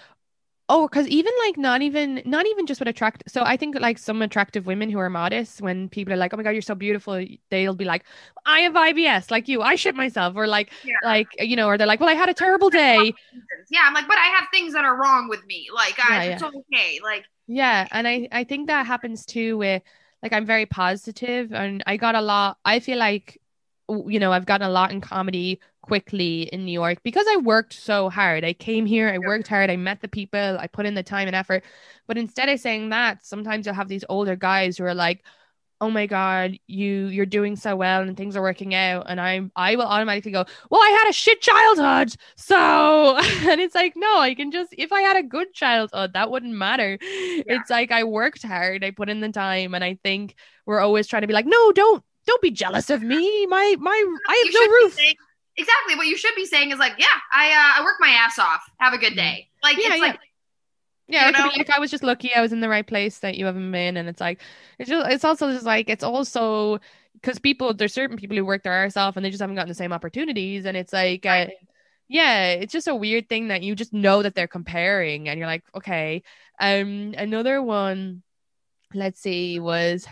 Oh, 0.70 0.86
because 0.86 1.08
even 1.08 1.32
like 1.46 1.56
not 1.56 1.80
even 1.80 2.20
not 2.26 2.46
even 2.46 2.66
just 2.66 2.78
what 2.78 2.88
attract. 2.88 3.22
So 3.26 3.42
I 3.42 3.56
think 3.56 3.80
like 3.80 3.96
some 3.96 4.20
attractive 4.20 4.66
women 4.66 4.90
who 4.90 4.98
are 4.98 5.08
modest, 5.08 5.62
when 5.62 5.88
people 5.88 6.12
are 6.12 6.16
like, 6.16 6.34
"Oh 6.34 6.36
my 6.36 6.42
god, 6.42 6.50
you're 6.50 6.60
so 6.60 6.74
beautiful," 6.74 7.24
they'll 7.50 7.74
be 7.74 7.86
like, 7.86 8.04
"I 8.44 8.60
have 8.60 8.74
IBS, 8.74 9.30
like 9.30 9.48
you. 9.48 9.62
I 9.62 9.76
shit 9.76 9.94
myself," 9.94 10.36
or 10.36 10.46
like, 10.46 10.70
yeah. 10.84 10.96
like 11.02 11.28
you 11.38 11.56
know, 11.56 11.68
or 11.68 11.78
they're 11.78 11.86
like, 11.86 12.00
"Well, 12.00 12.10
I 12.10 12.14
had 12.14 12.28
a 12.28 12.34
terrible 12.34 12.68
day." 12.68 13.14
Yeah, 13.70 13.80
I'm 13.84 13.94
like, 13.94 14.06
but 14.08 14.18
I 14.18 14.26
have 14.36 14.48
things 14.52 14.74
that 14.74 14.84
are 14.84 14.96
wrong 14.96 15.28
with 15.28 15.44
me. 15.46 15.68
Like, 15.74 15.98
I, 15.98 16.26
yeah. 16.26 16.32
it's 16.34 16.42
okay. 16.42 17.00
Like, 17.02 17.24
yeah, 17.46 17.88
and 17.90 18.06
I 18.06 18.28
I 18.30 18.44
think 18.44 18.66
that 18.66 18.86
happens 18.86 19.24
too 19.24 19.56
with 19.56 19.82
like 20.22 20.32
I'm 20.34 20.44
very 20.44 20.66
positive 20.66 21.52
and 21.52 21.82
I 21.86 21.96
got 21.96 22.14
a 22.14 22.20
lot 22.20 22.58
I 22.64 22.80
feel 22.80 22.98
like 22.98 23.40
you 23.88 24.18
know 24.18 24.32
I've 24.32 24.46
gotten 24.46 24.66
a 24.66 24.70
lot 24.70 24.90
in 24.92 25.00
comedy 25.00 25.60
quickly 25.82 26.42
in 26.42 26.64
New 26.64 26.72
York 26.72 26.98
because 27.02 27.26
I 27.28 27.36
worked 27.38 27.72
so 27.72 28.10
hard. 28.10 28.44
I 28.44 28.52
came 28.52 28.86
here, 28.86 29.08
I 29.08 29.18
worked 29.18 29.48
hard, 29.48 29.70
I 29.70 29.76
met 29.76 30.00
the 30.02 30.08
people, 30.08 30.58
I 30.58 30.66
put 30.66 30.86
in 30.86 30.94
the 30.94 31.02
time 31.02 31.26
and 31.28 31.36
effort. 31.36 31.64
But 32.06 32.18
instead 32.18 32.48
of 32.48 32.60
saying 32.60 32.90
that, 32.90 33.24
sometimes 33.24 33.66
you'll 33.66 33.74
have 33.74 33.88
these 33.88 34.04
older 34.08 34.36
guys 34.36 34.76
who 34.76 34.84
are 34.84 34.94
like, 34.94 35.24
"Oh 35.80 35.90
my 35.90 36.06
god, 36.06 36.58
you 36.66 37.06
you're 37.06 37.26
doing 37.26 37.56
so 37.56 37.76
well 37.76 38.02
and 38.02 38.16
things 38.16 38.36
are 38.36 38.42
working 38.42 38.74
out." 38.74 39.06
And 39.08 39.20
I'm 39.20 39.52
I 39.56 39.76
will 39.76 39.86
automatically 39.86 40.32
go, 40.32 40.44
"Well, 40.70 40.80
I 40.82 40.90
had 40.90 41.08
a 41.10 41.12
shit 41.12 41.40
childhood." 41.40 42.14
So, 42.36 43.16
and 43.50 43.60
it's 43.60 43.74
like, 43.74 43.94
"No, 43.96 44.18
I 44.20 44.34
can 44.34 44.50
just 44.50 44.74
if 44.76 44.92
I 44.92 45.02
had 45.02 45.16
a 45.16 45.22
good 45.22 45.54
childhood, 45.54 46.12
that 46.14 46.30
wouldn't 46.30 46.52
matter." 46.54 46.98
Yeah. 47.02 47.42
It's 47.46 47.70
like 47.70 47.92
I 47.92 48.04
worked 48.04 48.42
hard, 48.42 48.84
I 48.84 48.90
put 48.90 49.08
in 49.08 49.20
the 49.20 49.30
time, 49.30 49.74
and 49.74 49.84
I 49.84 49.98
think 50.02 50.34
we're 50.66 50.80
always 50.80 51.06
trying 51.06 51.22
to 51.22 51.28
be 51.28 51.34
like, 51.34 51.46
"No, 51.46 51.72
don't 51.72 52.04
don't 52.28 52.42
be 52.42 52.50
jealous 52.50 52.90
of 52.90 53.02
me. 53.02 53.46
My 53.46 53.76
my 53.80 54.14
I 54.28 54.44
have 54.44 54.54
no 54.54 54.72
roof." 54.72 54.94
Saying, 54.94 55.16
exactly 55.56 55.96
what 55.96 56.06
you 56.06 56.16
should 56.16 56.34
be 56.36 56.46
saying 56.46 56.70
is 56.70 56.78
like, 56.78 56.94
yeah, 56.98 57.06
I 57.32 57.50
uh, 57.50 57.80
I 57.80 57.84
work 57.84 57.96
my 57.98 58.10
ass 58.10 58.38
off. 58.38 58.62
Have 58.78 58.92
a 58.92 58.98
good 58.98 59.16
day. 59.16 59.48
Like 59.62 59.76
yeah, 59.76 59.88
it's 59.88 59.96
yeah. 59.96 60.02
like 60.02 60.20
yeah, 61.08 61.28
it 61.28 61.34
could 61.34 61.52
be 61.52 61.58
like 61.58 61.70
I 61.70 61.80
was 61.80 61.90
just 61.90 62.04
lucky 62.04 62.34
I 62.34 62.42
was 62.42 62.52
in 62.52 62.60
the 62.60 62.68
right 62.68 62.86
place 62.86 63.20
that 63.20 63.36
you 63.36 63.46
haven't 63.46 63.72
been, 63.72 63.96
and 63.96 64.08
it's 64.08 64.20
like 64.20 64.40
it's 64.78 64.88
just 64.88 65.10
it's 65.10 65.24
also 65.24 65.50
just 65.50 65.64
like 65.64 65.88
it's 65.88 66.04
also 66.04 66.78
because 67.14 67.38
people 67.38 67.72
there's 67.74 67.94
certain 67.94 68.16
people 68.16 68.36
who 68.36 68.44
work 68.44 68.62
their 68.62 68.84
ass 68.84 68.96
off 68.96 69.16
and 69.16 69.24
they 69.24 69.30
just 69.30 69.40
haven't 69.40 69.56
gotten 69.56 69.68
the 69.68 69.74
same 69.74 69.92
opportunities, 69.92 70.66
and 70.66 70.76
it's 70.76 70.92
like 70.92 71.24
uh, 71.24 71.46
yeah, 72.08 72.50
it's 72.50 72.72
just 72.72 72.88
a 72.88 72.94
weird 72.94 73.28
thing 73.28 73.48
that 73.48 73.62
you 73.62 73.74
just 73.74 73.92
know 73.92 74.22
that 74.22 74.34
they're 74.34 74.46
comparing, 74.46 75.28
and 75.28 75.38
you're 75.38 75.48
like 75.48 75.64
okay. 75.74 76.22
Um, 76.60 77.14
another 77.16 77.62
one, 77.62 78.22
let's 78.92 79.20
see, 79.20 79.60
was 79.60 80.06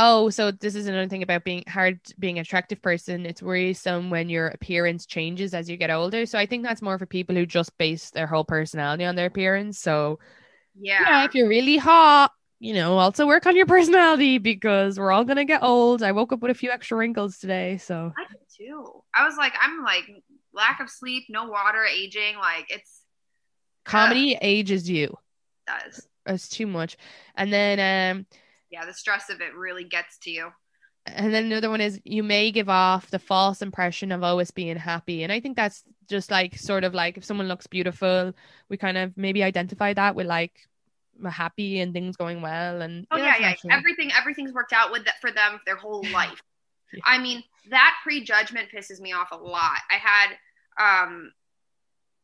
Oh, 0.00 0.30
so 0.30 0.52
this 0.52 0.76
is 0.76 0.86
another 0.86 1.08
thing 1.08 1.24
about 1.24 1.42
being 1.42 1.64
hard 1.66 1.98
being 2.20 2.38
an 2.38 2.42
attractive 2.42 2.80
person. 2.80 3.26
It's 3.26 3.42
worrisome 3.42 4.10
when 4.10 4.28
your 4.28 4.46
appearance 4.46 5.06
changes 5.06 5.54
as 5.54 5.68
you 5.68 5.76
get 5.76 5.90
older. 5.90 6.24
So 6.24 6.38
I 6.38 6.46
think 6.46 6.62
that's 6.62 6.80
more 6.80 6.98
for 6.98 7.06
people 7.06 7.34
who 7.34 7.44
just 7.44 7.76
base 7.78 8.10
their 8.10 8.28
whole 8.28 8.44
personality 8.44 9.04
on 9.04 9.16
their 9.16 9.26
appearance. 9.26 9.80
So 9.80 10.20
yeah, 10.78 11.00
yeah 11.04 11.24
if 11.24 11.34
you're 11.34 11.48
really 11.48 11.78
hot, 11.78 12.30
you 12.60 12.74
know, 12.74 12.96
also 12.96 13.26
work 13.26 13.44
on 13.46 13.56
your 13.56 13.66
personality 13.66 14.38
because 14.38 15.00
we're 15.00 15.10
all 15.10 15.24
gonna 15.24 15.44
get 15.44 15.64
old. 15.64 16.04
I 16.04 16.12
woke 16.12 16.32
up 16.32 16.42
with 16.42 16.52
a 16.52 16.54
few 16.54 16.70
extra 16.70 16.96
wrinkles 16.96 17.38
today, 17.38 17.76
so 17.78 18.12
I 18.16 18.24
did 18.30 18.38
too. 18.56 19.02
I 19.12 19.26
was 19.26 19.36
like, 19.36 19.54
I'm 19.60 19.82
like 19.82 20.04
lack 20.52 20.78
of 20.78 20.88
sleep, 20.88 21.24
no 21.28 21.48
water, 21.48 21.84
aging. 21.84 22.36
Like 22.36 22.66
it's 22.68 23.00
comedy 23.84 24.36
uh, 24.36 24.40
ages 24.42 24.88
you. 24.88 25.12
Does 25.66 26.06
it's 26.24 26.48
too 26.48 26.68
much, 26.68 26.96
and 27.34 27.52
then 27.52 27.80
um 28.16 28.26
yeah, 28.70 28.84
the 28.84 28.94
stress 28.94 29.30
of 29.30 29.40
it 29.40 29.54
really 29.54 29.84
gets 29.84 30.18
to 30.18 30.30
you. 30.30 30.50
And 31.06 31.32
then 31.32 31.46
another 31.46 31.70
one 31.70 31.80
is 31.80 32.00
you 32.04 32.22
may 32.22 32.50
give 32.50 32.68
off 32.68 33.10
the 33.10 33.18
false 33.18 33.62
impression 33.62 34.12
of 34.12 34.22
always 34.22 34.50
being 34.50 34.76
happy. 34.76 35.22
And 35.22 35.32
I 35.32 35.40
think 35.40 35.56
that's 35.56 35.82
just 36.08 36.30
like 36.30 36.58
sort 36.58 36.84
of 36.84 36.94
like 36.94 37.16
if 37.16 37.24
someone 37.24 37.48
looks 37.48 37.66
beautiful, 37.66 38.34
we 38.68 38.76
kind 38.76 38.98
of 38.98 39.16
maybe 39.16 39.42
identify 39.42 39.94
that 39.94 40.14
with 40.14 40.26
like 40.26 40.68
happy 41.30 41.80
and 41.80 41.92
things 41.92 42.16
going 42.16 42.40
well 42.42 42.80
and 42.80 43.06
oh 43.10 43.16
yeah 43.16 43.34
yeah, 43.40 43.54
yeah. 43.64 43.76
everything 43.76 44.10
everything's 44.16 44.52
worked 44.52 44.72
out 44.72 44.92
with 44.92 45.04
that 45.04 45.20
for 45.20 45.32
them 45.32 45.58
their 45.66 45.74
whole 45.74 46.04
life 46.12 46.40
yeah. 46.92 47.00
i 47.04 47.18
mean 47.18 47.42
that 47.70 47.96
prejudgment 48.04 48.68
pisses 48.72 49.00
me 49.00 49.12
off 49.12 49.32
a 49.32 49.36
lot 49.36 49.78
i 49.90 49.96
had 49.96 50.28
um 50.78 51.32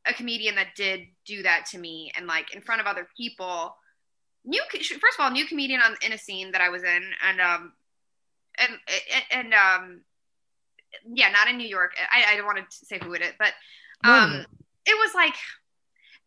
a 0.06 0.14
comedian 0.14 0.54
that 0.54 0.68
did 0.76 1.00
do 1.26 1.42
that 1.42 1.66
to 1.66 1.78
me 1.78 2.12
and 2.16 2.28
like 2.28 2.54
in 2.54 2.60
front 2.60 2.80
of 2.80 2.86
other 2.86 3.08
people 3.16 3.74
new 4.44 4.62
first 4.70 5.18
of 5.18 5.24
all 5.24 5.30
new 5.30 5.46
comedian 5.46 5.80
on 5.80 5.96
in 6.04 6.12
a 6.12 6.18
scene 6.18 6.52
that 6.52 6.60
I 6.60 6.68
was 6.68 6.82
in 6.82 7.02
and 7.26 7.40
um 7.40 7.72
and 8.58 8.72
and 9.30 9.54
um 9.54 10.00
yeah 11.12 11.30
not 11.30 11.48
in 11.48 11.56
New 11.56 11.68
York. 11.68 11.92
I, 12.12 12.32
I 12.32 12.36
don't 12.36 12.46
want 12.46 12.58
to 12.58 12.86
say 12.86 12.98
who 13.02 13.14
it 13.14 13.22
is 13.22 13.32
but 13.38 13.52
um 14.04 14.44
it? 14.86 14.94
was 14.94 15.14
like 15.14 15.34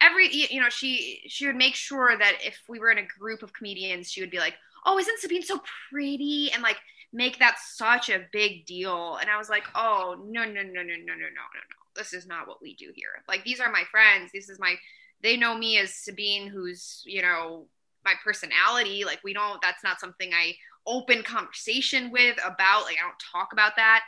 every 0.01 0.29
you 0.31 0.61
know 0.61 0.69
she 0.69 1.21
she 1.27 1.47
would 1.47 1.55
make 1.55 1.75
sure 1.75 2.17
that 2.17 2.37
if 2.43 2.61
we 2.67 2.79
were 2.79 2.91
in 2.91 2.97
a 2.97 3.07
group 3.19 3.43
of 3.43 3.53
comedians 3.53 4.11
she 4.11 4.21
would 4.21 4.31
be 4.31 4.39
like 4.39 4.55
oh 4.85 4.97
isn't 4.97 5.21
Sabeen 5.21 5.43
so 5.43 5.61
pretty? 5.89 6.51
and 6.53 6.63
like 6.63 6.77
make 7.13 7.39
that 7.39 7.57
such 7.59 8.09
a 8.09 8.25
big 8.31 8.65
deal. 8.65 9.17
And 9.17 9.29
I 9.29 9.37
was 9.37 9.49
like 9.49 9.63
oh 9.75 10.15
no 10.27 10.43
no 10.43 10.61
no 10.61 10.61
no 10.61 10.83
no 10.83 10.83
no 10.83 10.83
no 10.83 11.13
no 11.13 11.13
no. 11.15 11.77
This 11.95 12.13
is 12.13 12.27
not 12.27 12.47
what 12.47 12.61
we 12.61 12.75
do 12.75 12.91
here. 12.95 13.23
Like 13.27 13.43
these 13.43 13.59
are 13.59 13.71
my 13.71 13.83
friends. 13.89 14.31
This 14.33 14.49
is 14.49 14.59
my 14.59 14.75
they 15.21 15.37
know 15.37 15.57
me 15.57 15.79
as 15.79 15.89
Sabeen 15.89 16.47
who's 16.47 17.03
you 17.05 17.21
know 17.21 17.67
my 18.07 18.15
personality. 18.23 19.03
Like 19.05 19.19
we 19.23 19.33
don't, 19.33 19.61
that's 19.61 19.83
not 19.83 19.99
something 19.99 20.31
I 20.33 20.55
open 20.87 21.21
conversation 21.21 22.09
with 22.11 22.37
about. 22.43 22.85
Like 22.85 22.97
I 22.97 23.05
don't 23.05 23.21
talk 23.31 23.49
about 23.53 23.73
that. 23.75 24.03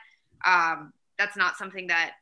Um, 0.46 0.94
that's 1.18 1.36
not 1.36 1.58
something 1.58 1.88
that 1.88 2.14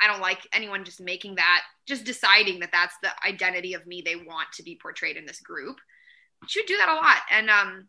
I 0.00 0.06
don't 0.06 0.20
like 0.20 0.46
anyone 0.52 0.84
just 0.84 1.00
making 1.00 1.36
that, 1.36 1.62
just 1.86 2.04
deciding 2.04 2.60
that 2.60 2.72
that's 2.72 2.94
the 3.02 3.10
identity 3.26 3.72
of 3.72 3.86
me 3.86 4.02
they 4.02 4.16
want 4.16 4.48
to 4.54 4.62
be 4.62 4.78
portrayed 4.80 5.16
in 5.16 5.24
this 5.24 5.40
group. 5.40 5.76
She 6.46 6.60
would 6.60 6.66
do 6.66 6.76
that 6.76 6.90
a 6.90 6.94
lot. 6.94 7.22
And 7.30 7.48
um, 7.48 7.86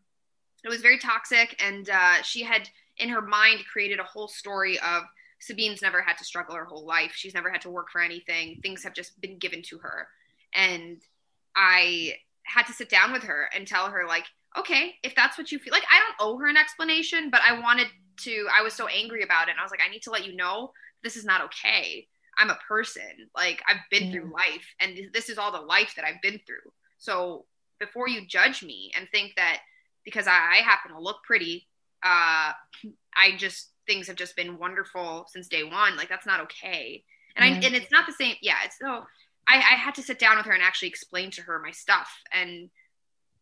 it 0.64 0.70
was 0.70 0.82
very 0.82 0.98
toxic. 0.98 1.62
And 1.62 1.90
uh, 1.90 2.22
she 2.22 2.42
had, 2.42 2.70
in 2.98 3.10
her 3.10 3.22
mind, 3.22 3.66
created 3.72 4.00
a 4.00 4.04
whole 4.04 4.30
story 4.30 4.80
of 4.80 5.04
Sabeen's 5.42 5.82
never 5.82 6.02
had 6.02 6.18
to 6.20 6.24
struggle 6.24 6.56
her 6.56 6.64
whole 6.64 6.86
life. 6.86 7.12
She's 7.14 7.34
never 7.34 7.52
had 7.52 7.62
to 7.62 7.70
work 7.70 7.88
for 7.92 8.02
anything. 8.02 8.60
Things 8.62 8.84
have 8.84 8.94
just 8.94 9.20
been 9.20 9.38
given 9.38 9.62
to 9.64 9.80
her. 9.80 10.08
And 10.54 11.02
I 11.56 12.14
had 12.46 12.66
to 12.66 12.74
sit 12.74 12.90
down 12.90 13.12
with 13.12 13.24
her 13.24 13.50
and 13.56 13.68
tell 13.68 13.90
her 13.90 14.06
like 14.08 14.26
okay 14.58 14.96
if 15.04 15.14
that's 15.16 15.38
what 15.38 15.52
you 15.52 15.60
feel 15.60 15.74
like 15.74 15.86
i 15.92 16.00
don't 16.00 16.28
owe 16.28 16.38
her 16.38 16.48
an 16.48 16.58
explanation 16.58 17.30
but 17.30 17.42
i 17.48 17.60
wanted 17.60 17.88
to 18.18 18.46
i 18.58 18.62
was 18.62 18.74
so 18.74 18.88
angry 18.88 19.24
about 19.24 19.48
it. 19.48 19.52
And 19.52 19.60
i 19.60 19.64
was 19.64 19.72
like 19.72 19.82
i 19.86 19.92
need 19.92 20.04
to 20.04 20.12
let 20.12 20.26
you 20.26 20.36
know 20.36 20.72
this 21.04 21.16
is 21.16 21.24
not 21.26 21.42
okay. 21.42 22.08
I'm 22.38 22.50
a 22.50 22.58
person. 22.68 23.30
Like 23.36 23.62
i've 23.70 23.82
been 23.90 24.12
through 24.12 24.34
life 24.34 24.66
and 24.82 25.00
this 25.14 25.30
is 25.30 25.38
all 25.38 25.52
the 25.52 25.60
life 25.60 25.94
that 25.96 26.06
i've 26.06 26.22
been 26.22 26.40
through. 26.46 26.72
So 26.98 27.46
before 27.80 28.10
you 28.10 28.26
judge 28.26 28.64
me 28.64 28.92
and 28.98 29.08
think 29.12 29.34
that 29.36 29.60
because 30.04 30.28
i, 30.28 30.32
I 30.32 30.56
happen 30.58 30.92
to 30.92 31.00
look 31.00 31.18
pretty 31.24 31.68
uh 32.04 32.52
i 33.16 33.36
just 33.38 33.70
things 33.86 34.08
have 34.08 34.16
just 34.16 34.36
been 34.36 34.58
wonderful 34.58 35.28
since 35.30 35.48
day 35.48 35.64
one 35.64 35.96
like 35.96 36.10
that's 36.10 36.26
not 36.26 36.42
okay. 36.42 37.04
And 37.36 37.46
yeah. 37.46 37.62
i 37.62 37.66
and 37.66 37.76
it's 37.76 37.92
not 37.92 38.08
the 38.08 38.14
same 38.14 38.36
yeah 38.42 38.58
it's 38.66 38.80
so 38.80 39.06
I, 39.48 39.58
I 39.58 39.76
had 39.76 39.96
to 39.96 40.04
sit 40.04 40.20
down 40.20 40.38
with 40.38 40.46
her 40.46 40.54
and 40.54 40.64
actually 40.64 40.90
explain 40.90 41.32
to 41.32 41.42
her 41.44 41.60
my 41.60 41.72
stuff 41.72 42.10
and 42.32 42.70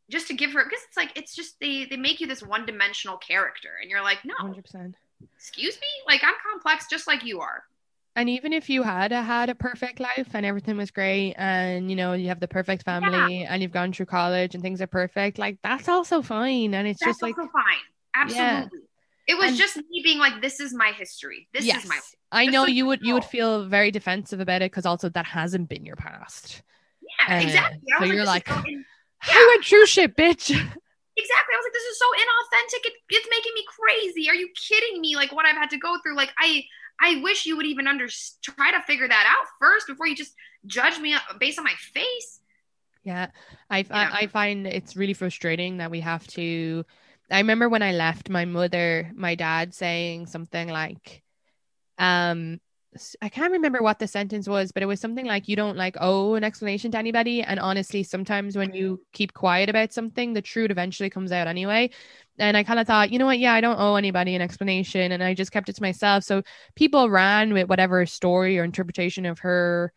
just 0.09 0.27
to 0.27 0.33
give 0.33 0.51
her 0.51 0.63
because 0.63 0.81
it's 0.87 0.97
like 0.97 1.17
it's 1.17 1.35
just 1.35 1.59
they 1.59 1.85
they 1.85 1.97
make 1.97 2.19
you 2.19 2.27
this 2.27 2.43
one 2.43 2.65
dimensional 2.65 3.17
character 3.17 3.69
and 3.81 3.89
you're 3.89 4.03
like 4.03 4.19
no. 4.25 4.35
100% 4.41 4.93
excuse 5.35 5.75
me? 5.75 5.87
Like 6.07 6.23
i'm 6.23 6.33
complex 6.51 6.87
just 6.89 7.07
like 7.07 7.23
you 7.23 7.39
are. 7.39 7.63
And 8.15 8.29
even 8.29 8.53
if 8.53 8.69
you 8.69 8.83
had 8.83 9.11
a, 9.11 9.23
had 9.23 9.49
a 9.49 9.55
perfect 9.55 9.99
life 9.99 10.29
and 10.35 10.45
everything 10.45 10.77
was 10.77 10.91
great 10.91 11.33
and 11.35 11.89
you 11.89 11.95
know 11.95 12.13
you 12.13 12.27
have 12.27 12.39
the 12.39 12.47
perfect 12.47 12.83
family 12.83 13.41
yeah. 13.41 13.51
and 13.51 13.61
you've 13.61 13.71
gone 13.71 13.91
through 13.91 14.05
college 14.05 14.53
and 14.53 14.61
things 14.61 14.81
are 14.81 14.87
perfect 14.87 15.39
like 15.39 15.57
that's 15.63 15.87
also 15.87 16.21
fine 16.21 16.73
and 16.75 16.87
it's 16.87 16.99
that's 16.99 17.13
just 17.13 17.21
like 17.23 17.35
fine. 17.35 17.83
Absolutely. 18.13 18.43
yeah. 18.43 18.67
It 19.27 19.37
was 19.37 19.51
and, 19.51 19.57
just 19.57 19.77
me 19.77 20.01
being 20.03 20.19
like, 20.19 20.41
"This 20.41 20.59
is 20.59 20.73
my 20.73 20.91
history. 20.91 21.47
This 21.53 21.65
yes, 21.65 21.83
is 21.83 21.89
my." 21.89 21.99
I 22.31 22.45
know 22.45 22.65
you 22.65 22.85
would 22.85 23.01
you 23.01 23.13
would 23.13 23.25
feel 23.25 23.65
very 23.65 23.91
defensive 23.91 24.39
about 24.39 24.61
it 24.61 24.71
because 24.71 24.85
also 24.85 25.09
that 25.09 25.25
hasn't 25.25 25.69
been 25.69 25.85
your 25.85 25.95
past. 25.95 26.61
Yeah, 27.01 27.37
uh, 27.37 27.39
exactly. 27.39 27.79
So 27.99 28.05
you're 28.05 28.25
like, 28.25 28.47
so 28.47 28.55
in- 28.67 28.85
yeah. 29.27 29.33
I 29.33 29.47
went 29.53 29.65
through 29.65 29.85
shit, 29.85 30.15
bitch. 30.15 30.49
Exactly. 31.15 31.53
I 31.53 31.57
was 31.57 31.65
like, 31.65 31.73
this 31.73 31.83
is 31.83 31.99
so 31.99 32.05
inauthentic. 32.17 32.87
It, 32.87 32.93
it's 33.09 33.27
making 33.29 33.51
me 33.53 33.63
crazy. 33.67 34.29
Are 34.29 34.35
you 34.35 34.49
kidding 34.55 34.99
me? 34.99 35.15
Like 35.15 35.31
what 35.31 35.45
I've 35.45 35.55
had 35.55 35.69
to 35.69 35.77
go 35.77 35.97
through. 36.01 36.15
Like 36.15 36.33
I, 36.39 36.63
I 36.99 37.21
wish 37.21 37.45
you 37.45 37.55
would 37.55 37.67
even 37.67 37.87
under 37.87 38.07
try 38.41 38.71
to 38.71 38.81
figure 38.87 39.07
that 39.07 39.25
out 39.27 39.47
first 39.59 39.87
before 39.87 40.07
you 40.07 40.15
just 40.15 40.33
judge 40.65 40.99
me 40.99 41.15
based 41.39 41.59
on 41.59 41.65
my 41.65 41.75
face. 41.93 42.39
Yeah, 43.03 43.27
I, 43.69 43.85
I, 43.91 44.09
I 44.21 44.27
find 44.27 44.65
it's 44.65 44.95
really 44.95 45.13
frustrating 45.13 45.77
that 45.77 45.91
we 45.91 45.99
have 45.99 46.25
to 46.27 46.85
I 47.31 47.39
remember 47.39 47.69
when 47.69 47.83
I 47.83 47.93
left, 47.93 48.29
my 48.29 48.45
mother, 48.45 49.11
my 49.15 49.35
dad 49.35 49.73
saying 49.73 50.27
something 50.27 50.67
like, 50.69 51.23
um, 51.97 52.59
I 53.21 53.29
can't 53.29 53.53
remember 53.53 53.81
what 53.81 53.99
the 53.99 54.07
sentence 54.07 54.47
was, 54.47 54.71
but 54.71 54.83
it 54.83 54.87
was 54.87 54.99
something 54.99 55.25
like 55.25 55.47
you 55.47 55.55
don't 55.55 55.77
like 55.77 55.97
owe 55.99 56.35
an 56.35 56.43
explanation 56.43 56.91
to 56.91 56.97
anybody. 56.97 57.41
And 57.41 57.59
honestly, 57.59 58.03
sometimes 58.03 58.55
when 58.55 58.73
you 58.73 59.01
keep 59.13 59.33
quiet 59.33 59.69
about 59.69 59.93
something, 59.93 60.33
the 60.33 60.41
truth 60.41 60.69
eventually 60.69 61.09
comes 61.09 61.31
out 61.31 61.47
anyway. 61.47 61.89
And 62.37 62.55
I 62.55 62.63
kind 62.63 62.79
of 62.79 62.87
thought, 62.87 63.11
you 63.11 63.19
know 63.19 63.25
what? 63.25 63.39
Yeah, 63.39 63.53
I 63.53 63.61
don't 63.61 63.79
owe 63.79 63.95
anybody 63.95 64.35
an 64.35 64.41
explanation. 64.41 65.11
And 65.11 65.23
I 65.23 65.33
just 65.33 65.51
kept 65.51 65.69
it 65.69 65.75
to 65.75 65.81
myself. 65.81 66.23
So 66.23 66.43
people 66.75 67.09
ran 67.09 67.53
with 67.53 67.67
whatever 67.67 68.05
story 68.05 68.59
or 68.59 68.63
interpretation 68.63 69.25
of 69.25 69.39
her 69.39 69.91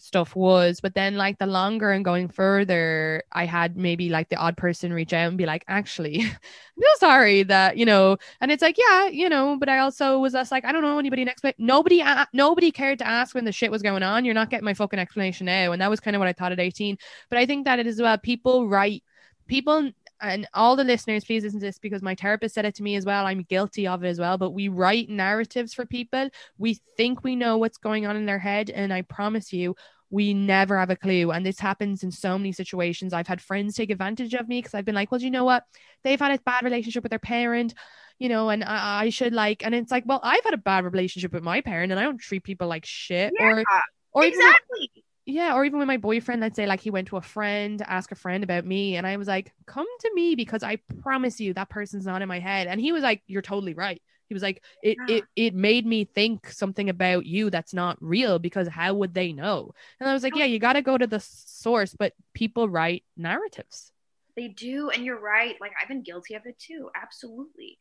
stuff 0.00 0.34
was. 0.36 0.80
But 0.80 0.94
then, 0.94 1.16
like, 1.16 1.38
the 1.38 1.46
longer 1.46 1.92
and 1.92 2.04
going 2.04 2.28
further, 2.28 3.22
I 3.32 3.44
had 3.44 3.76
maybe 3.76 4.08
like 4.08 4.28
the 4.28 4.36
odd 4.36 4.56
person 4.56 4.92
reach 4.92 5.12
out 5.12 5.28
and 5.28 5.38
be 5.38 5.46
like, 5.46 5.64
actually, 5.68 6.20
I'm 6.22 6.82
so 6.82 6.88
sorry 6.98 7.42
that, 7.44 7.76
you 7.76 7.86
know, 7.86 8.16
and 8.40 8.50
it's 8.50 8.62
like, 8.62 8.76
yeah, 8.78 9.08
you 9.08 9.28
know, 9.28 9.56
but 9.58 9.68
I 9.68 9.78
also 9.78 10.18
was 10.18 10.32
just 10.32 10.52
like, 10.52 10.64
I 10.64 10.72
don't 10.72 10.82
know 10.82 10.98
anybody 10.98 11.24
next, 11.24 11.42
but 11.42 11.54
nobody, 11.58 12.02
uh, 12.02 12.26
nobody 12.32 12.70
cared 12.70 12.98
to 13.00 13.06
ask 13.06 13.34
when 13.34 13.44
the 13.44 13.52
shit 13.52 13.70
was 13.70 13.82
going 13.82 14.02
on. 14.02 14.24
You're 14.24 14.34
not 14.34 14.50
getting 14.50 14.64
my 14.64 14.74
fucking 14.74 14.98
explanation 14.98 15.46
now. 15.46 15.72
And 15.72 15.80
that 15.82 15.90
was 15.90 16.00
kind 16.00 16.16
of 16.16 16.20
what 16.20 16.28
I 16.28 16.32
thought 16.32 16.52
at 16.52 16.60
18. 16.60 16.96
But 17.28 17.38
I 17.38 17.46
think 17.46 17.64
that 17.64 17.78
it 17.78 17.86
is 17.86 17.98
about 17.98 18.22
people 18.22 18.68
write, 18.68 19.02
people 19.46 19.90
and 20.20 20.46
all 20.54 20.76
the 20.76 20.84
listeners, 20.84 21.24
please 21.24 21.44
listen 21.44 21.60
to 21.60 21.66
this 21.66 21.78
because 21.78 22.02
my 22.02 22.14
therapist 22.14 22.54
said 22.54 22.64
it 22.64 22.74
to 22.76 22.82
me 22.82 22.96
as 22.96 23.04
well. 23.04 23.26
I'm 23.26 23.42
guilty 23.42 23.86
of 23.86 24.02
it 24.04 24.08
as 24.08 24.18
well. 24.18 24.38
But 24.38 24.50
we 24.50 24.68
write 24.68 25.08
narratives 25.08 25.74
for 25.74 25.86
people. 25.86 26.30
We 26.58 26.74
think 26.96 27.22
we 27.22 27.36
know 27.36 27.58
what's 27.58 27.78
going 27.78 28.06
on 28.06 28.16
in 28.16 28.26
their 28.26 28.38
head. 28.38 28.70
And 28.70 28.92
I 28.92 29.02
promise 29.02 29.52
you, 29.52 29.76
we 30.10 30.34
never 30.34 30.78
have 30.78 30.90
a 30.90 30.96
clue. 30.96 31.30
And 31.30 31.44
this 31.44 31.60
happens 31.60 32.02
in 32.02 32.10
so 32.10 32.38
many 32.38 32.52
situations. 32.52 33.12
I've 33.12 33.26
had 33.26 33.40
friends 33.40 33.74
take 33.74 33.90
advantage 33.90 34.34
of 34.34 34.48
me 34.48 34.58
because 34.58 34.74
I've 34.74 34.84
been 34.84 34.94
like, 34.94 35.10
well, 35.10 35.18
do 35.18 35.24
you 35.24 35.30
know 35.30 35.44
what? 35.44 35.64
They've 36.02 36.18
had 36.18 36.32
a 36.32 36.42
bad 36.42 36.64
relationship 36.64 37.02
with 37.02 37.10
their 37.10 37.18
parent, 37.18 37.74
you 38.18 38.28
know, 38.28 38.48
and 38.48 38.64
I, 38.64 39.04
I, 39.04 39.08
should 39.10 39.32
like, 39.32 39.64
and 39.64 39.74
it's 39.74 39.90
like, 39.90 40.04
well, 40.06 40.20
I've 40.22 40.44
had 40.44 40.54
a 40.54 40.58
bad 40.58 40.84
relationship 40.84 41.32
with 41.32 41.42
my 41.42 41.60
parent 41.60 41.92
and 41.92 42.00
I 42.00 42.04
don't 42.04 42.18
treat 42.18 42.42
people 42.42 42.68
like 42.68 42.86
shit. 42.86 43.34
Yeah, 43.38 43.46
or, 43.46 43.64
or 44.12 44.24
exactly. 44.24 44.90
Even, 44.94 45.02
yeah, 45.28 45.54
or 45.54 45.64
even 45.64 45.78
with 45.78 45.86
my 45.88 45.98
boyfriend, 45.98 46.40
let's 46.40 46.56
say 46.56 46.66
like 46.66 46.80
he 46.80 46.90
went 46.90 47.08
to 47.08 47.18
a 47.18 47.22
friend 47.22 47.82
ask 47.86 48.10
a 48.12 48.14
friend 48.14 48.42
about 48.42 48.64
me, 48.64 48.96
and 48.96 49.06
I 49.06 49.16
was 49.18 49.28
like, 49.28 49.52
"Come 49.66 49.86
to 50.00 50.10
me 50.14 50.34
because 50.34 50.62
I 50.62 50.76
promise 51.02 51.38
you 51.38 51.52
that 51.54 51.68
person's 51.68 52.06
not 52.06 52.22
in 52.22 52.28
my 52.28 52.38
head." 52.38 52.66
And 52.66 52.80
he 52.80 52.92
was 52.92 53.02
like, 53.02 53.22
"You're 53.26 53.42
totally 53.42 53.74
right." 53.74 54.00
He 54.28 54.34
was 54.34 54.42
like, 54.42 54.62
"It 54.82 54.96
Yeah. 55.08 55.18
it 55.18 55.24
it 55.36 55.54
made 55.54 55.84
me 55.86 56.04
think 56.06 56.50
something 56.50 56.88
about 56.88 57.26
you 57.26 57.50
that's 57.50 57.74
not 57.74 57.98
real 58.00 58.38
because 58.38 58.68
how 58.68 58.94
would 58.94 59.12
they 59.12 59.32
know?" 59.34 59.74
And 60.00 60.08
I 60.08 60.14
was 60.14 60.22
like, 60.22 60.34
"Yeah, 60.34 60.46
you 60.46 60.58
got 60.58 60.74
to 60.74 60.82
go 60.82 60.96
to 60.96 61.06
the 61.06 61.20
source, 61.20 61.94
but 61.94 62.14
people 62.32 62.68
write 62.68 63.04
narratives." 63.16 63.92
They 64.36 64.48
do, 64.48 64.90
and 64.90 65.04
you're 65.04 65.20
right. 65.20 65.56
Like 65.60 65.72
I've 65.80 65.88
been 65.88 66.02
guilty 66.02 66.34
of 66.34 66.46
it 66.46 66.58
too, 66.58 66.90
absolutely. 66.94 67.78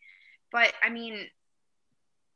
But 0.51 0.73
I 0.83 0.89
mean, 0.89 1.27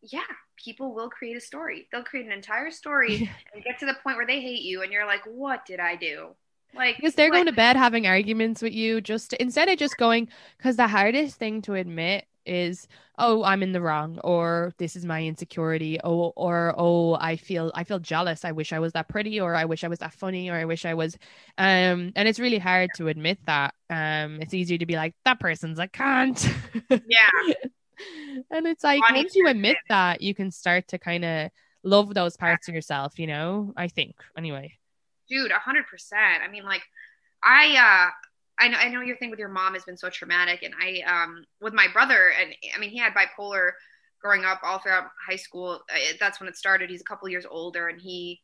yeah, 0.02 0.22
people 0.58 0.94
will 0.94 1.10
create 1.10 1.38
a 1.38 1.42
story. 1.42 1.88
They'll 1.92 2.04
create 2.04 2.26
an 2.26 2.32
entire 2.32 2.72
story 2.72 3.30
and 3.54 3.64
get 3.64 3.80
to 3.80 3.86
the 3.86 3.96
point 4.04 4.18
where 4.18 4.28
they 4.28 4.42
hate 4.42 4.62
you, 4.64 4.82
and 4.84 4.92
you're 4.92 5.06
like, 5.06 5.22
"What 5.26 5.66
did 5.66 5.80
I 5.80 5.96
do?" 5.96 6.36
Like 6.74 6.98
because 6.98 7.16
they're 7.16 7.32
going 7.32 7.48
to 7.48 7.52
bed 7.52 7.76
having 7.76 8.08
arguments 8.08 8.62
with 8.62 8.74
you 8.74 9.02
just 9.02 9.32
to, 9.32 9.42
instead 9.42 9.68
of 9.70 9.78
just 9.78 9.98
going 9.98 10.30
because 10.58 10.78
the 10.78 10.88
hardest 10.88 11.36
thing 11.36 11.62
to 11.64 11.74
admit 11.74 12.26
is 12.46 12.88
oh 13.20 13.44
i'm 13.44 13.62
in 13.62 13.72
the 13.72 13.82
wrong 13.82 14.20
or 14.24 14.74
this 14.80 14.96
is 14.96 15.06
my 15.06 15.24
insecurity 15.24 16.00
oh 16.04 16.34
or 16.36 16.74
oh 16.76 17.14
i 17.16 17.36
feel 17.36 17.72
i 17.76 17.84
feel 17.84 18.00
jealous 18.00 18.44
i 18.44 18.52
wish 18.52 18.74
i 18.74 18.80
was 18.80 18.94
that 18.94 19.08
pretty 19.08 19.40
or 19.40 19.54
i 19.54 19.66
wish 19.66 19.84
i 19.84 19.88
was 19.88 20.00
that 20.00 20.12
funny 20.12 20.50
or 20.50 20.56
i 20.56 20.66
wish 20.66 20.84
i 20.84 20.94
was 20.94 21.16
um 21.60 22.12
and 22.16 22.28
it's 22.28 22.40
really 22.40 22.58
hard 22.58 22.90
to 22.96 23.10
admit 23.10 23.38
that 23.46 23.76
um 23.92 24.42
it's 24.42 24.56
easier 24.56 24.78
to 24.78 24.88
be 24.88 24.96
like 24.96 25.14
that 25.24 25.40
person's 25.40 25.78
a 25.78 25.88
cunt 25.88 26.52
Yeah, 26.90 27.30
and 28.52 28.68
it's 28.68 28.84
like 28.84 29.02
Funny 29.08 29.20
once 29.20 29.36
you 29.36 29.48
admit 29.48 29.78
that 29.90 30.22
you 30.22 30.34
can 30.34 30.52
start 30.52 30.88
to 30.90 30.98
kind 30.98 31.26
of 31.26 31.52
love 31.84 32.14
those 32.14 32.38
parts 32.38 32.68
of 32.68 32.76
yourself 32.76 33.18
you 33.18 33.28
know 33.28 33.74
i 33.76 33.88
think 33.88 34.16
anyway 34.38 34.72
dude, 35.32 35.52
a 35.52 35.60
hundred 35.60 35.88
percent. 35.88 36.44
I 36.46 36.52
mean, 36.52 36.64
like, 36.64 36.84
I 37.44 37.70
uh, 37.78 38.12
I 38.60 38.68
know 38.68 38.78
I 38.78 38.90
know 38.90 39.02
your 39.02 39.18
thing 39.18 39.32
with 39.32 39.40
your 39.40 39.50
mom 39.50 39.74
has 39.74 39.86
been 39.86 39.98
so 39.98 40.10
traumatic, 40.10 40.62
and 40.62 40.74
I 40.80 41.02
um 41.02 41.44
with 41.62 41.74
my 41.74 41.88
brother, 41.92 42.32
and 42.40 42.54
I 42.76 42.80
mean 42.80 42.92
he 42.92 43.00
had 43.00 43.14
bipolar 43.14 43.72
growing 44.22 44.46
up 44.46 44.60
all 44.64 44.78
throughout 44.78 45.06
high 45.28 45.38
school. 45.38 45.82
That's 46.20 46.40
when 46.40 46.50
it 46.50 46.58
started. 46.58 46.90
He's 46.90 47.02
a 47.02 47.06
couple 47.06 47.30
years 47.30 47.46
older, 47.50 47.88
and 47.88 48.00
he 48.00 48.42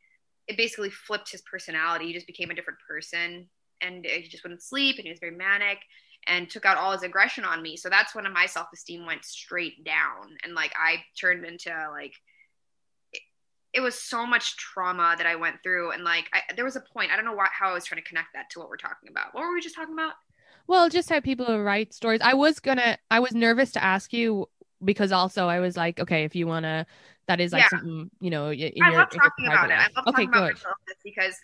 it 0.48 0.58
basically 0.58 0.90
flipped 0.90 1.32
his 1.32 1.42
personality. 1.42 2.08
He 2.08 2.14
just 2.14 2.26
became 2.26 2.50
a 2.50 2.56
different 2.56 2.80
person, 2.88 3.50
and 3.82 4.06
uh, 4.06 4.10
he 4.10 4.30
just 4.30 4.44
wouldn't 4.44 4.64
sleep, 4.64 4.96
and 4.98 5.04
he 5.04 5.12
was 5.12 5.20
very 5.20 5.36
manic. 5.36 5.80
And 6.28 6.50
took 6.50 6.66
out 6.66 6.78
all 6.78 6.92
his 6.92 7.04
aggression 7.04 7.46
on 7.46 7.62
me. 7.62 7.78
So 7.78 7.90
that's 7.90 8.14
when 8.14 8.32
my 8.34 8.46
self 8.46 8.68
esteem 8.74 9.06
went 9.06 9.24
straight 9.24 9.84
down. 9.86 10.36
And 10.44 10.54
like 10.54 10.74
I 10.76 10.98
turned 11.20 11.46
into 11.46 11.70
like 11.92 12.14
it 13.74 13.82
was 13.82 13.96
so 14.02 14.26
much 14.26 14.58
trauma 14.58 15.14
that 15.18 15.28
I 15.28 15.36
went 15.36 15.58
through, 15.62 15.92
and 15.92 16.04
like 16.04 16.30
I, 16.34 16.42
there 16.56 16.66
was 16.66 16.76
a 16.76 16.82
point 16.94 17.12
I 17.12 17.16
don't 17.16 17.26
know 17.26 17.34
why, 17.34 17.48
how 17.52 17.70
I 17.70 17.74
was 17.74 17.86
trying 17.86 18.02
to 18.02 18.08
connect 18.08 18.30
that 18.34 18.50
to 18.52 18.60
what 18.60 18.70
we're 18.70 18.78
talking 18.78 19.10
about. 19.10 19.34
What 19.34 19.42
were 19.42 19.54
we 19.54 19.62
just 19.62 19.76
talking 19.76 19.94
about? 19.94 20.14
Well, 20.68 20.90
just 20.90 21.10
how 21.10 21.20
people 21.20 21.62
write 21.62 21.94
stories. 21.94 22.22
I 22.22 22.34
was 22.34 22.60
gonna, 22.60 22.98
I 23.12 23.20
was 23.20 23.34
nervous 23.34 23.72
to 23.74 23.84
ask 23.84 24.14
you 24.14 24.50
because 24.84 25.12
also 25.12 25.48
I 25.48 25.60
was 25.60 25.78
like, 25.78 26.00
okay, 26.00 26.24
if 26.24 26.36
you 26.36 26.48
wanna, 26.48 26.86
that 27.28 27.40
is 27.40 27.54
like 27.54 27.64
Yeah. 27.64 27.70
something 27.70 28.10
you 28.20 28.30
know. 28.30 28.52
In 28.52 28.60
I 28.60 28.90
your, 28.90 29.00
love 29.00 29.08
in 29.14 29.20
your 29.22 29.32
talking 29.32 29.46
about 29.46 29.70
it. 29.70 29.74
I 29.74 29.84
love 29.96 30.08
okay, 30.08 30.26
talking 30.26 30.30
about 30.30 30.50
good. 30.50 30.58
illness 30.64 31.00
because 31.04 31.36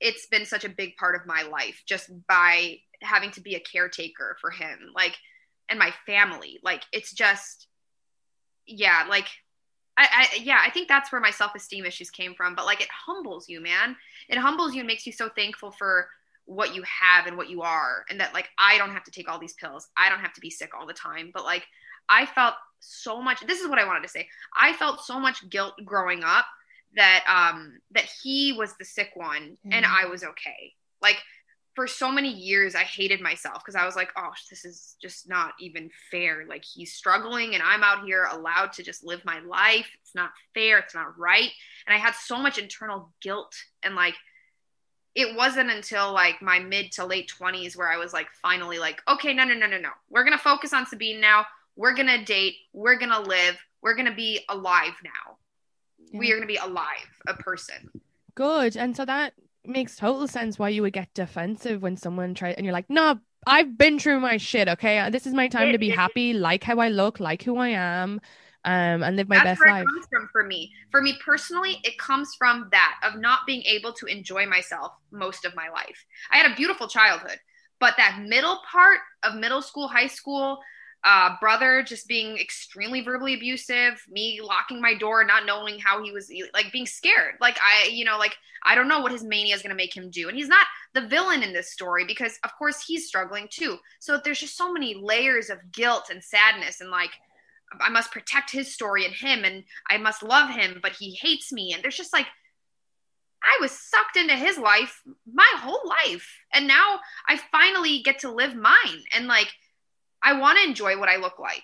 it's 0.00 0.26
been 0.26 0.46
such 0.46 0.64
a 0.64 0.68
big 0.68 0.96
part 0.96 1.14
of 1.14 1.26
my 1.26 1.42
life 1.42 1.82
just 1.86 2.10
by 2.26 2.78
having 3.02 3.30
to 3.32 3.40
be 3.40 3.54
a 3.54 3.60
caretaker 3.60 4.36
for 4.40 4.50
him, 4.50 4.78
like, 4.94 5.16
and 5.68 5.78
my 5.78 5.92
family. 6.06 6.58
Like, 6.62 6.82
it's 6.92 7.12
just, 7.12 7.68
yeah, 8.66 9.04
like. 9.08 9.26
I, 9.98 10.08
I 10.10 10.38
yeah, 10.42 10.58
I 10.64 10.70
think 10.70 10.88
that's 10.88 11.12
where 11.12 11.20
my 11.20 11.30
self 11.30 11.54
esteem 11.54 11.84
issues 11.84 12.08
came 12.08 12.34
from. 12.34 12.54
But 12.54 12.64
like, 12.64 12.80
it 12.80 12.88
humbles 12.88 13.46
you, 13.46 13.60
man. 13.60 13.94
It 14.30 14.38
humbles 14.38 14.72
you 14.74 14.80
and 14.80 14.86
makes 14.86 15.06
you 15.06 15.12
so 15.12 15.28
thankful 15.28 15.70
for 15.70 16.08
what 16.46 16.74
you 16.74 16.82
have 16.82 17.26
and 17.26 17.36
what 17.36 17.50
you 17.50 17.60
are, 17.60 18.06
and 18.08 18.18
that 18.18 18.32
like 18.32 18.48
I 18.58 18.78
don't 18.78 18.92
have 18.92 19.04
to 19.04 19.10
take 19.10 19.30
all 19.30 19.38
these 19.38 19.52
pills. 19.52 19.88
I 19.98 20.08
don't 20.08 20.20
have 20.20 20.32
to 20.32 20.40
be 20.40 20.48
sick 20.48 20.70
all 20.74 20.86
the 20.86 20.94
time. 20.94 21.30
But 21.34 21.44
like, 21.44 21.66
I 22.08 22.24
felt 22.24 22.54
so 22.80 23.20
much. 23.20 23.40
This 23.46 23.60
is 23.60 23.68
what 23.68 23.78
I 23.78 23.84
wanted 23.84 24.02
to 24.02 24.08
say. 24.08 24.26
I 24.58 24.72
felt 24.72 25.04
so 25.04 25.20
much 25.20 25.48
guilt 25.50 25.74
growing 25.84 26.24
up 26.24 26.46
that 26.94 27.24
um 27.28 27.78
that 27.90 28.08
he 28.22 28.52
was 28.52 28.74
the 28.78 28.84
sick 28.84 29.10
one 29.14 29.56
and 29.70 29.84
Mhm. 29.84 30.04
I 30.04 30.06
was 30.06 30.24
okay. 30.24 30.74
Like 31.00 31.22
for 31.74 31.86
so 31.86 32.12
many 32.12 32.28
years 32.28 32.74
I 32.74 32.82
hated 32.82 33.20
myself 33.20 33.62
because 33.64 33.76
I 33.76 33.86
was 33.86 33.96
like, 33.96 34.10
oh, 34.16 34.30
this 34.50 34.64
is 34.64 34.96
just 35.00 35.28
not 35.28 35.52
even 35.58 35.90
fair. 36.10 36.44
Like 36.46 36.64
he's 36.64 36.94
struggling 36.94 37.54
and 37.54 37.62
I'm 37.62 37.82
out 37.82 38.04
here 38.04 38.28
allowed 38.30 38.72
to 38.74 38.82
just 38.82 39.04
live 39.04 39.24
my 39.24 39.40
life. 39.40 39.88
It's 40.02 40.14
not 40.14 40.30
fair. 40.54 40.78
It's 40.78 40.94
not 40.94 41.18
right. 41.18 41.50
And 41.86 41.94
I 41.94 41.98
had 41.98 42.14
so 42.14 42.38
much 42.38 42.58
internal 42.58 43.12
guilt 43.22 43.54
and 43.82 43.94
like 43.94 44.14
it 45.14 45.36
wasn't 45.36 45.70
until 45.70 46.12
like 46.12 46.40
my 46.40 46.58
mid 46.58 46.92
to 46.92 47.04
late 47.04 47.30
20s 47.38 47.76
where 47.76 47.90
I 47.90 47.98
was 47.98 48.12
like 48.12 48.28
finally 48.40 48.78
like, 48.78 49.02
okay, 49.08 49.34
no, 49.34 49.44
no, 49.44 49.54
no, 49.54 49.66
no, 49.66 49.78
no. 49.78 49.90
We're 50.10 50.24
going 50.24 50.36
to 50.36 50.42
focus 50.42 50.72
on 50.72 50.86
Sabeen 50.86 51.20
now. 51.20 51.46
We're 51.76 51.94
going 51.94 52.08
to 52.08 52.24
date. 52.24 52.54
We're 52.72 52.98
going 52.98 53.10
to 53.10 53.20
live. 53.20 53.58
We're 53.82 53.94
going 53.94 54.08
to 54.08 54.14
be 54.14 54.40
alive 54.48 54.94
now. 55.02 55.36
We 56.14 56.30
are 56.30 56.36
going 56.36 56.46
to 56.46 56.52
be 56.52 56.56
alive, 56.56 57.08
a 57.26 57.34
person. 57.34 57.90
Good. 58.34 58.76
And 58.76 58.96
so 58.96 59.04
that 59.04 59.34
makes 59.64 59.96
total 59.96 60.26
sense 60.28 60.58
why 60.58 60.68
you 60.70 60.82
would 60.82 60.92
get 60.92 61.12
defensive 61.14 61.82
when 61.82 61.96
someone 61.96 62.34
tries 62.34 62.56
and 62.56 62.64
you're 62.66 62.72
like, 62.72 62.90
no, 62.90 63.18
I've 63.46 63.76
been 63.76 63.98
through 63.98 64.20
my 64.20 64.36
shit. 64.36 64.68
Okay. 64.68 64.98
Uh, 64.98 65.10
This 65.10 65.26
is 65.26 65.34
my 65.34 65.48
time 65.48 65.72
to 65.72 65.78
be 65.78 65.90
happy, 65.90 66.32
like 66.32 66.64
how 66.64 66.78
I 66.78 66.88
look, 66.88 67.20
like 67.20 67.42
who 67.42 67.56
I 67.56 67.68
am, 67.68 68.20
um, 68.64 69.02
and 69.02 69.16
live 69.16 69.28
my 69.28 69.36
That's 69.36 69.44
best 69.44 69.60
where 69.60 69.70
life. 69.70 69.82
it 69.82 69.86
comes 69.86 70.06
from 70.10 70.28
for 70.32 70.44
me. 70.44 70.72
For 70.90 71.02
me 71.02 71.18
personally, 71.24 71.78
it 71.84 71.98
comes 71.98 72.34
from 72.36 72.68
that 72.70 73.00
of 73.02 73.20
not 73.20 73.40
being 73.46 73.62
able 73.62 73.92
to 73.94 74.06
enjoy 74.06 74.46
myself 74.46 74.92
most 75.10 75.44
of 75.44 75.54
my 75.56 75.68
life. 75.68 76.04
I 76.30 76.36
had 76.38 76.50
a 76.50 76.54
beautiful 76.54 76.86
childhood, 76.88 77.38
but 77.80 77.94
that 77.96 78.20
middle 78.20 78.60
part 78.70 78.98
of 79.24 79.34
middle 79.34 79.62
school, 79.62 79.88
high 79.88 80.06
school, 80.06 80.60
uh, 81.04 81.36
brother 81.40 81.82
just 81.82 82.06
being 82.06 82.38
extremely 82.38 83.00
verbally 83.00 83.34
abusive, 83.34 84.04
me 84.08 84.40
locking 84.42 84.80
my 84.80 84.94
door, 84.94 85.24
not 85.24 85.46
knowing 85.46 85.78
how 85.78 86.02
he 86.02 86.12
was 86.12 86.30
like 86.54 86.70
being 86.72 86.86
scared. 86.86 87.34
Like 87.40 87.58
I, 87.58 87.88
you 87.88 88.04
know, 88.04 88.18
like 88.18 88.36
I 88.64 88.74
don't 88.76 88.88
know 88.88 89.00
what 89.00 89.10
his 89.10 89.24
mania 89.24 89.54
is 89.54 89.62
going 89.62 89.70
to 89.70 89.76
make 89.76 89.96
him 89.96 90.10
do. 90.10 90.28
And 90.28 90.36
he's 90.36 90.48
not 90.48 90.66
the 90.94 91.06
villain 91.06 91.42
in 91.42 91.52
this 91.52 91.72
story 91.72 92.04
because 92.04 92.38
of 92.44 92.56
course 92.56 92.84
he's 92.86 93.08
struggling 93.08 93.48
too. 93.50 93.78
So 93.98 94.20
there's 94.22 94.40
just 94.40 94.56
so 94.56 94.72
many 94.72 94.94
layers 94.94 95.50
of 95.50 95.72
guilt 95.72 96.08
and 96.10 96.22
sadness 96.22 96.80
and 96.80 96.90
like 96.90 97.10
I 97.80 97.88
must 97.88 98.12
protect 98.12 98.50
his 98.50 98.72
story 98.72 99.04
and 99.04 99.14
him 99.14 99.44
and 99.44 99.64
I 99.88 99.98
must 99.98 100.22
love 100.22 100.50
him, 100.50 100.78
but 100.82 100.92
he 100.92 101.18
hates 101.20 101.52
me. 101.52 101.72
And 101.72 101.82
there's 101.82 101.96
just 101.96 102.12
like 102.12 102.26
I 103.42 103.58
was 103.60 103.72
sucked 103.72 104.16
into 104.16 104.36
his 104.36 104.56
life 104.56 105.02
my 105.26 105.50
whole 105.56 105.82
life. 105.84 106.38
And 106.52 106.68
now 106.68 107.00
I 107.26 107.40
finally 107.50 108.02
get 108.02 108.20
to 108.20 108.30
live 108.30 108.54
mine. 108.54 109.04
And 109.12 109.26
like 109.26 109.48
I 110.22 110.38
want 110.38 110.58
to 110.58 110.68
enjoy 110.68 110.98
what 110.98 111.08
I 111.08 111.16
look 111.16 111.38
like. 111.38 111.62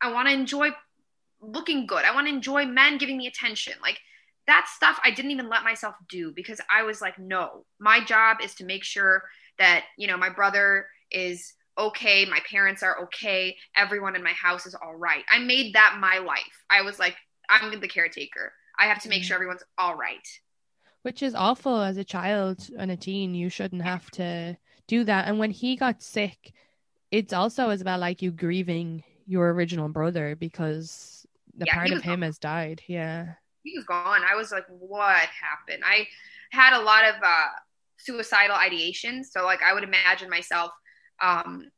I 0.00 0.12
want 0.12 0.28
to 0.28 0.34
enjoy 0.34 0.70
looking 1.40 1.86
good. 1.86 2.04
I 2.04 2.14
want 2.14 2.26
to 2.26 2.32
enjoy 2.32 2.66
men 2.66 2.98
giving 2.98 3.16
me 3.16 3.26
attention. 3.26 3.74
Like 3.80 3.98
that 4.46 4.66
stuff 4.74 4.98
I 5.04 5.10
didn't 5.10 5.30
even 5.30 5.48
let 5.48 5.62
myself 5.62 5.94
do 6.08 6.32
because 6.34 6.60
I 6.70 6.82
was 6.82 7.00
like, 7.00 7.18
no, 7.18 7.64
my 7.78 8.02
job 8.04 8.38
is 8.42 8.54
to 8.56 8.64
make 8.64 8.84
sure 8.84 9.22
that, 9.58 9.84
you 9.96 10.06
know, 10.06 10.16
my 10.16 10.30
brother 10.30 10.86
is 11.10 11.54
okay, 11.78 12.24
my 12.24 12.40
parents 12.50 12.82
are 12.82 13.02
okay, 13.04 13.56
everyone 13.76 14.16
in 14.16 14.22
my 14.22 14.32
house 14.32 14.66
is 14.66 14.74
all 14.74 14.96
right. 14.96 15.24
I 15.30 15.38
made 15.38 15.74
that 15.74 15.98
my 16.00 16.18
life. 16.18 16.64
I 16.70 16.82
was 16.82 16.98
like, 16.98 17.14
I'm 17.48 17.78
the 17.78 17.88
caretaker. 17.88 18.52
I 18.78 18.86
have 18.86 19.02
to 19.02 19.08
make 19.08 19.20
mm-hmm. 19.20 19.26
sure 19.26 19.36
everyone's 19.36 19.62
all 19.76 19.96
right. 19.96 20.26
which 21.02 21.22
is 21.22 21.34
awful 21.34 21.80
as 21.80 21.96
a 21.96 22.04
child 22.04 22.68
and 22.78 22.90
a 22.90 22.96
teen 22.96 23.34
you 23.34 23.48
shouldn't 23.48 23.82
have 23.82 24.10
to 24.12 24.56
do 24.86 25.04
that 25.04 25.28
and 25.28 25.38
when 25.38 25.50
he 25.50 25.76
got 25.76 26.02
sick 26.02 26.52
it's 27.10 27.32
also 27.32 27.70
as 27.70 27.80
about 27.80 28.00
like 28.00 28.22
you 28.22 28.30
grieving 28.30 29.04
your 29.26 29.52
original 29.52 29.88
brother 29.88 30.36
because 30.36 31.26
the 31.56 31.66
Yeah, 31.66 31.72
part 31.74 31.92
of 31.92 32.00
him 32.02 32.22
has 32.22 32.38
died 32.38 32.82
yeah 32.86 33.34
he 33.64 33.72
was 33.76 33.84
gone. 33.84 34.22
I 34.28 34.34
was 34.34 34.50
like, 34.52 34.64
what 34.68 35.16
happened? 35.16 35.82
I 35.84 36.06
had 36.50 36.78
a 36.78 36.82
lot 36.82 37.04
of 37.04 37.16
uh, 37.22 37.46
suicidal 37.98 38.56
ideations. 38.56 39.26
So 39.26 39.44
like 39.44 39.62
I 39.62 39.74
would 39.74 39.84
imagine 39.84 40.30
myself. 40.30 40.72
Um, 41.22 41.70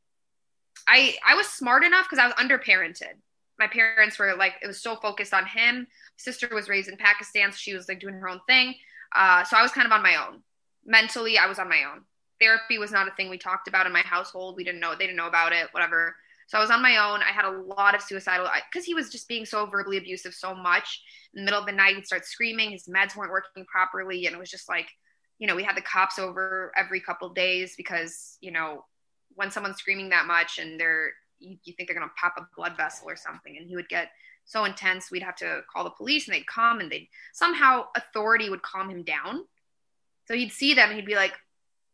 I 0.87 1.17
I 1.27 1.35
was 1.35 1.49
smart 1.49 1.85
enough 1.85 2.07
because 2.09 2.19
I 2.23 2.27
was 2.27 2.35
underparented. 2.37 3.15
My 3.59 3.67
parents 3.67 4.19
were 4.19 4.35
like 4.37 4.55
it 4.63 4.67
was 4.67 4.83
so 4.83 4.97
focused 4.97 5.35
on 5.35 5.47
him. 5.47 5.87
Sister 6.17 6.49
was 6.53 6.69
raised 6.69 6.89
in 6.89 6.97
Pakistan, 6.97 7.53
so 7.53 7.57
she 7.59 7.75
was 7.75 7.89
like 7.89 8.01
doing 8.01 8.15
her 8.15 8.29
own 8.29 8.41
thing. 8.49 8.75
Uh, 9.15 9.45
so 9.45 9.57
I 9.57 9.63
was 9.63 9.73
kind 9.73 9.87
of 9.87 9.93
on 9.93 10.03
my 10.03 10.17
own. 10.17 10.43
Mentally, 10.85 11.39
I 11.39 11.47
was 11.47 11.59
on 11.59 11.69
my 11.69 11.85
own. 11.85 12.03
Therapy 12.41 12.79
was 12.79 12.91
not 12.91 13.09
a 13.09 13.13
thing 13.13 13.29
we 13.29 13.39
talked 13.39 13.69
about 13.69 13.87
in 13.87 13.93
my 13.93 14.01
household. 14.01 14.57
We 14.57 14.65
didn't 14.65 14.81
know, 14.81 14.93
they 14.93 15.07
didn't 15.07 15.17
know 15.17 15.29
about 15.29 15.53
it, 15.53 15.69
whatever. 15.73 16.17
So 16.51 16.59
I 16.59 16.61
was 16.61 16.71
on 16.71 16.83
my 16.83 16.97
own. 16.97 17.21
I 17.23 17.31
had 17.31 17.45
a 17.45 17.63
lot 17.63 17.95
of 17.95 18.03
suicidal 18.03 18.49
because 18.73 18.85
he 18.85 18.93
was 18.93 19.09
just 19.09 19.29
being 19.29 19.47
so 19.47 19.67
verbally 19.67 19.99
abusive 19.99 20.35
so 20.35 20.53
much. 20.53 21.01
In 21.33 21.41
the 21.41 21.45
middle 21.45 21.61
of 21.61 21.67
the 21.67 21.73
night, 21.73 21.95
he'd 21.95 22.07
start 22.07 22.25
screaming. 22.27 22.73
His 22.73 22.89
meds 22.89 23.15
weren't 23.15 23.31
working 23.31 23.65
properly, 23.67 24.27
and 24.27 24.35
it 24.35 24.39
was 24.39 24.51
just 24.51 24.69
like, 24.69 24.89
you 25.39 25.47
know, 25.47 25.55
we 25.55 25.63
had 25.63 25.77
the 25.77 25.83
cops 25.83 26.19
over 26.19 26.73
every 26.77 27.01
couple 27.01 27.29
days 27.29 27.75
because 27.77 28.37
you 28.41 28.51
know, 28.51 28.85
when 29.37 29.53
someone's 29.53 29.77
screaming 29.77 30.09
that 30.09 30.27
much 30.27 30.59
and 30.59 30.81
they're 30.81 31.13
you, 31.39 31.57
you 31.63 31.73
think 31.73 31.89
they're 31.89 31.99
gonna 31.99 32.11
pop 32.21 32.35
a 32.37 32.49
blood 32.57 32.77
vessel 32.77 33.09
or 33.09 33.15
something, 33.15 33.57
and 33.57 33.69
he 33.69 33.77
would 33.77 33.89
get 33.89 34.11
so 34.45 34.65
intense 34.65 35.13
we'd 35.13 35.23
have 35.23 35.37
to 35.37 35.61
call 35.73 35.85
the 35.85 35.91
police 35.91 36.27
and 36.27 36.35
they'd 36.35 36.47
come 36.49 36.81
and 36.81 36.91
they'd 36.91 37.09
somehow 37.33 37.85
authority 37.97 38.51
would 38.51 38.63
calm 38.63 38.91
him 38.91 39.05
down. 39.05 39.45
So 40.27 40.35
he'd 40.35 40.53
see 40.53 40.75
them 40.75 40.89
and 40.89 40.97
he'd 40.97 41.07
be 41.07 41.15
like, 41.15 41.35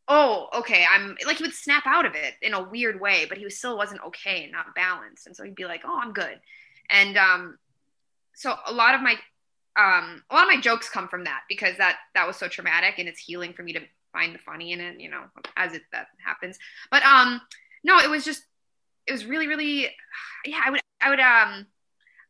oh, 0.09 0.49
okay, 0.55 0.85
I'm 0.89 1.17
like 1.27 1.39
he 1.39 1.43
would 1.45 1.53
snap 1.53 1.85
out 1.87 2.07
of 2.07 2.15
it 2.15 2.35
in 2.41 2.55
a 2.55 2.63
weird 2.63 3.01
way, 3.01 3.27
but 3.29 3.39
he 3.39 3.45
was 3.45 3.59
still 3.59 3.77
wasn't 3.77 4.05
okay 4.05 4.45
and 4.45 4.53
not 4.53 4.75
balanced. 4.75 5.27
And 5.27 5.35
so 5.35 5.45
he'd 5.45 5.55
be 5.55 5.65
like, 5.65 5.83
oh, 5.85 5.99
I'm 6.01 6.13
good. 6.13 6.41
And 6.91 7.17
um, 7.17 7.59
so 8.35 8.55
a 8.67 8.73
lot 8.73 8.95
of 8.95 9.01
my 9.01 9.13
um, 9.77 10.23
a 10.31 10.35
lot 10.35 10.45
of 10.45 10.55
my 10.55 10.61
jokes 10.61 10.89
come 10.89 11.09
from 11.09 11.25
that 11.25 11.43
because 11.49 11.77
that 11.79 11.97
that 12.15 12.27
was 12.27 12.37
so 12.37 12.49
traumatic 12.49 12.95
and 12.99 13.09
it's 13.09 13.21
healing 13.21 13.53
for 13.53 13.63
me 13.63 13.73
to 13.73 13.81
find 14.13 14.35
the 14.35 14.39
funny 14.39 14.73
in 14.73 14.81
it, 14.81 15.01
you 15.01 15.11
know, 15.11 15.25
as 15.57 15.73
it 15.73 15.83
that 15.93 16.09
happens. 16.25 16.59
But 16.91 17.03
um, 17.03 17.41
no, 17.83 17.99
it 17.99 18.09
was 18.09 18.25
just 18.25 18.45
it 19.07 19.13
was 19.13 19.25
really 19.25 19.49
really 19.49 19.89
yeah. 20.45 20.61
I 20.65 20.71
would 20.71 20.81
I 21.01 21.11
would 21.11 21.21
um. 21.21 21.67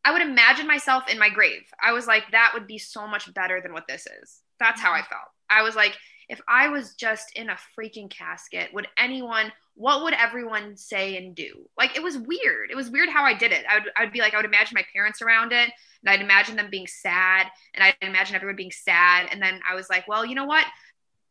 I 0.05 0.13
would 0.13 0.21
imagine 0.21 0.67
myself 0.67 1.03
in 1.09 1.19
my 1.19 1.27
grave. 1.29 1.63
I 1.83 1.91
was 1.91 2.07
like, 2.07 2.23
that 2.31 2.51
would 2.53 2.65
be 2.65 2.77
so 2.77 3.07
much 3.09 3.33
better 3.33 3.59
than 3.59 3.73
what 3.73 3.89
this 3.89 4.07
is. 4.21 4.39
That's 4.57 4.79
how 4.79 4.93
I 4.93 5.01
felt. 5.01 5.27
I 5.49 5.63
was 5.63 5.75
like, 5.75 5.97
if 6.29 6.41
I 6.47 6.67
was 6.69 6.93
just 6.93 7.31
in 7.37 7.49
a 7.49 7.57
freaking 7.77 8.09
casket, 8.09 8.73
would 8.73 8.87
anyone, 8.97 9.51
what 9.75 10.03
would 10.03 10.13
everyone 10.13 10.75
say 10.75 11.17
and 11.17 11.33
do? 11.33 11.67
Like 11.77 11.95
it 11.95 12.03
was 12.03 12.17
weird. 12.17 12.69
It 12.69 12.75
was 12.75 12.89
weird 12.89 13.09
how 13.09 13.23
I 13.23 13.33
did 13.33 13.51
it. 13.51 13.65
I 13.69 13.79
would, 13.79 13.91
I 13.95 14.03
would 14.03 14.13
be 14.13 14.19
like, 14.19 14.33
I 14.33 14.37
would 14.37 14.45
imagine 14.45 14.75
my 14.75 14.85
parents 14.93 15.21
around 15.21 15.53
it 15.53 15.69
and 16.03 16.09
I'd 16.09 16.21
imagine 16.21 16.55
them 16.55 16.69
being 16.69 16.87
sad 16.87 17.47
and 17.73 17.83
I'd 17.83 17.95
imagine 18.01 18.35
everyone 18.35 18.57
being 18.57 18.71
sad. 18.71 19.29
And 19.31 19.41
then 19.41 19.61
I 19.69 19.75
was 19.75 19.89
like, 19.89 20.07
well, 20.07 20.25
you 20.25 20.35
know 20.35 20.45
what? 20.45 20.65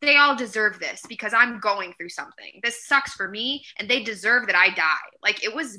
They 0.01 0.17
all 0.17 0.37
deserve 0.37 0.79
this 0.79 1.03
because 1.09 1.35
I'm 1.35 1.61
going 1.61 1.93
through 1.95 2.11
something. 2.11 2.61
This 2.63 2.87
sucks 2.87 3.15
for 3.15 3.29
me 3.29 3.65
and 3.79 3.89
they 3.89 4.03
deserve 4.03 4.47
that 4.47 4.57
I 4.57 4.71
die. 4.71 4.95
Like 5.23 5.45
it 5.45 5.55
was 5.55 5.79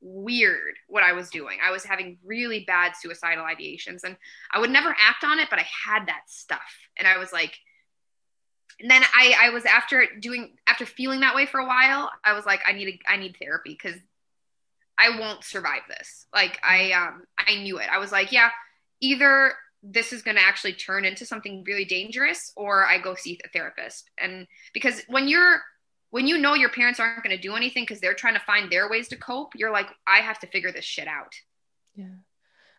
weird 0.00 0.74
what 0.88 1.02
I 1.02 1.12
was 1.12 1.30
doing. 1.30 1.58
I 1.64 1.70
was 1.70 1.84
having 1.84 2.18
really 2.24 2.64
bad 2.66 2.92
suicidal 2.96 3.44
ideations 3.44 4.04
and 4.04 4.16
I 4.52 4.60
would 4.60 4.70
never 4.70 4.90
act 4.90 5.24
on 5.24 5.38
it, 5.38 5.48
but 5.50 5.58
I 5.58 5.66
had 5.86 6.06
that 6.06 6.22
stuff. 6.26 6.60
And 6.96 7.06
I 7.06 7.18
was 7.18 7.32
like, 7.32 7.58
and 8.80 8.90
then 8.90 9.02
I, 9.14 9.34
I 9.40 9.50
was 9.50 9.64
after 9.64 10.06
doing 10.20 10.56
after 10.66 10.86
feeling 10.86 11.20
that 11.20 11.34
way 11.34 11.46
for 11.46 11.60
a 11.60 11.66
while 11.66 12.10
i 12.24 12.32
was 12.32 12.46
like 12.46 12.60
i 12.66 12.72
need 12.72 12.88
a, 12.88 13.12
i 13.12 13.16
need 13.16 13.36
therapy 13.40 13.78
because 13.80 14.00
i 14.98 15.18
won't 15.18 15.44
survive 15.44 15.82
this. 15.88 16.26
Like 16.34 16.58
i 16.62 16.92
um 16.92 17.22
i 17.38 17.56
knew 17.56 17.78
it. 17.78 17.88
I 17.90 17.98
was 17.98 18.12
like 18.12 18.32
yeah 18.32 18.50
either 19.00 19.52
this 19.82 20.12
is 20.12 20.22
going 20.22 20.36
to 20.36 20.42
actually 20.42 20.72
turn 20.72 21.04
into 21.04 21.24
something 21.24 21.62
really 21.64 21.84
dangerous 21.84 22.52
or 22.56 22.84
i 22.84 22.98
go 22.98 23.14
see 23.14 23.38
a 23.44 23.48
therapist. 23.48 24.10
And 24.18 24.46
because 24.74 25.02
when 25.08 25.28
you're 25.28 25.62
when 26.10 26.26
you 26.26 26.38
know 26.38 26.54
your 26.54 26.70
parents 26.70 26.98
aren't 26.98 27.22
going 27.22 27.36
to 27.36 27.42
do 27.42 27.54
anything 27.54 27.82
because 27.82 28.00
they're 28.00 28.14
trying 28.14 28.34
to 28.34 28.40
find 28.40 28.72
their 28.72 28.88
ways 28.88 29.08
to 29.08 29.16
cope 29.16 29.52
you're 29.54 29.70
like 29.70 29.88
i 30.06 30.18
have 30.18 30.38
to 30.40 30.46
figure 30.48 30.72
this 30.72 30.84
shit 30.84 31.08
out. 31.08 31.34
Yeah. 31.94 32.16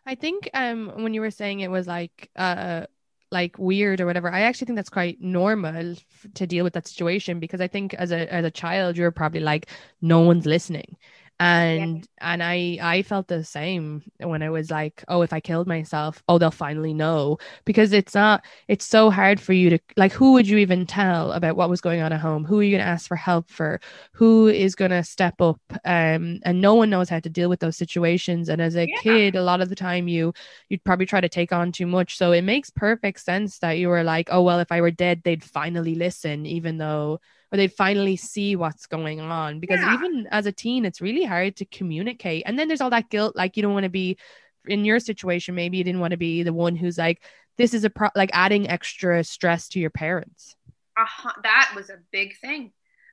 I 0.06 0.14
think 0.14 0.50
um 0.54 1.02
when 1.02 1.14
you 1.14 1.20
were 1.20 1.30
saying 1.30 1.60
it 1.60 1.70
was 1.70 1.86
like 1.86 2.30
uh 2.36 2.86
like 3.32 3.58
weird 3.58 4.00
or 4.00 4.06
whatever 4.06 4.30
i 4.30 4.40
actually 4.40 4.66
think 4.66 4.76
that's 4.76 4.90
quite 4.90 5.20
normal 5.20 5.94
to 6.34 6.46
deal 6.46 6.64
with 6.64 6.72
that 6.72 6.86
situation 6.86 7.38
because 7.38 7.60
i 7.60 7.68
think 7.68 7.94
as 7.94 8.10
a 8.10 8.32
as 8.32 8.44
a 8.44 8.50
child 8.50 8.96
you're 8.96 9.10
probably 9.10 9.40
like 9.40 9.68
no 10.00 10.20
one's 10.20 10.46
listening 10.46 10.96
and 11.40 11.96
yeah. 11.98 12.32
and 12.32 12.42
i 12.42 12.78
i 12.82 13.02
felt 13.02 13.26
the 13.28 13.42
same 13.42 14.02
when 14.18 14.42
i 14.42 14.50
was 14.50 14.70
like 14.70 15.02
oh 15.08 15.22
if 15.22 15.32
i 15.32 15.40
killed 15.40 15.66
myself 15.66 16.22
oh 16.28 16.38
they'll 16.38 16.50
finally 16.50 16.94
know. 16.94 17.38
Because 17.64 17.92
it's 17.92 18.14
not 18.14 18.44
it's 18.68 18.84
so 18.84 19.10
hard 19.10 19.40
for 19.40 19.52
you 19.52 19.70
to 19.70 19.78
like 19.96 20.12
who 20.12 20.32
would 20.32 20.48
you 20.48 20.58
even 20.58 20.86
tell 20.86 21.32
about 21.32 21.56
what 21.56 21.70
was 21.70 21.80
going 21.80 22.00
on 22.00 22.12
at 22.12 22.20
home? 22.20 22.44
Who 22.44 22.60
are 22.60 22.62
you 22.62 22.72
going 22.72 22.84
to 22.84 22.90
ask 22.90 23.06
for 23.08 23.16
help 23.16 23.50
for? 23.50 23.80
Who 24.12 24.48
is 24.48 24.74
going 24.74 24.90
to 24.90 25.04
step 25.04 25.40
up? 25.40 25.60
Um 25.84 26.40
and 26.44 26.60
no 26.60 26.74
one 26.74 26.90
knows 26.90 27.08
how 27.08 27.20
to 27.20 27.28
deal 27.28 27.48
with 27.48 27.60
those 27.60 27.76
situations. 27.76 28.48
And 28.48 28.60
as 28.60 28.76
a 28.76 28.88
yeah. 28.88 29.00
kid 29.00 29.36
a 29.36 29.42
lot 29.42 29.60
of 29.60 29.68
the 29.68 29.76
time 29.76 30.08
you 30.08 30.32
you'd 30.68 30.84
probably 30.84 31.06
try 31.06 31.20
to 31.20 31.28
take 31.28 31.52
on 31.52 31.72
too 31.72 31.86
much. 31.86 32.16
So 32.16 32.32
it 32.32 32.42
makes 32.42 32.70
perfect 32.70 33.20
sense 33.20 33.58
that 33.58 33.78
you 33.78 33.88
were 33.88 34.02
like 34.02 34.28
oh 34.30 34.42
well 34.42 34.60
if 34.60 34.72
i 34.72 34.80
were 34.80 34.90
dead 34.90 35.22
they'd 35.24 35.44
finally 35.44 35.94
listen 35.94 36.46
even 36.46 36.78
though 36.78 37.20
or 37.52 37.56
they'd 37.56 37.72
finally 37.72 38.16
see 38.16 38.56
what's 38.56 38.86
going 38.86 39.20
on 39.20 39.60
because 39.60 39.80
yeah. 39.80 39.94
even 39.94 40.26
as 40.30 40.46
a 40.46 40.52
teen 40.52 40.84
it's 40.84 41.00
really 41.00 41.24
hard 41.24 41.56
to 41.56 41.64
communicate 41.64 42.42
and 42.46 42.58
then 42.58 42.68
there's 42.68 42.80
all 42.80 42.90
that 42.90 43.10
guilt 43.10 43.36
like 43.36 43.56
you 43.56 43.62
don't 43.62 43.74
want 43.74 43.84
to 43.84 43.90
be 43.90 44.16
in 44.66 44.84
your 44.84 45.00
situation 45.00 45.54
maybe 45.54 45.78
you 45.78 45.84
didn't 45.84 46.00
want 46.00 46.12
to 46.12 46.16
be 46.16 46.42
the 46.42 46.52
one 46.52 46.76
who's 46.76 46.98
like 46.98 47.22
this 47.58 47.74
is 47.74 47.84
a 47.84 47.90
pro- 47.90 48.08
like 48.14 48.30
adding 48.32 48.68
extra 48.68 49.24
stress 49.24 49.68
to 49.68 49.80
your 49.80 49.90
parents 49.90 50.54
uh-huh. 50.96 51.32
that 51.42 51.72
was 51.74 51.90
a 51.90 51.98
big 52.12 52.36
thing 52.38 52.72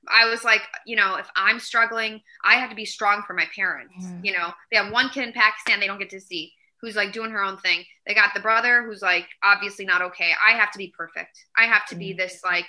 I 0.10 0.30
was 0.30 0.46
like, 0.46 0.62
you 0.86 0.96
know, 0.96 1.16
if 1.16 1.28
I'm 1.36 1.60
struggling, 1.60 2.22
I 2.44 2.54
have 2.56 2.70
to 2.70 2.76
be 2.78 2.86
strong 2.86 3.24
for 3.28 3.34
my 3.34 3.46
parents. 3.54 3.94
Yeah. 4.00 4.20
You 4.24 4.32
know, 4.34 4.54
they 4.72 4.78
have 4.78 4.92
one 4.92 5.10
kid 5.10 5.26
in 5.26 5.34
Pakistan 5.34 5.82
they 5.82 5.88
don't 5.88 6.00
get 6.00 6.12
to 6.12 6.22
see 6.22 6.54
who's 6.82 6.96
like 6.96 7.12
doing 7.12 7.32
her 7.32 7.44
own 7.44 7.58
thing. 7.58 7.84
They 8.06 8.14
got 8.14 8.34
the 8.34 8.40
brother 8.40 8.84
who's 8.84 9.02
like 9.02 9.28
obviously 9.44 9.86
not 9.86 10.02
okay. 10.02 10.32
I 10.46 10.52
have 10.52 10.72
to 10.72 10.78
be 10.78 10.94
perfect. 10.96 11.46
I 11.58 11.66
have 11.66 11.86
to 11.88 11.96
be 11.96 12.14
this 12.14 12.42
like 12.44 12.66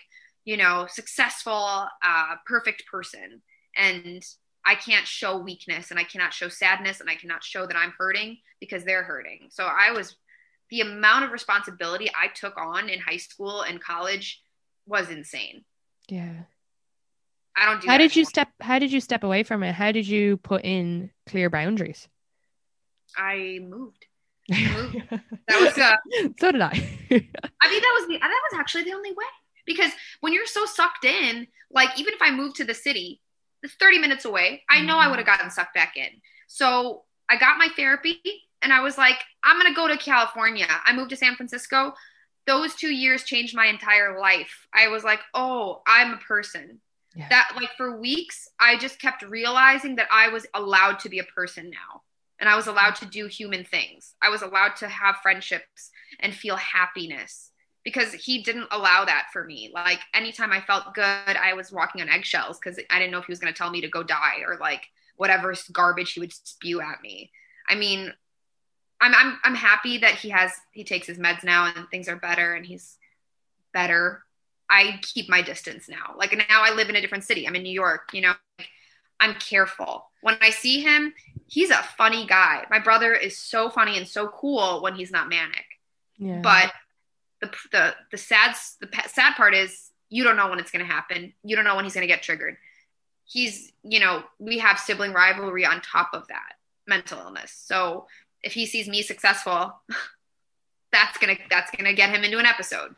you 0.49 0.57
know, 0.57 0.87
successful, 0.89 1.53
uh, 1.53 2.35
perfect 2.47 2.85
person. 2.91 3.43
And 3.77 4.25
I 4.65 4.77
can't 4.77 5.07
show 5.07 5.37
weakness 5.37 5.91
and 5.91 6.01
I 6.01 6.05
cannot 6.05 6.33
show 6.33 6.49
sadness 6.49 7.01
and 7.01 7.11
I 7.11 7.17
cannot 7.17 7.45
show 7.45 7.67
that 7.67 7.77
I'm 7.77 7.93
hurting 7.99 8.39
because 8.59 8.83
they're 8.83 9.03
hurting. 9.03 9.49
So 9.51 9.65
I 9.65 9.91
was, 9.91 10.17
the 10.71 10.81
amount 10.81 11.27
of 11.27 11.33
responsibility 11.33 12.09
I 12.19 12.29
took 12.29 12.57
on 12.57 12.89
in 12.89 12.99
high 12.99 13.19
school 13.19 13.61
and 13.61 13.79
college 13.79 14.41
was 14.87 15.11
insane. 15.11 15.67
Yeah. 16.09 16.33
I 17.55 17.67
don't 17.67 17.83
do 17.83 17.89
How 17.89 17.99
did 17.99 18.05
anymore. 18.05 18.19
you 18.19 18.25
step 18.25 18.49
how 18.63 18.79
did 18.79 18.91
you 18.91 19.03
step 19.03 19.25
away 19.25 19.43
from 19.43 19.63
it? 19.63 19.75
How 19.75 19.93
did 19.93 20.09
you 20.09 20.39
put 20.39 20.65
in 20.65 21.11
clear 21.27 21.51
boundaries? 21.51 22.09
I 23.19 23.59
moved. 23.61 24.07
moved. 24.49 25.03
that 25.11 25.61
was 25.61 25.77
uh, 25.77 25.97
so 26.41 26.53
did 26.53 26.63
I. 26.63 26.69
I 26.71 26.71
mean 26.71 27.21
that 27.21 27.95
was 28.01 28.09
the 28.09 28.19
that 28.19 28.43
was 28.51 28.59
actually 28.59 28.85
the 28.85 28.95
only 28.95 29.11
way 29.11 29.27
because 29.69 29.93
when 30.21 30.33
you're 30.33 30.47
so 30.47 30.65
sucked 30.65 31.05
in, 31.05 31.47
like 31.71 31.91
even 31.99 32.13
if 32.13 32.21
I 32.21 32.33
moved 32.33 32.57
to 32.57 32.65
the 32.65 32.75
city, 32.75 33.21
it's 33.63 33.75
30 33.75 33.99
minutes 33.99 34.25
away, 34.25 34.63
I 34.69 34.81
know 34.81 34.99
I 34.99 35.03
mm-hmm. 35.03 35.11
would 35.11 35.19
have 35.19 35.27
gotten 35.27 35.51
sucked 35.51 35.75
back 35.75 35.97
in. 35.97 36.09
So 36.49 37.05
I 37.29 37.37
got 37.37 37.59
my 37.59 37.69
therapy 37.77 38.21
and 38.63 38.73
I 38.73 38.81
was 38.81 38.99
like, 38.99 39.19
I'm 39.45 39.61
going 39.61 39.73
to 39.73 39.77
go 39.77 39.87
to 39.87 39.97
California. 39.97 40.67
I 40.85 40.95
moved 40.95 41.11
to 41.11 41.17
San 41.17 41.37
Francisco. 41.37 41.93
Those 42.47 42.75
two 42.75 42.93
years 42.93 43.25
changed 43.25 43.55
my 43.55 43.67
entire 43.67 44.19
life. 44.19 44.67
I 44.73 44.89
was 44.89 45.05
like, 45.05 45.21
oh, 45.35 45.83
I'm 45.87 46.15
a 46.15 46.19
person. 46.19 46.81
Yeah. 47.15 47.29
That, 47.29 47.53
like, 47.57 47.71
for 47.77 48.01
weeks, 48.01 48.49
I 48.59 48.79
just 48.79 49.01
kept 49.01 49.23
realizing 49.23 49.97
that 49.97 50.09
I 50.11 50.29
was 50.29 50.47
allowed 50.55 51.01
to 51.01 51.09
be 51.09 51.19
a 51.19 51.25
person 51.25 51.71
now. 51.71 52.03
And 52.41 52.49
I 52.49 52.57
was 52.57 52.69
allowed 52.69 52.95
to 52.97 53.07
do 53.07 53.27
human 53.27 53.65
things. 53.65 54.15
I 54.23 54.31
was 54.31 54.43
allowed 54.43 54.77
to 54.77 54.89
have 54.89 55.17
friendships 55.23 55.91
and 56.21 56.35
feel 56.35 56.57
happiness 56.57 57.48
because 57.89 58.13
he 58.13 58.43
didn't 58.43 58.69
allow 58.71 59.07
that 59.07 59.29
for 59.33 59.45
me. 59.45 59.71
Like 59.73 60.01
anytime 60.13 60.53
I 60.53 60.61
felt 60.61 60.93
good, 60.93 61.03
I 61.05 61.55
was 61.55 61.73
walking 61.73 62.03
on 62.03 62.11
eggshells 62.11 62.59
because 62.59 62.79
I 62.91 62.99
didn't 62.99 63.13
know 63.13 63.19
if 63.19 63.25
he 63.25 63.33
was 63.33 63.39
going 63.39 63.51
to 63.51 63.57
tell 63.57 63.71
me 63.71 63.81
to 63.81 63.89
go 63.89 64.03
die 64.03 64.43
or 64.47 64.59
like 64.59 64.83
whatever 65.17 65.55
garbage 65.73 66.13
he 66.13 66.21
would 66.21 66.35
spew 66.35 66.83
at 66.83 67.01
me. 67.01 67.33
I 67.67 67.77
mean, 67.77 68.13
I'm 69.01 69.15
I'm 69.15 69.39
I'm 69.43 69.55
happy 69.55 69.97
that 69.99 70.17
he 70.17 70.29
has 70.29 70.53
he 70.73 70.85
takes 70.85 71.07
his 71.07 71.17
meds 71.17 71.43
now 71.43 71.73
and 71.75 71.89
things 71.89 72.11
are 72.11 72.17
better 72.17 72.53
and 72.53 72.67
he's 72.67 72.99
better. 73.73 74.23
I 74.69 75.01
keep 75.01 75.31
my 75.31 75.41
distance 75.41 75.89
now. 75.89 76.15
Like 76.15 76.37
now 76.37 76.63
I 76.63 76.75
live 76.75 76.91
in 76.91 76.97
a 76.97 77.01
different 77.01 77.25
city. 77.25 77.49
I'm 77.49 77.57
in 77.57 77.63
New 77.63 77.73
York, 77.73 78.11
you 78.13 78.21
know. 78.21 78.35
I'm 79.19 79.35
careful. 79.37 80.11
When 80.21 80.37
I 80.43 80.51
see 80.51 80.81
him, 80.83 81.15
he's 81.47 81.71
a 81.71 81.83
funny 81.97 82.27
guy. 82.27 82.67
My 82.71 82.81
brother 82.81 83.15
is 83.15 83.39
so 83.39 83.71
funny 83.71 83.97
and 83.97 84.07
so 84.07 84.29
cool 84.29 84.83
when 84.83 84.95
he's 84.95 85.11
not 85.11 85.31
manic. 85.31 85.65
Yeah. 86.19 86.41
But 86.43 86.73
the 87.41 87.51
the 87.73 87.95
the 88.13 88.19
sad 88.19 88.55
the 88.81 88.89
sad 89.09 89.35
part 89.35 89.55
is 89.55 89.91
you 90.11 90.25
don't 90.25 90.37
know 90.37 90.49
when 90.49 90.59
it's 90.59 90.71
going 90.71 90.85
to 90.85 90.91
happen. 90.91 91.33
You 91.45 91.57
don't 91.57 91.65
know 91.65 91.77
when 91.77 91.85
he's 91.85 91.95
going 91.95 92.07
to 92.07 92.13
get 92.13 92.23
triggered. 92.23 92.57
He's, 93.25 93.73
you 93.83 94.01
know, 94.01 94.25
we 94.39 94.59
have 94.59 94.79
sibling 94.79 95.13
rivalry 95.13 95.67
on 95.67 95.83
top 95.83 96.11
of 96.15 96.27
that 96.29 96.55
mental 96.87 97.19
illness. 97.19 97.53
So 97.53 98.07
if 98.43 98.53
he 98.53 98.65
sees 98.65 98.89
me 98.89 99.03
successful, 99.03 99.75
that's 100.93 101.19
going 101.19 101.37
to 101.37 101.43
that's 101.51 101.71
going 101.71 101.85
to 101.85 101.95
get 101.95 102.11
him 102.11 102.25
into 102.25 102.39
an 102.39 102.47
episode. 102.47 102.95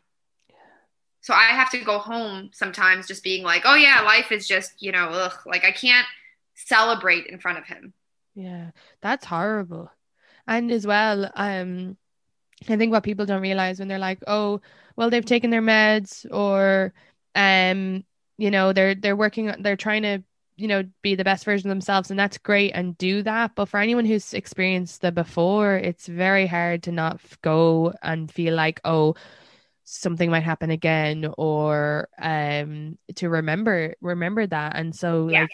So 1.23 1.35
I 1.35 1.49
have 1.49 1.71
to 1.71 1.85
go 1.85 1.99
home 1.99 2.51
sometimes 2.55 3.07
just 3.07 3.23
being 3.23 3.43
like, 3.43 3.63
"Oh 3.65 3.75
yeah, 3.75 4.01
life 4.03 4.33
is 4.33 4.49
just, 4.49 4.81
you 4.81 4.93
know, 4.93 5.09
ugh, 5.09 5.35
like 5.45 5.65
I 5.65 5.73
can't 5.73 6.07
celebrate 6.55 7.27
in 7.27 7.39
front 7.39 7.59
of 7.59 7.67
him." 7.67 7.93
Yeah. 8.35 8.71
That's 9.03 9.27
horrible. 9.27 9.91
And 10.47 10.71
as 10.71 10.87
well, 10.87 11.31
um 11.35 11.97
I 12.69 12.77
think 12.77 12.93
what 12.93 13.05
people 13.05 13.27
don't 13.27 13.43
realize 13.43 13.79
when 13.79 13.89
they're 13.89 13.99
like, 13.99 14.23
oh, 14.27 14.61
well, 14.97 15.11
they've 15.11 15.25
taken 15.25 15.51
their 15.51 15.63
meds 15.63 16.27
or 16.31 16.93
um 17.35 18.05
you 18.39 18.51
know 18.51 18.73
they're 18.73 18.95
they're 18.95 19.15
working 19.15 19.55
they're 19.61 19.77
trying 19.77 20.03
to 20.03 20.23
you 20.57 20.67
know 20.67 20.83
be 21.03 21.15
the 21.15 21.25
best 21.25 21.45
version 21.45 21.69
of 21.69 21.71
themselves 21.71 22.11
and 22.11 22.19
that's 22.19 22.39
great 22.39 22.73
and 22.73 22.99
do 22.99 23.23
that 23.23 23.55
but 23.55 23.67
for 23.67 23.79
anyone 23.79 24.05
who's 24.05 24.35
experienced 24.35 25.01
the 25.01 25.13
before 25.13 25.77
it's 25.77 26.07
very 26.07 26.47
hard 26.47 26.83
to 26.83 26.91
not 26.91 27.21
go 27.43 27.93
and 28.03 28.33
feel 28.33 28.55
like 28.55 28.81
oh 28.85 29.15
something 29.85 30.31
might 30.31 30.43
happen 30.43 30.71
again 30.71 31.33
or 31.39 32.09
um 32.21 32.99
to 33.15 33.29
remember 33.29 33.95
remember 34.01 34.47
that 34.47 34.75
and 34.75 34.95
so 34.95 35.29
yeah. 35.29 35.43
like 35.43 35.51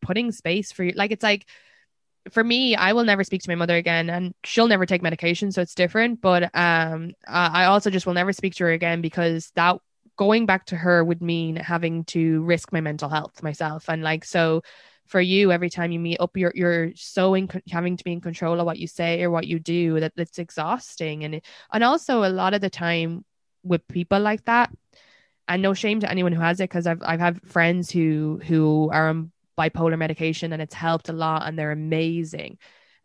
putting 0.00 0.32
space 0.32 0.72
for 0.72 0.84
you 0.84 0.92
like 0.96 1.10
it's 1.10 1.22
like 1.22 1.46
for 2.30 2.44
me 2.44 2.76
i 2.76 2.92
will 2.92 3.04
never 3.04 3.24
speak 3.24 3.42
to 3.42 3.50
my 3.50 3.54
mother 3.54 3.76
again 3.76 4.10
and 4.10 4.34
she'll 4.44 4.68
never 4.68 4.86
take 4.86 5.02
medication 5.02 5.50
so 5.50 5.62
it's 5.62 5.74
different 5.74 6.20
but 6.20 6.44
um 6.54 7.12
i 7.26 7.64
also 7.64 7.90
just 7.90 8.06
will 8.06 8.14
never 8.14 8.32
speak 8.32 8.54
to 8.54 8.64
her 8.64 8.70
again 8.70 9.00
because 9.00 9.50
that 9.54 9.78
going 10.16 10.44
back 10.44 10.66
to 10.66 10.76
her 10.76 11.02
would 11.02 11.22
mean 11.22 11.56
having 11.56 12.04
to 12.04 12.42
risk 12.42 12.72
my 12.72 12.80
mental 12.80 13.08
health 13.08 13.42
myself 13.42 13.88
and 13.88 14.02
like 14.02 14.24
so 14.24 14.62
for 15.06 15.20
you 15.20 15.50
every 15.50 15.70
time 15.70 15.90
you 15.90 15.98
meet 15.98 16.20
up 16.20 16.36
you're 16.36 16.52
you're 16.54 16.90
so 16.94 17.34
in 17.34 17.48
having 17.70 17.96
to 17.96 18.04
be 18.04 18.12
in 18.12 18.20
control 18.20 18.60
of 18.60 18.66
what 18.66 18.78
you 18.78 18.86
say 18.86 19.22
or 19.22 19.30
what 19.30 19.46
you 19.46 19.58
do 19.58 19.98
that 19.98 20.12
it's 20.16 20.38
exhausting 20.38 21.24
and 21.24 21.40
and 21.72 21.84
also 21.84 22.22
a 22.22 22.28
lot 22.28 22.54
of 22.54 22.60
the 22.60 22.70
time 22.70 23.24
with 23.64 23.86
people 23.88 24.20
like 24.20 24.44
that 24.44 24.70
and 25.50 25.62
no 25.62 25.74
shame 25.74 26.00
to 26.00 26.10
anyone 26.10 26.32
who 26.32 26.40
has 26.40 26.60
it 26.60 26.70
because 26.70 26.86
I've 26.86 27.02
I've 27.02 27.20
had 27.20 27.42
friends 27.42 27.90
who 27.90 28.40
who 28.46 28.88
are 28.92 29.14
bipolar 29.60 29.98
medication 29.98 30.52
and 30.52 30.62
it's 30.62 30.74
helped 30.74 31.08
a 31.08 31.12
lot 31.12 31.46
and 31.46 31.58
they're 31.58 31.72
amazing 31.72 32.58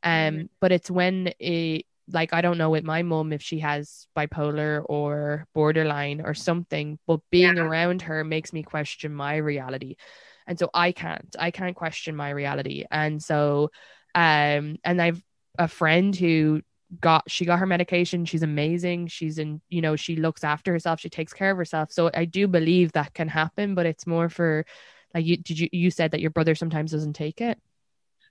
um 0.03 0.11
mm-hmm. 0.11 0.45
but 0.61 0.71
it's 0.71 0.89
when 0.89 1.33
it 1.39 1.85
like 2.11 2.33
I 2.33 2.41
don't 2.41 2.57
know 2.57 2.69
with 2.69 2.83
my 2.83 3.03
mom 3.03 3.33
if 3.33 3.41
she 3.41 3.59
has 3.59 4.07
bipolar 4.15 4.83
or 4.87 5.47
borderline 5.53 6.21
or 6.21 6.33
something, 6.33 6.99
but 7.07 7.19
being 7.31 7.57
yeah. 7.57 7.63
around 7.63 8.03
her 8.03 8.23
makes 8.23 8.53
me 8.53 8.63
question 8.63 9.13
my 9.13 9.37
reality. 9.37 9.95
And 10.47 10.59
so 10.59 10.69
I 10.73 10.91
can't, 10.91 11.35
I 11.39 11.49
can't 11.51 11.75
question 11.75 12.15
my 12.15 12.29
reality. 12.29 12.85
And 12.91 13.21
so 13.21 13.71
um 14.13 14.77
and 14.83 15.01
I've 15.01 15.21
a 15.57 15.67
friend 15.67 16.15
who 16.15 16.61
got 16.99 17.23
she 17.29 17.45
got 17.45 17.59
her 17.59 17.65
medication. 17.65 18.25
She's 18.25 18.43
amazing. 18.43 19.07
She's 19.07 19.39
in, 19.39 19.61
you 19.69 19.81
know, 19.81 19.95
she 19.95 20.15
looks 20.15 20.43
after 20.43 20.71
herself, 20.71 20.99
she 20.99 21.09
takes 21.09 21.33
care 21.33 21.51
of 21.51 21.57
herself. 21.57 21.91
So 21.91 22.11
I 22.13 22.25
do 22.25 22.47
believe 22.47 22.91
that 22.91 23.13
can 23.13 23.27
happen, 23.27 23.73
but 23.73 23.87
it's 23.87 24.05
more 24.05 24.29
for 24.29 24.65
like 25.15 25.25
you 25.25 25.37
did 25.37 25.57
you 25.57 25.69
you 25.71 25.89
said 25.89 26.11
that 26.11 26.21
your 26.21 26.29
brother 26.29 26.53
sometimes 26.53 26.91
doesn't 26.91 27.13
take 27.13 27.41
it. 27.41 27.57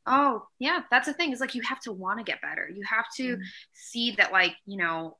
Oh, 0.07 0.47
yeah, 0.59 0.83
that's 0.91 1.07
the 1.07 1.15
thing. 1.15 1.33
Is 1.33 1.41
like 1.41 1.55
you 1.55 1.63
have 1.63 1.81
to 1.81 1.93
want 1.93 2.19
to 2.19 2.25
get 2.25 2.43
better. 2.43 2.69
You 2.69 2.85
have 2.85 3.07
to 3.17 3.37
mm. 3.37 3.43
see 3.73 4.13
that, 4.19 4.33
like, 4.33 4.55
you 4.67 4.77
know, 4.77 5.17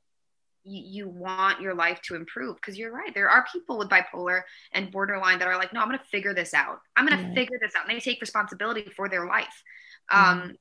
you, 0.63 1.07
want 1.07 1.61
your 1.61 1.73
life 1.73 2.01
to 2.03 2.15
improve 2.15 2.55
because 2.55 2.77
you're 2.77 2.91
right. 2.91 3.13
There 3.13 3.29
are 3.29 3.45
people 3.51 3.77
with 3.77 3.89
bipolar 3.89 4.41
and 4.71 4.91
borderline 4.91 5.39
that 5.39 5.47
are 5.47 5.57
like, 5.57 5.73
no, 5.73 5.79
I'm 5.79 5.87
going 5.87 5.99
to 5.99 6.05
figure 6.05 6.33
this 6.33 6.53
out. 6.53 6.79
I'm 6.95 7.05
going 7.05 7.19
to 7.19 7.33
figure 7.35 7.57
this 7.61 7.73
out. 7.75 7.87
And 7.87 7.95
they 7.95 7.99
take 7.99 8.21
responsibility 8.21 8.89
for 8.95 9.07
their 9.07 9.27
life. 9.27 9.63
Mm. 10.11 10.17
Um, 10.17 10.55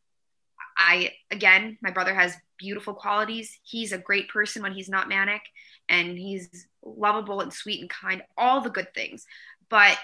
I, 0.76 1.12
again, 1.30 1.78
my 1.82 1.90
brother 1.90 2.14
has 2.14 2.36
beautiful 2.59 2.94
qualities. 2.94 3.59
He's 3.62 3.92
a 3.92 3.98
great 3.98 4.28
person 4.28 4.62
when 4.62 4.72
he's 4.72 4.88
not 4.88 5.09
manic 5.09 5.42
and 5.88 6.18
he's 6.18 6.66
lovable 6.84 7.40
and 7.40 7.52
sweet 7.52 7.80
and 7.80 7.90
kind, 7.90 8.22
all 8.36 8.61
the 8.61 8.70
good 8.70 8.92
things. 8.94 9.26
But 9.68 9.98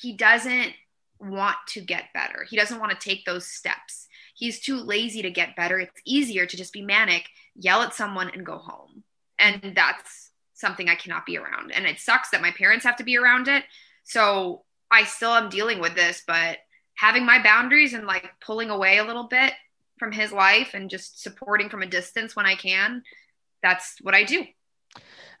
he 0.00 0.12
doesn't 0.12 0.72
want 1.18 1.56
to 1.68 1.80
get 1.80 2.12
better. 2.14 2.46
He 2.48 2.56
doesn't 2.56 2.80
want 2.80 2.92
to 2.92 3.08
take 3.08 3.24
those 3.24 3.46
steps. 3.46 4.06
He's 4.34 4.60
too 4.60 4.76
lazy 4.76 5.22
to 5.22 5.30
get 5.30 5.56
better. 5.56 5.78
It's 5.78 6.00
easier 6.06 6.46
to 6.46 6.56
just 6.56 6.72
be 6.72 6.82
manic, 6.82 7.28
yell 7.54 7.82
at 7.82 7.94
someone, 7.94 8.30
and 8.30 8.46
go 8.46 8.56
home. 8.56 9.04
And 9.38 9.72
that's 9.74 10.30
something 10.54 10.88
I 10.88 10.94
cannot 10.94 11.26
be 11.26 11.36
around. 11.36 11.72
And 11.72 11.86
it 11.86 11.98
sucks 11.98 12.30
that 12.30 12.42
my 12.42 12.52
parents 12.52 12.84
have 12.84 12.96
to 12.96 13.04
be 13.04 13.18
around 13.18 13.48
it. 13.48 13.64
So 14.04 14.64
I 14.90 15.04
still 15.04 15.32
am 15.32 15.50
dealing 15.50 15.80
with 15.80 15.94
this, 15.94 16.22
but 16.26 16.58
having 16.96 17.24
my 17.24 17.42
boundaries 17.42 17.94
and 17.94 18.06
like 18.06 18.30
pulling 18.40 18.70
away 18.70 18.98
a 18.98 19.04
little 19.04 19.24
bit 19.24 19.52
from 19.98 20.12
his 20.12 20.32
life 20.32 20.70
and 20.74 20.90
just 20.90 21.22
supporting 21.22 21.68
from 21.68 21.82
a 21.82 21.86
distance 21.86 22.34
when 22.34 22.46
I 22.46 22.54
can, 22.54 23.02
that's 23.62 23.96
what 24.00 24.14
I 24.14 24.24
do. 24.24 24.44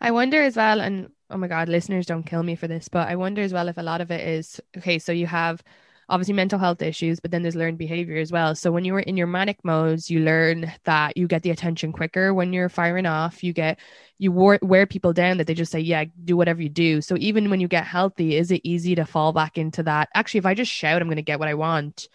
I 0.00 0.10
wonder 0.10 0.40
as 0.40 0.56
well, 0.56 0.80
and 0.80 1.10
oh 1.28 1.36
my 1.36 1.48
God, 1.48 1.68
listeners 1.68 2.06
don't 2.06 2.24
kill 2.24 2.42
me 2.42 2.56
for 2.56 2.68
this, 2.68 2.88
but 2.88 3.08
I 3.08 3.16
wonder 3.16 3.42
as 3.42 3.52
well 3.52 3.68
if 3.68 3.78
a 3.78 3.82
lot 3.82 4.00
of 4.00 4.10
it 4.10 4.26
is 4.26 4.60
okay. 4.76 4.98
So 4.98 5.12
you 5.12 5.26
have 5.26 5.62
obviously 6.08 6.34
mental 6.34 6.58
health 6.58 6.82
issues, 6.82 7.20
but 7.20 7.30
then 7.30 7.42
there's 7.42 7.54
learned 7.54 7.78
behavior 7.78 8.18
as 8.18 8.32
well. 8.32 8.54
So 8.54 8.72
when 8.72 8.84
you 8.84 8.92
were 8.92 9.00
in 9.00 9.16
your 9.16 9.28
manic 9.28 9.64
modes, 9.64 10.10
you 10.10 10.20
learn 10.20 10.72
that 10.84 11.16
you 11.16 11.28
get 11.28 11.42
the 11.42 11.50
attention 11.50 11.92
quicker 11.92 12.34
when 12.34 12.52
you're 12.52 12.68
firing 12.68 13.06
off. 13.06 13.44
You 13.44 13.52
get 13.52 13.78
you 14.18 14.32
wear, 14.32 14.58
wear 14.60 14.86
people 14.86 15.12
down 15.12 15.38
that 15.38 15.46
they 15.46 15.54
just 15.54 15.70
say, 15.70 15.80
yeah, 15.80 16.04
do 16.24 16.36
whatever 16.36 16.60
you 16.60 16.68
do. 16.68 17.00
So 17.00 17.16
even 17.18 17.48
when 17.48 17.60
you 17.60 17.68
get 17.68 17.86
healthy, 17.86 18.36
is 18.36 18.50
it 18.50 18.60
easy 18.64 18.96
to 18.96 19.06
fall 19.06 19.32
back 19.32 19.56
into 19.56 19.84
that? 19.84 20.08
Actually, 20.14 20.38
if 20.38 20.46
I 20.46 20.54
just 20.54 20.72
shout, 20.72 21.00
I'm 21.00 21.08
going 21.08 21.16
to 21.16 21.22
get 21.22 21.38
what 21.38 21.48
I 21.48 21.54
want. 21.54 22.08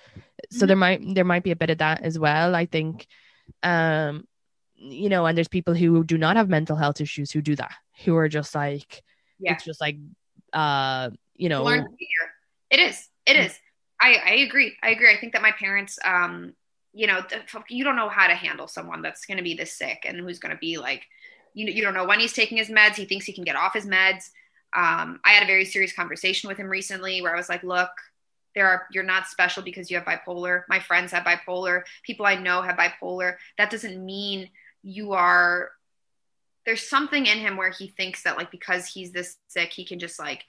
So 0.52 0.60
mm-hmm. 0.60 0.68
there 0.68 0.78
might 0.78 1.16
there 1.16 1.26
might 1.26 1.44
be 1.44 1.52
a 1.52 1.56
bit 1.56 1.70
of 1.70 1.78
that 1.78 2.02
as 2.02 2.20
well. 2.20 2.54
I 2.54 2.66
think, 2.66 3.08
um, 3.64 4.28
you 4.78 5.10
know, 5.10 5.26
and 5.26 5.38
there's 5.38 5.48
people 5.48 5.74
who 5.74 6.04
do 6.04 6.18
not 6.18 6.36
have 6.36 6.50
mental 6.50 6.76
health 6.76 7.02
issues 7.02 7.32
who 7.32 7.42
do 7.42 7.56
that, 7.56 7.72
who 8.04 8.16
are 8.16 8.28
just 8.30 8.54
like 8.54 9.04
yeah. 9.40 9.54
it's 9.54 9.64
just 9.64 9.82
like 9.82 9.98
uh 10.54 11.10
you 11.36 11.50
know. 11.50 11.64
Behavior 11.64 11.86
it 12.70 12.80
is 12.80 13.08
it 13.26 13.38
is. 13.38 13.58
I 14.02 14.16
i 14.26 14.32
agree. 14.36 14.76
I 14.84 14.90
agree. 14.90 15.14
I 15.14 15.20
think 15.20 15.34
that 15.34 15.42
my 15.42 15.52
parents 15.52 15.98
um 16.04 16.54
you 16.94 17.08
know 17.08 17.22
you 17.70 17.84
don't 17.84 17.96
know 17.96 18.10
how 18.10 18.28
to 18.28 18.36
handle 18.36 18.68
someone 18.68 19.02
that's 19.02 19.26
going 19.26 19.38
to 19.38 19.44
be 19.44 19.54
this 19.54 19.74
sick 19.74 20.06
and 20.06 20.20
who's 20.20 20.40
going 20.40 20.54
to 20.54 20.60
be 20.60 20.78
like 20.78 21.04
you, 21.54 21.66
know, 21.66 21.72
you 21.72 21.82
don't 21.82 21.94
know 21.94 22.06
when 22.06 22.20
he's 22.20 22.34
taking 22.34 22.58
his 22.58 22.70
meds. 22.70 22.96
He 22.96 23.06
thinks 23.06 23.26
he 23.26 23.32
can 23.32 23.46
get 23.46 23.56
off 23.56 23.74
his 23.74 23.86
meds. 23.86 24.30
Um, 24.76 25.22
i 25.24 25.32
had 25.32 25.44
a 25.44 25.48
very 25.48 25.64
serious 25.64 25.94
conversation 25.94 26.50
with 26.50 26.58
him 26.58 26.68
recently 26.68 27.22
where 27.22 27.34
i 27.34 27.38
was 27.38 27.48
like 27.48 27.64
look 27.64 27.92
there 28.56 28.68
are 28.68 28.88
you're 28.92 29.04
not 29.04 29.28
special 29.28 29.62
because 29.62 29.92
you 29.92 29.98
have 29.98 30.06
bipolar. 30.06 30.64
My 30.68 30.80
friends 30.80 31.12
have 31.12 31.24
bipolar. 31.24 31.84
People 32.04 32.26
i 32.26 32.36
know 32.36 32.62
have 32.62 32.78
bipolar. 32.78 33.36
That 33.58 33.70
doesn't 33.70 34.04
mean 34.04 34.50
you 34.86 35.14
are 35.14 35.72
there's 36.66 36.88
something 36.88 37.26
in 37.26 37.40
him 37.40 37.58
where 37.58 37.72
he 37.72 37.88
thinks 37.88 38.24
that 38.24 38.38
like 38.38 38.52
because 38.52 38.88
he's 38.88 39.12
this 39.12 39.38
sick 39.48 39.74
he 39.74 39.84
can 39.84 40.00
just 40.00 40.20
like 40.20 40.46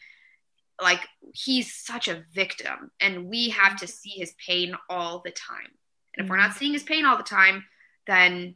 like 0.81 1.01
he's 1.33 1.73
such 1.73 2.07
a 2.07 2.23
victim. 2.35 2.91
And 3.01 3.31
we 3.31 3.49
have 3.49 3.77
to 3.81 3.87
see 3.87 4.11
his 4.11 4.35
pain 4.47 4.77
all 4.91 5.23
the 5.25 5.31
time. 5.31 5.71
And 6.15 6.25
if 6.25 6.31
we're 6.31 6.37
not 6.37 6.51
mm-hmm. 6.51 6.59
seeing 6.59 6.73
his 6.75 6.83
pain 6.83 7.07
all 7.07 7.17
the 7.17 7.23
time 7.23 7.65
then 8.07 8.55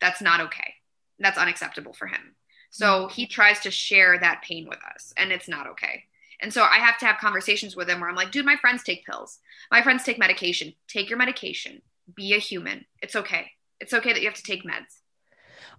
that's 0.00 0.22
not 0.22 0.40
okay. 0.40 0.74
That's 1.18 1.38
unacceptable 1.38 1.92
for 1.92 2.06
him. 2.06 2.34
So 2.70 2.86
mm-hmm. 2.86 3.12
he 3.12 3.26
tries 3.26 3.60
to 3.60 3.70
share 3.70 4.18
that 4.18 4.42
pain 4.42 4.66
with 4.66 4.80
us 4.94 5.12
and 5.16 5.30
it's 5.30 5.48
not 5.48 5.66
okay. 5.68 6.04
And 6.40 6.52
so 6.52 6.62
i 6.62 6.78
have 6.78 6.98
to 6.98 7.06
have 7.06 7.18
conversations 7.18 7.76
with 7.76 7.90
him 7.90 8.00
where 8.00 8.08
i'm 8.08 8.16
like 8.16 8.30
dude 8.30 8.46
my 8.46 8.56
friends 8.56 8.82
take 8.82 9.04
pills. 9.04 9.38
My 9.70 9.82
friends 9.82 10.04
take 10.04 10.18
medication. 10.18 10.72
Take 10.88 11.10
your 11.10 11.18
medication. 11.18 11.82
Be 12.14 12.34
a 12.34 12.38
human. 12.38 12.86
It's 13.02 13.16
okay. 13.16 13.50
It's 13.78 13.92
okay 13.92 14.12
that 14.12 14.20
you 14.20 14.28
have 14.28 14.36
to 14.36 14.42
take 14.42 14.64
meds 14.64 15.00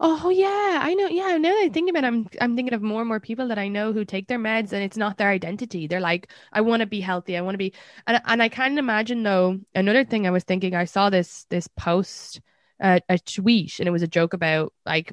Oh 0.01 0.29
yeah, 0.29 0.79
I 0.81 0.93
know. 0.93 1.07
Yeah, 1.07 1.37
now 1.37 1.49
that 1.49 1.61
I 1.65 1.69
think 1.69 1.89
about 1.89 2.05
it, 2.05 2.07
I'm 2.07 2.27
I'm 2.39 2.55
thinking 2.55 2.73
of 2.73 2.81
more 2.81 3.01
and 3.01 3.07
more 3.09 3.19
people 3.19 3.49
that 3.49 3.59
I 3.59 3.67
know 3.67 3.91
who 3.91 4.05
take 4.05 4.27
their 4.27 4.39
meds 4.39 4.71
and 4.71 4.81
it's 4.81 4.95
not 4.95 5.17
their 5.17 5.29
identity. 5.29 5.87
They're 5.87 5.99
like, 5.99 6.31
I 6.53 6.61
want 6.61 6.79
to 6.81 6.85
be 6.85 7.01
healthy. 7.01 7.35
I 7.37 7.41
want 7.41 7.55
to 7.55 7.57
be, 7.57 7.73
and 8.07 8.21
and 8.25 8.41
I 8.41 8.47
can't 8.47 8.79
imagine 8.79 9.23
though. 9.23 9.59
Another 9.75 10.05
thing 10.05 10.25
I 10.25 10.31
was 10.31 10.45
thinking, 10.45 10.73
I 10.73 10.85
saw 10.85 11.09
this 11.09 11.43
this 11.49 11.67
post, 11.67 12.39
uh, 12.79 13.01
a 13.09 13.19
tweet, 13.19 13.79
and 13.79 13.87
it 13.89 13.91
was 13.91 14.01
a 14.03 14.07
joke 14.07 14.33
about 14.33 14.73
like 14.85 15.11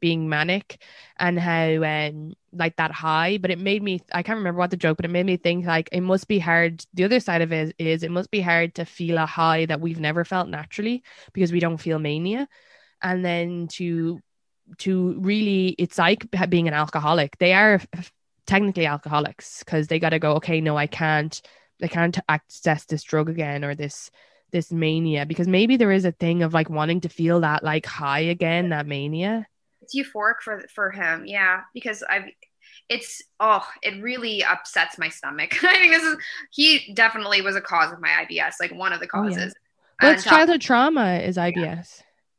being 0.00 0.28
manic 0.30 0.82
and 1.18 1.38
how 1.38 1.82
um 1.84 2.32
like 2.52 2.74
that 2.76 2.90
high 2.90 3.36
but 3.36 3.50
it 3.50 3.58
made 3.58 3.82
me 3.82 4.00
i 4.12 4.22
can't 4.22 4.38
remember 4.38 4.58
what 4.58 4.70
the 4.70 4.76
joke 4.76 4.96
but 4.96 5.04
it 5.04 5.10
made 5.10 5.26
me 5.26 5.36
think 5.36 5.66
like 5.66 5.90
it 5.92 6.00
must 6.00 6.26
be 6.26 6.38
hard 6.38 6.82
the 6.94 7.04
other 7.04 7.20
side 7.20 7.42
of 7.42 7.52
it 7.52 7.74
is 7.78 8.02
it 8.02 8.10
must 8.10 8.30
be 8.30 8.40
hard 8.40 8.74
to 8.74 8.86
feel 8.86 9.18
a 9.18 9.26
high 9.26 9.66
that 9.66 9.78
we've 9.80 10.00
never 10.00 10.24
felt 10.24 10.48
naturally 10.48 11.02
because 11.34 11.52
we 11.52 11.60
don't 11.60 11.76
feel 11.76 11.98
mania 11.98 12.48
and 13.02 13.24
then 13.24 13.68
to 13.68 14.20
to 14.78 15.14
really 15.20 15.74
it's 15.78 15.98
like 15.98 16.26
being 16.48 16.68
an 16.68 16.74
alcoholic. 16.74 17.38
They 17.38 17.52
are 17.52 17.80
technically 18.46 18.86
alcoholics 18.86 19.62
because 19.64 19.86
they 19.86 19.98
got 19.98 20.10
to 20.10 20.18
go 20.18 20.32
okay 20.32 20.60
no 20.60 20.76
i 20.76 20.88
can't 20.88 21.40
i 21.80 21.86
can't 21.86 22.18
access 22.28 22.84
this 22.86 23.04
drug 23.04 23.28
again 23.28 23.64
or 23.64 23.76
this 23.76 24.10
this 24.50 24.72
mania. 24.72 25.24
Because 25.26 25.46
maybe 25.46 25.76
there 25.76 25.92
is 25.92 26.04
a 26.04 26.10
thing 26.10 26.42
of 26.42 26.52
like 26.52 26.68
wanting 26.68 27.02
to 27.02 27.08
feel 27.08 27.40
that 27.40 27.62
like 27.62 27.86
high 27.86 28.20
again 28.20 28.70
that 28.70 28.86
mania. 28.86 29.46
It's 29.82 29.94
euphoric 29.94 30.40
for 30.42 30.64
for 30.74 30.90
him 30.90 31.24
yeah 31.26 31.62
because 31.72 32.02
i've 32.08 32.24
it's 32.88 33.22
oh 33.38 33.66
it 33.82 34.02
really 34.02 34.44
upsets 34.44 34.98
my 34.98 35.08
stomach. 35.08 35.64
I 35.64 35.76
think 35.76 35.92
this 35.92 36.02
is 36.02 36.16
he 36.50 36.92
definitely 36.94 37.40
was 37.40 37.56
a 37.56 37.60
cause 37.60 37.92
of 37.92 38.00
my 38.00 38.08
ibs 38.08 38.54
like 38.60 38.72
one 38.74 38.92
of 38.92 39.00
the 39.00 39.06
causes 39.06 39.54
oh, 39.56 39.58
yeah. 40.02 40.08
well, 40.08 40.12
it's 40.12 40.26
uh, 40.26 40.30
childhood 40.30 40.60
trauma 40.60 41.14
is 41.14 41.36
ibs 41.36 41.56
yeah. 41.56 41.84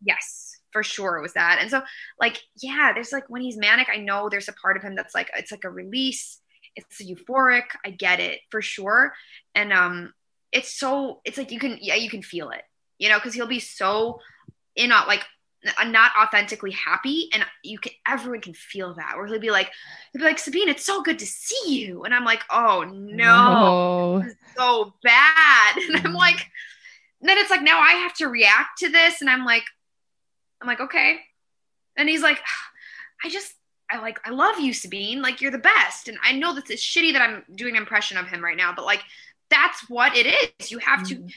yes 0.01 0.50
for 0.71 0.83
sure 0.83 1.17
it 1.17 1.21
was 1.21 1.33
that. 1.33 1.59
And 1.61 1.69
so 1.69 1.81
like, 2.19 2.41
yeah, 2.61 2.91
there's 2.93 3.11
like 3.11 3.29
when 3.29 3.41
he's 3.41 3.57
manic, 3.57 3.87
I 3.91 3.97
know 3.97 4.29
there's 4.29 4.49
a 4.49 4.53
part 4.53 4.77
of 4.77 4.83
him 4.83 4.95
that's 4.95 5.15
like, 5.15 5.29
it's 5.35 5.51
like 5.51 5.63
a 5.63 5.69
release. 5.69 6.39
It's 6.75 7.01
euphoric. 7.01 7.63
I 7.85 7.91
get 7.91 8.19
it 8.19 8.39
for 8.49 8.61
sure. 8.61 9.13
And 9.55 9.73
um, 9.73 10.13
it's 10.51 10.73
so, 10.73 11.21
it's 11.25 11.37
like 11.37 11.51
you 11.51 11.59
can, 11.59 11.77
yeah, 11.81 11.95
you 11.95 12.09
can 12.09 12.21
feel 12.21 12.49
it, 12.49 12.63
you 12.97 13.09
know, 13.09 13.19
cause 13.19 13.33
he'll 13.33 13.47
be 13.47 13.59
so 13.59 14.19
in 14.75 14.91
a, 14.91 15.03
like 15.07 15.25
not 15.85 16.11
authentically 16.19 16.71
happy 16.71 17.29
and 17.33 17.45
you 17.63 17.77
can 17.77 17.91
everyone 18.07 18.41
can 18.41 18.53
feel 18.53 18.95
that 18.95 19.13
where 19.15 19.27
he'll 19.27 19.39
be 19.39 19.51
like 19.51 19.69
he'll 20.11 20.19
be 20.19 20.25
like 20.25 20.37
Sabeen 20.37 20.67
it's 20.67 20.85
so 20.85 21.03
good 21.03 21.19
to 21.19 21.25
see 21.25 21.79
you 21.85 22.03
and 22.03 22.15
i'm 22.15 22.25
like 22.25 22.41
oh 22.49 22.83
no, 22.91 24.17
No. 24.19 24.29
so 24.57 24.93
bad 25.03 25.77
and 25.87 25.97
i'm 25.97 26.13
like 26.13 26.47
then 27.21 27.37
it's 27.37 27.51
like 27.51 27.61
now 27.61 27.79
i 27.79 27.91
have 27.91 28.13
to 28.15 28.25
react 28.27 28.79
to 28.79 28.89
this 28.89 29.21
and 29.21 29.29
i'm 29.29 29.45
like 29.45 29.63
i'm 30.61 30.67
like 30.67 30.79
okay 30.79 31.19
and 31.97 32.07
he's 32.07 32.21
like 32.21 32.39
i 33.23 33.29
just 33.29 33.53
i 33.89 33.99
like 33.99 34.19
i 34.25 34.29
love 34.29 34.59
you 34.59 34.71
Sabeen 34.71 35.21
like 35.21 35.41
you're 35.41 35.51
the 35.51 35.57
best 35.57 36.07
and 36.07 36.17
i 36.23 36.31
know 36.31 36.53
this 36.53 36.69
is 36.69 36.79
shitty 36.79 37.13
that 37.13 37.21
i'm 37.21 37.43
doing 37.55 37.75
an 37.75 37.81
impression 37.81 38.17
of 38.17 38.27
him 38.27 38.43
right 38.43 38.57
now 38.57 38.73
but 38.75 38.85
like 38.85 39.01
that's 39.51 39.87
what 39.89 40.15
it 40.15 40.25
is 40.59 40.71
you 40.71 40.79
have 40.79 41.03
to 41.07 41.15
mm-hmm. 41.15 41.27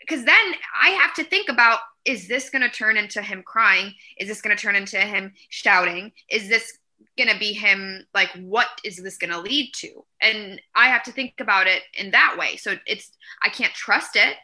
because 0.00 0.24
then 0.24 0.54
I 0.80 0.90
have 0.90 1.12
to 1.14 1.24
think 1.24 1.50
about 1.50 1.80
is 2.04 2.28
this 2.28 2.48
going 2.48 2.62
to 2.62 2.70
turn 2.70 2.96
into 2.96 3.22
him 3.22 3.42
crying? 3.42 3.94
Is 4.18 4.28
this 4.28 4.40
going 4.40 4.56
to 4.56 4.62
turn 4.62 4.76
into 4.76 4.98
him 4.98 5.32
shouting? 5.48 6.12
Is 6.30 6.48
this 6.48 6.78
going 7.16 7.30
to 7.30 7.38
be 7.38 7.52
him 7.52 8.06
like 8.14 8.28
what 8.40 8.68
is 8.84 8.96
this 8.96 9.18
going 9.18 9.32
to 9.32 9.40
lead 9.40 9.72
to? 9.76 10.04
And 10.20 10.60
I 10.74 10.88
have 10.88 11.02
to 11.04 11.12
think 11.12 11.34
about 11.40 11.66
it 11.66 11.82
in 11.94 12.12
that 12.12 12.36
way. 12.38 12.56
So 12.56 12.76
it's 12.86 13.10
I 13.42 13.48
can't 13.48 13.74
trust 13.74 14.16
it 14.16 14.36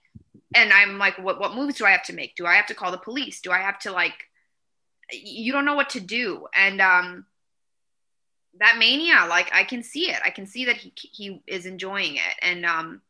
and 0.55 0.73
I'm 0.73 0.99
like 0.99 1.19
what 1.19 1.39
what 1.39 1.55
moves 1.55 1.77
do 1.77 1.87
I 1.87 1.91
have 1.93 2.05
to 2.05 2.13
make? 2.13 2.35
Do 2.35 2.47
I 2.47 2.55
have 2.55 2.67
to 2.67 2.75
call 2.75 2.91
the 2.91 2.99
police? 2.99 3.41
Do 3.41 3.53
I 3.53 3.59
have 3.59 3.79
to 3.81 3.93
like 3.93 4.15
you 5.13 5.53
don't 5.53 5.65
know 5.65 5.75
what 5.75 5.91
to 5.91 6.01
do 6.01 6.47
and 6.55 6.81
um 6.81 7.27
that 8.59 8.77
mania 8.79 9.27
like 9.29 9.51
I 9.55 9.65
can 9.65 9.83
see 9.83 10.11
it. 10.11 10.19
I 10.25 10.31
can 10.31 10.47
see 10.47 10.65
that 10.67 10.77
he 10.77 10.93
he 10.97 11.43
is 11.47 11.67
enjoying 11.67 12.17
it 12.17 12.35
and 12.43 12.67
um 12.67 13.01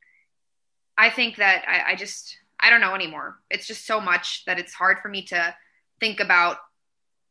I 0.99 1.09
think 1.11 1.37
that 1.37 1.65
I, 1.67 1.93
I 1.93 1.97
just 1.97 2.37
I 2.59 2.69
don't 2.69 2.83
know 2.83 2.95
anymore. 2.95 3.39
It's 3.51 3.67
just 3.67 3.87
so 3.87 4.01
much 4.01 4.45
that 4.47 4.59
it's 4.59 4.75
hard 4.75 4.99
for 5.01 5.09
me 5.09 5.23
to 5.27 5.55
think 5.99 6.21
about 6.21 6.59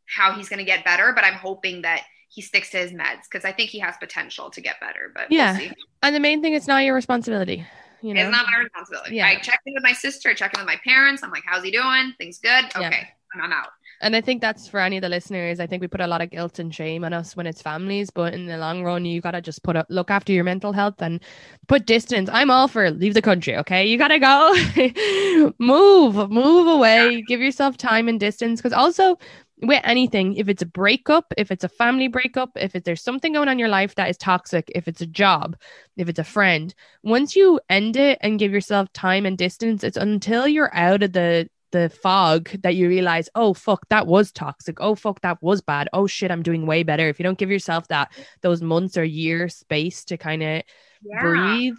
how 0.07 0.33
he's 0.33 0.49
going 0.49 0.57
to 0.57 0.65
get 0.65 0.83
better. 0.83 1.13
But 1.13 1.23
I'm 1.23 1.35
hoping 1.35 1.83
that 1.83 2.01
he 2.29 2.41
sticks 2.41 2.71
to 2.71 2.77
his 2.77 2.91
meds 2.91 3.21
because 3.29 3.45
I 3.45 3.51
think 3.51 3.69
he 3.69 3.77
has 3.79 3.95
potential 3.97 4.49
to 4.49 4.61
get 4.61 4.79
better. 4.79 5.11
But 5.13 5.31
Yeah. 5.31 5.51
we'll 5.51 5.69
see. 5.69 5.71
And 6.01 6.15
the 6.15 6.19
main 6.19 6.41
thing, 6.41 6.53
it's 6.53 6.65
not 6.67 6.83
your 6.83 6.95
responsibility. 6.95 7.63
You 8.01 8.13
know, 8.15 8.21
it's 8.21 8.31
not 8.31 8.47
my 8.51 8.57
responsibility. 8.63 9.17
Yeah. 9.17 9.27
I 9.27 9.35
checked 9.35 9.61
in 9.67 9.73
with 9.75 9.83
my 9.83 9.93
sister. 9.93 10.29
I 10.29 10.33
checked 10.33 10.57
in 10.57 10.61
with 10.61 10.67
my 10.67 10.79
parents. 10.83 11.21
I'm 11.21 11.29
like, 11.31 11.43
how's 11.45 11.63
he 11.63 11.69
doing? 11.69 12.13
Things 12.17 12.39
good? 12.39 12.65
Yeah. 12.75 12.87
Okay, 12.87 13.07
and 13.33 13.43
I'm 13.43 13.51
out. 13.51 13.69
And 14.01 14.15
I 14.15 14.21
think 14.21 14.41
that's 14.41 14.67
for 14.67 14.79
any 14.79 14.97
of 14.97 15.01
the 15.01 15.09
listeners. 15.09 15.59
I 15.59 15.67
think 15.67 15.81
we 15.81 15.87
put 15.87 15.99
a 15.99 16.07
lot 16.07 16.21
of 16.21 16.29
guilt 16.29 16.59
and 16.59 16.73
shame 16.73 17.03
on 17.03 17.13
us 17.13 17.35
when 17.35 17.45
it's 17.45 17.61
families, 17.61 18.09
but 18.09 18.33
in 18.33 18.45
the 18.45 18.57
long 18.57 18.83
run, 18.83 19.03
you 19.03 19.19
gotta 19.19 19.41
just 19.41 19.61
put 19.63 19.75
a 19.75 19.85
look 19.89 20.09
after 20.09 20.31
your 20.31 20.45
mental 20.45 20.71
health 20.71 21.01
and 21.01 21.21
put 21.67 21.85
distance. 21.85 22.29
I'm 22.31 22.49
all 22.49 22.67
for 22.67 22.91
leave 22.91 23.13
the 23.13 23.21
country, 23.21 23.57
okay? 23.57 23.85
You 23.85 23.97
gotta 23.97 24.19
go, 24.19 25.53
move, 25.59 26.29
move 26.29 26.67
away, 26.67 27.21
give 27.27 27.41
yourself 27.41 27.75
time 27.75 28.07
and 28.07 28.19
distance. 28.19 28.61
Because 28.61 28.73
also 28.73 29.17
with 29.61 29.81
anything, 29.83 30.35
if 30.35 30.47
it's 30.47 30.61
a 30.61 30.65
breakup, 30.65 31.33
if 31.37 31.51
it's 31.51 31.65
a 31.65 31.69
family 31.69 32.07
breakup, 32.07 32.51
if 32.55 32.75
it, 32.75 32.85
there's 32.85 33.03
something 33.03 33.33
going 33.33 33.49
on 33.49 33.53
in 33.53 33.59
your 33.59 33.67
life 33.67 33.95
that 33.95 34.09
is 34.09 34.17
toxic, 34.17 34.71
if 34.73 34.87
it's 34.87 35.01
a 35.01 35.07
job, 35.07 35.57
if 35.97 36.07
it's 36.07 36.19
a 36.19 36.23
friend, 36.23 36.73
once 37.03 37.35
you 37.35 37.59
end 37.69 37.97
it 37.97 38.17
and 38.21 38.39
give 38.39 38.53
yourself 38.53 38.91
time 38.93 39.25
and 39.25 39.37
distance, 39.37 39.83
it's 39.83 39.97
until 39.97 40.47
you're 40.47 40.73
out 40.73 41.03
of 41.03 41.11
the 41.11 41.49
the 41.71 41.89
fog 41.89 42.49
that 42.61 42.75
you 42.75 42.87
realize, 42.87 43.29
oh 43.35 43.53
fuck, 43.53 43.87
that 43.89 44.07
was 44.07 44.31
toxic. 44.31 44.77
Oh 44.79 44.95
fuck, 44.95 45.21
that 45.21 45.41
was 45.41 45.61
bad. 45.61 45.89
Oh 45.93 46.07
shit, 46.07 46.31
I'm 46.31 46.43
doing 46.43 46.65
way 46.65 46.83
better. 46.83 47.07
If 47.09 47.19
you 47.19 47.23
don't 47.23 47.37
give 47.37 47.51
yourself 47.51 47.87
that 47.89 48.11
those 48.41 48.61
months 48.61 48.97
or 48.97 49.03
year 49.03 49.49
space 49.49 50.03
to 50.05 50.17
kind 50.17 50.43
of 50.43 50.63
Yeah. 51.03 51.21
breathe 51.21 51.77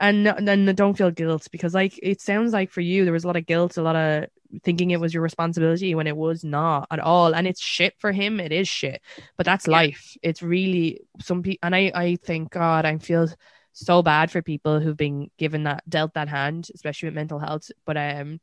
and 0.00 0.26
then 0.26 0.66
don't 0.74 0.96
feel 0.96 1.10
guilt 1.10 1.48
because 1.52 1.74
like 1.74 1.98
it 2.02 2.20
sounds 2.20 2.52
like 2.52 2.70
for 2.70 2.80
you 2.80 3.04
there 3.04 3.12
was 3.12 3.24
a 3.24 3.26
lot 3.26 3.36
of 3.36 3.46
guilt, 3.46 3.76
a 3.76 3.82
lot 3.82 3.96
of 3.96 4.26
thinking 4.64 4.90
it 4.90 5.00
was 5.00 5.14
your 5.14 5.22
responsibility 5.22 5.94
when 5.94 6.06
it 6.06 6.16
was 6.16 6.44
not 6.44 6.86
at 6.90 7.00
all. 7.00 7.34
And 7.34 7.46
it's 7.46 7.60
shit 7.60 7.94
for 7.98 8.12
him. 8.12 8.38
It 8.40 8.52
is 8.52 8.68
shit, 8.68 9.00
but 9.36 9.46
that's 9.46 9.66
Yeah. 9.66 9.72
life. 9.72 10.16
It's 10.22 10.42
really 10.42 11.02
some 11.20 11.42
people, 11.42 11.66
and 11.66 11.74
I 11.74 11.90
I 11.94 12.16
think 12.16 12.50
God, 12.50 12.84
I 12.84 12.98
feel 12.98 13.28
so 13.74 14.02
bad 14.02 14.30
for 14.30 14.42
people 14.42 14.80
who've 14.80 14.96
been 14.96 15.30
given 15.38 15.62
that 15.64 15.82
dealt 15.88 16.12
that 16.14 16.28
hand, 16.28 16.68
especially 16.74 17.08
with 17.08 17.14
mental 17.14 17.38
health. 17.38 17.70
But 17.84 17.96
um. 17.96 18.40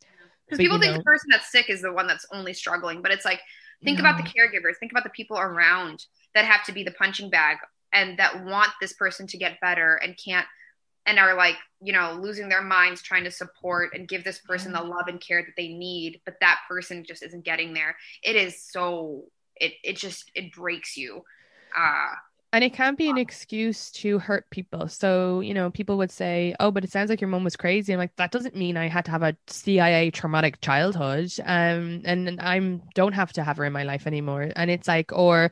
Because 0.50 0.64
people 0.64 0.80
think 0.80 0.93
know- 0.93 0.97
the 0.97 1.04
person 1.04 1.28
that's 1.32 1.52
sick 1.52 1.70
is 1.70 1.82
the 1.82 1.93
one 1.93 2.08
that's 2.08 2.26
only 2.32 2.54
struggling, 2.54 3.02
but 3.02 3.12
it's 3.12 3.26
like 3.26 3.39
think 3.84 4.00
about 4.00 4.18
the 4.18 4.24
caregivers, 4.24 4.78
think 4.80 4.91
about 4.91 5.04
the 5.04 5.10
people 5.12 5.38
around 5.38 6.06
that 6.36 6.45
have 6.45 6.66
to 6.66 6.72
be 6.72 6.84
the 6.84 6.91
punching 6.91 7.30
bag 7.30 7.58
and 7.93 8.20
that 8.20 8.43
want 8.43 8.72
this 8.82 8.93
person 8.93 9.26
to 9.28 9.38
get 9.38 9.60
better 9.62 9.95
and 9.95 10.20
can't 10.24 10.45
and 11.06 11.18
are 11.18 11.34
like, 11.36 11.56
you 11.82 11.93
know, 11.93 12.20
losing 12.22 12.50
their 12.50 12.62
minds 12.62 13.02
trying 13.02 13.24
to 13.24 13.32
support 13.32 13.91
and 13.93 14.08
give 14.08 14.24
this 14.24 14.39
person 14.39 14.74
the 14.74 14.82
love 14.82 15.08
and 15.08 15.22
care 15.22 15.41
that 15.41 15.56
they 15.58 15.70
need, 15.70 16.22
but 16.26 16.36
that 16.41 16.60
person 16.68 17.04
just 17.04 17.24
isn't 17.24 17.45
getting 17.45 17.74
there. 17.74 17.95
It 18.22 18.36
is 18.36 18.62
so 18.62 19.26
it 19.56 19.74
it 19.84 19.97
just 19.97 20.30
it 20.36 20.54
breaks 20.54 20.97
you. 20.97 21.24
Uh 21.76 22.14
And 22.52 22.64
it 22.64 22.74
can't 22.74 22.97
be 22.97 23.10
an 23.12 23.20
excuse 23.20 23.91
to 23.91 24.18
hurt 24.18 24.50
people. 24.50 24.88
So, 24.88 25.39
you 25.39 25.54
know, 25.54 25.70
people 25.70 25.97
would 26.00 26.10
say, 26.10 26.56
oh, 26.60 26.72
but 26.72 26.84
it 26.84 26.91
sounds 26.91 27.12
like 27.12 27.22
your 27.22 27.28
mom 27.28 27.43
was 27.43 27.56
crazy. 27.56 27.93
I'm 27.93 28.00
like, 28.00 28.16
that 28.16 28.32
doesn't 28.32 28.56
mean 28.56 28.76
I 28.76 28.88
had 28.88 29.06
to 29.06 29.12
have 29.12 29.22
a 29.22 29.38
CIA 29.45 30.10
traumatic 30.10 30.60
childhood. 30.60 31.32
Um, 31.45 32.02
and 32.06 32.41
I'm 32.41 32.82
don't 32.95 33.14
have 33.14 33.32
to 33.34 33.43
have 33.43 33.58
her 33.58 33.66
in 33.66 33.74
my 33.74 33.84
life 33.84 34.08
anymore. 34.08 34.52
And 34.56 34.72
it's 34.72 34.88
like, 34.88 35.12
or, 35.14 35.52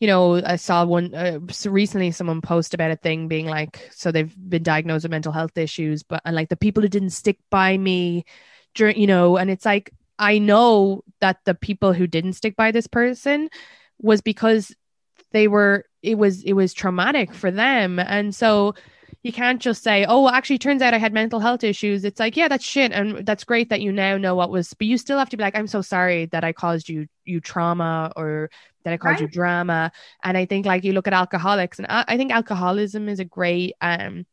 you 0.00 0.06
know, 0.06 0.42
I 0.44 0.56
saw 0.56 0.84
one 0.84 1.14
uh, 1.14 1.38
so 1.50 1.70
recently 1.70 2.10
someone 2.10 2.42
post 2.42 2.74
about 2.74 2.90
a 2.90 2.96
thing 2.96 3.26
being 3.26 3.46
like, 3.46 3.88
so 3.90 4.12
they've 4.12 4.34
been 4.50 4.62
diagnosed 4.62 5.04
with 5.04 5.12
mental 5.12 5.32
health 5.32 5.56
issues, 5.56 6.02
but 6.02 6.20
and 6.26 6.36
like 6.36 6.50
the 6.50 6.56
people 6.56 6.82
who 6.82 6.88
didn't 6.90 7.10
stick 7.10 7.38
by 7.48 7.78
me 7.78 8.26
during, 8.74 8.98
you 8.98 9.06
know, 9.06 9.38
and 9.38 9.50
it's 9.50 9.64
like, 9.64 9.92
I 10.18 10.38
know 10.38 11.04
that 11.20 11.38
the 11.46 11.54
people 11.54 11.94
who 11.94 12.06
didn't 12.06 12.34
stick 12.34 12.54
by 12.54 12.70
this 12.70 12.86
person 12.86 13.48
was 13.98 14.20
because 14.20 14.74
they 15.34 15.48
were 15.48 15.84
it 16.02 16.16
was 16.16 16.42
it 16.44 16.54
was 16.54 16.72
traumatic 16.72 17.34
for 17.34 17.50
them. 17.50 17.98
And 17.98 18.34
so 18.34 18.74
you 19.24 19.32
can't 19.32 19.60
just 19.60 19.82
say 19.82 20.04
oh 20.06 20.28
actually 20.28 20.58
turns 20.58 20.82
out 20.82 20.92
i 20.94 20.98
had 20.98 21.12
mental 21.12 21.40
health 21.40 21.64
issues. 21.64 22.04
It's 22.04 22.20
like 22.20 22.36
yeah 22.36 22.48
that's 22.48 22.64
shit 22.64 22.92
and 22.92 23.26
that's 23.26 23.42
great 23.44 23.68
that 23.70 23.80
you 23.80 23.90
now 23.90 24.16
know 24.16 24.34
what 24.34 24.50
was 24.50 24.72
but 24.74 24.86
you 24.86 24.96
still 24.96 25.18
have 25.18 25.30
to 25.30 25.36
be 25.36 25.42
like 25.42 25.56
i'm 25.56 25.66
so 25.66 25.82
sorry 25.82 26.26
that 26.26 26.44
i 26.44 26.52
caused 26.52 26.88
you 26.88 27.06
you 27.24 27.40
trauma 27.40 28.12
or 28.16 28.50
that 28.84 28.92
i 28.92 28.96
caused 28.98 29.20
you 29.22 29.28
drama 29.28 29.90
and 30.22 30.36
i 30.36 30.44
think 30.44 30.66
like 30.66 30.84
you 30.84 30.92
look 30.92 31.06
at 31.06 31.14
alcoholics 31.14 31.78
and 31.78 31.86
i, 31.88 32.04
I 32.06 32.16
think 32.18 32.32
alcoholism 32.32 33.08
is 33.08 33.18
a 33.18 33.24
great 33.24 33.74
um 33.80 34.26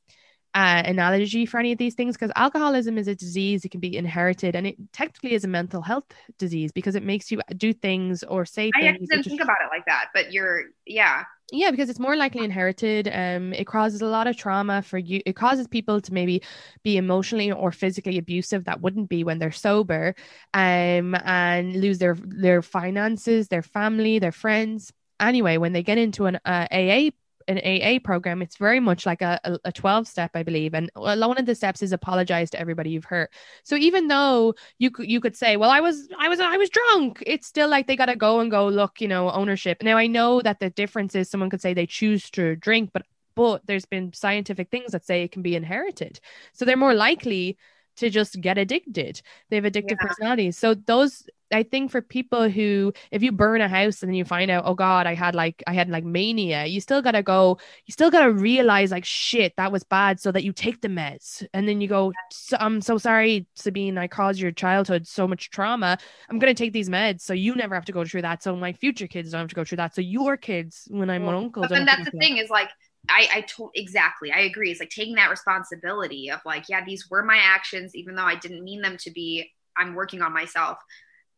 uh, 0.53 0.83
analogy 0.85 1.45
for 1.45 1.59
any 1.59 1.71
of 1.71 1.77
these 1.77 1.95
things 1.95 2.15
because 2.15 2.31
alcoholism 2.35 2.97
is 2.97 3.07
a 3.07 3.15
disease 3.15 3.63
it 3.63 3.69
can 3.69 3.79
be 3.79 3.95
inherited 3.95 4.53
and 4.53 4.67
it 4.67 4.75
technically 4.91 5.33
is 5.33 5.45
a 5.45 5.47
mental 5.47 5.81
health 5.81 6.03
disease 6.37 6.71
because 6.73 6.95
it 6.95 7.03
makes 7.03 7.31
you 7.31 7.39
do 7.55 7.71
things 7.71 8.23
or 8.23 8.45
say 8.45 8.69
I 8.75 8.81
things 8.81 8.89
actually 8.89 9.07
didn't 9.07 9.25
think 9.25 9.41
about 9.41 9.57
it 9.63 9.69
like 9.71 9.85
that, 9.85 10.07
but 10.13 10.33
you're 10.33 10.63
yeah. 10.85 11.23
yeah 11.53 11.71
because 11.71 11.89
it's 11.89 11.99
more 11.99 12.17
likely 12.17 12.43
inherited 12.43 13.07
um 13.07 13.53
it 13.53 13.65
causes 13.65 14.01
a 14.01 14.05
lot 14.05 14.27
of 14.27 14.35
trauma 14.35 14.81
for 14.81 14.97
you 14.97 15.21
it 15.25 15.35
causes 15.35 15.67
people 15.67 16.01
to 16.01 16.13
maybe 16.13 16.41
be 16.83 16.97
emotionally 16.97 17.51
or 17.51 17.71
physically 17.71 18.17
abusive 18.17 18.65
that 18.65 18.81
wouldn't 18.81 19.07
be 19.07 19.23
when 19.23 19.39
they're 19.39 19.51
sober 19.51 20.15
um 20.53 21.15
and 21.23 21.75
lose 21.75 21.97
their 21.99 22.15
their 22.19 22.61
finances 22.61 23.47
their 23.47 23.63
family 23.63 24.19
their 24.19 24.31
friends 24.31 24.91
anyway 25.19 25.57
when 25.57 25.71
they 25.71 25.83
get 25.83 25.97
into 25.97 26.25
an 26.25 26.37
uh, 26.45 26.67
aa 26.71 27.09
an 27.47 27.57
AA 27.59 27.99
program, 28.03 28.41
it's 28.41 28.57
very 28.57 28.79
much 28.79 29.05
like 29.05 29.21
a, 29.21 29.39
a, 29.43 29.59
a 29.65 29.71
12 29.71 30.07
step, 30.07 30.31
I 30.33 30.43
believe. 30.43 30.73
And 30.73 30.89
one 30.95 31.37
of 31.37 31.45
the 31.45 31.55
steps 31.55 31.81
is 31.81 31.91
apologize 31.91 32.49
to 32.51 32.59
everybody 32.59 32.89
you've 32.91 33.05
hurt. 33.05 33.31
So 33.63 33.75
even 33.75 34.07
though 34.07 34.55
you 34.77 34.91
could, 34.91 35.09
you 35.09 35.19
could 35.21 35.35
say, 35.35 35.57
well, 35.57 35.69
I 35.69 35.79
was, 35.79 36.07
I 36.17 36.29
was, 36.29 36.39
I 36.39 36.57
was 36.57 36.69
drunk. 36.69 37.23
It's 37.25 37.47
still 37.47 37.69
like 37.69 37.87
they 37.87 37.95
got 37.95 38.05
to 38.07 38.15
go 38.15 38.39
and 38.39 38.51
go, 38.51 38.67
look, 38.67 39.01
you 39.01 39.07
know, 39.07 39.31
ownership. 39.31 39.81
Now 39.81 39.97
I 39.97 40.07
know 40.07 40.41
that 40.41 40.59
the 40.59 40.69
difference 40.69 41.15
is 41.15 41.29
someone 41.29 41.49
could 41.49 41.61
say 41.61 41.73
they 41.73 41.85
choose 41.87 42.29
to 42.31 42.55
drink, 42.55 42.91
but, 42.93 43.05
but 43.35 43.65
there's 43.65 43.85
been 43.85 44.13
scientific 44.13 44.69
things 44.69 44.91
that 44.91 45.05
say 45.05 45.23
it 45.23 45.31
can 45.31 45.41
be 45.41 45.55
inherited. 45.55 46.19
So 46.53 46.65
they're 46.65 46.77
more 46.77 46.93
likely 46.93 47.57
to 47.97 48.09
just 48.09 48.39
get 48.41 48.57
addicted. 48.57 49.21
They 49.49 49.57
have 49.57 49.65
addictive 49.65 49.91
Yeah. 49.91 50.07
personalities. 50.07 50.57
So 50.57 50.73
those 50.73 51.23
I 51.51 51.63
think 51.63 51.91
for 51.91 52.01
people 52.01 52.49
who 52.49 52.93
if 53.11 53.23
you 53.23 53.31
burn 53.31 53.61
a 53.61 53.67
house 53.67 54.01
and 54.01 54.09
then 54.09 54.15
you 54.15 54.25
find 54.25 54.49
out, 54.51 54.63
oh 54.65 54.73
God, 54.73 55.07
I 55.07 55.13
had 55.13 55.35
like 55.35 55.63
I 55.67 55.73
had 55.73 55.89
like 55.89 56.03
mania, 56.03 56.65
you 56.65 56.81
still 56.81 57.01
gotta 57.01 57.23
go, 57.23 57.59
you 57.85 57.91
still 57.91 58.11
gotta 58.11 58.31
realize 58.31 58.91
like 58.91 59.05
shit, 59.05 59.55
that 59.57 59.71
was 59.71 59.83
bad, 59.83 60.19
so 60.19 60.31
that 60.31 60.43
you 60.43 60.53
take 60.53 60.81
the 60.81 60.87
meds. 60.87 61.45
And 61.53 61.67
then 61.67 61.81
you 61.81 61.87
go, 61.87 62.13
I'm 62.59 62.81
so 62.81 62.97
sorry, 62.97 63.47
Sabeen, 63.57 63.97
I 63.97 64.07
caused 64.07 64.39
your 64.39 64.51
childhood 64.51 65.07
so 65.07 65.27
much 65.27 65.49
trauma. 65.49 65.97
I'm 66.29 66.39
gonna 66.39 66.53
take 66.53 66.73
these 66.73 66.89
meds 66.89 67.21
so 67.21 67.33
you 67.33 67.55
never 67.55 67.75
have 67.75 67.85
to 67.85 67.91
go 67.91 68.05
through 68.05 68.23
that. 68.23 68.43
So 68.43 68.55
my 68.55 68.73
future 68.73 69.07
kids 69.07 69.31
don't 69.31 69.39
have 69.39 69.49
to 69.49 69.55
go 69.55 69.63
through 69.63 69.77
that. 69.77 69.95
So 69.95 70.01
your 70.01 70.37
kids, 70.37 70.87
when 70.89 71.09
I'm 71.09 71.27
an 71.27 71.35
uncle, 71.35 71.63
But 71.63 71.69
then 71.71 71.85
that's 71.85 72.05
the 72.05 72.11
thing 72.11 72.37
is 72.37 72.49
like 72.49 72.69
I 73.09 73.27
I 73.33 73.41
told 73.41 73.71
exactly 73.75 74.31
I 74.31 74.41
agree. 74.41 74.71
It's 74.71 74.79
like 74.79 74.89
taking 74.89 75.15
that 75.15 75.29
responsibility 75.29 76.29
of 76.29 76.39
like 76.45 76.69
yeah 76.69 76.83
these 76.85 77.09
were 77.09 77.23
my 77.23 77.37
actions 77.37 77.95
even 77.95 78.15
though 78.15 78.23
I 78.25 78.35
didn't 78.35 78.63
mean 78.63 78.81
them 78.81 78.97
to 78.97 79.11
be. 79.11 79.51
I'm 79.77 79.95
working 79.95 80.21
on 80.21 80.33
myself. 80.33 80.77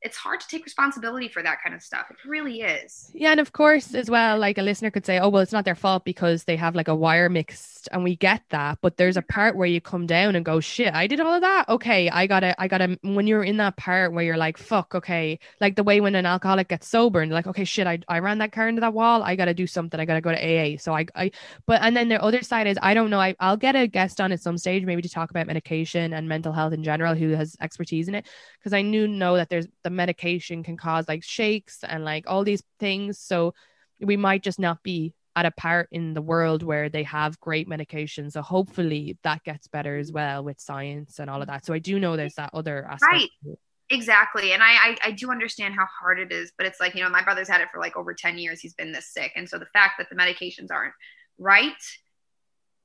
It's 0.03 0.17
hard 0.17 0.41
to 0.41 0.47
take 0.47 0.65
responsibility 0.65 1.29
for 1.29 1.41
that 1.41 1.59
kind 1.63 1.73
of 1.73 1.81
stuff. 1.81 2.07
It 2.09 2.17
really 2.27 2.61
is. 2.61 3.09
Yeah, 3.13 3.31
and 3.31 3.39
of 3.39 3.53
course, 3.53 3.95
as 3.95 4.09
well, 4.09 4.37
like 4.37 4.57
a 4.57 4.61
listener 4.61 4.91
could 4.91 5.05
say, 5.05 5.17
"Oh, 5.17 5.29
well, 5.29 5.41
it's 5.41 5.53
not 5.53 5.63
their 5.63 5.75
fault 5.75 6.03
because 6.03 6.43
they 6.43 6.57
have 6.57 6.75
like 6.75 6.89
a 6.89 6.95
wire 6.95 7.29
mixed," 7.29 7.87
and 7.91 8.03
we 8.03 8.17
get 8.17 8.41
that. 8.49 8.79
But 8.81 8.97
there's 8.97 9.15
a 9.15 9.21
mm-hmm. 9.21 9.33
part 9.33 9.55
where 9.55 9.67
you 9.67 9.79
come 9.79 10.05
down 10.05 10.35
and 10.35 10.43
go, 10.43 10.59
"Shit, 10.59 10.93
I 10.93 11.07
did 11.07 11.21
all 11.21 11.33
of 11.33 11.41
that." 11.41 11.69
Okay, 11.69 12.09
I 12.09 12.27
gotta, 12.27 12.59
I 12.61 12.67
gotta. 12.67 12.99
When 13.01 13.27
you're 13.27 13.43
in 13.43 13.57
that 13.57 13.77
part 13.77 14.11
where 14.11 14.23
you're 14.23 14.37
like, 14.37 14.57
"Fuck," 14.57 14.93
okay, 14.93 15.39
like 15.61 15.75
the 15.75 15.83
way 15.83 16.01
when 16.01 16.15
an 16.15 16.25
alcoholic 16.25 16.67
gets 16.67 16.87
sober 16.87 17.21
and 17.21 17.31
like, 17.31 17.47
"Okay, 17.47 17.63
shit, 17.63 17.87
I, 17.87 17.99
I 18.09 18.19
ran 18.19 18.39
that 18.39 18.51
car 18.51 18.67
into 18.67 18.81
that 18.81 18.93
wall. 18.93 19.23
I 19.23 19.35
gotta 19.37 19.53
do 19.53 19.67
something. 19.67 19.99
I 19.99 20.05
gotta 20.05 20.21
go 20.21 20.31
to 20.31 20.37
AA." 20.37 20.77
So 20.77 20.93
I, 20.93 21.05
I, 21.15 21.31
but 21.65 21.81
and 21.81 21.95
then 21.95 22.09
the 22.09 22.21
other 22.21 22.41
side 22.41 22.67
is, 22.67 22.77
I 22.81 22.93
don't 22.93 23.09
know. 23.09 23.19
I, 23.19 23.35
I'll 23.39 23.57
get 23.57 23.75
a 23.75 23.87
guest 23.87 24.19
on 24.19 24.33
at 24.33 24.41
some 24.41 24.57
stage, 24.57 24.83
maybe 24.83 25.01
to 25.01 25.09
talk 25.09 25.29
about 25.31 25.47
medication 25.47 26.13
and 26.13 26.27
mental 26.27 26.51
health 26.51 26.73
in 26.73 26.83
general, 26.83 27.15
who 27.15 27.29
has 27.29 27.55
expertise 27.61 28.09
in 28.09 28.15
it, 28.15 28.27
because 28.59 28.73
I 28.73 28.81
knew 28.81 29.07
know 29.07 29.37
that 29.37 29.49
there's 29.49 29.67
the 29.83 29.92
medication 29.95 30.63
can 30.63 30.77
cause 30.77 31.07
like 31.07 31.23
shakes 31.23 31.79
and 31.87 32.03
like 32.03 32.25
all 32.27 32.43
these 32.43 32.63
things. 32.79 33.19
So 33.19 33.53
we 33.99 34.17
might 34.17 34.43
just 34.43 34.59
not 34.59 34.83
be 34.83 35.13
at 35.35 35.45
a 35.45 35.51
part 35.51 35.87
in 35.91 36.13
the 36.13 36.21
world 36.21 36.61
where 36.61 36.89
they 36.89 37.03
have 37.03 37.39
great 37.39 37.67
medication. 37.67 38.29
So 38.29 38.41
hopefully 38.41 39.17
that 39.23 39.43
gets 39.43 39.67
better 39.67 39.97
as 39.97 40.11
well 40.11 40.43
with 40.43 40.59
science 40.59 41.19
and 41.19 41.29
all 41.29 41.41
of 41.41 41.47
that. 41.47 41.65
So 41.65 41.73
I 41.73 41.79
do 41.79 41.99
know 41.99 42.15
there's 42.15 42.35
that 42.35 42.51
other 42.53 42.85
aspect. 42.85 43.31
Right. 43.45 43.57
Exactly. 43.89 44.53
And 44.53 44.63
I, 44.63 44.71
I, 44.71 44.97
I 45.05 45.11
do 45.11 45.29
understand 45.29 45.75
how 45.75 45.85
hard 45.99 46.19
it 46.19 46.31
is, 46.31 46.51
but 46.57 46.65
it's 46.65 46.79
like, 46.79 46.95
you 46.95 47.03
know, 47.03 47.09
my 47.09 47.23
brother's 47.23 47.49
had 47.49 47.61
it 47.61 47.67
for 47.71 47.79
like 47.79 47.97
over 47.97 48.13
10 48.13 48.37
years. 48.37 48.59
He's 48.59 48.73
been 48.73 48.91
this 48.91 49.11
sick. 49.11 49.31
And 49.35 49.47
so 49.47 49.59
the 49.59 49.67
fact 49.67 49.95
that 49.97 50.09
the 50.09 50.15
medications 50.15 50.71
aren't 50.71 50.93
right, 51.37 51.73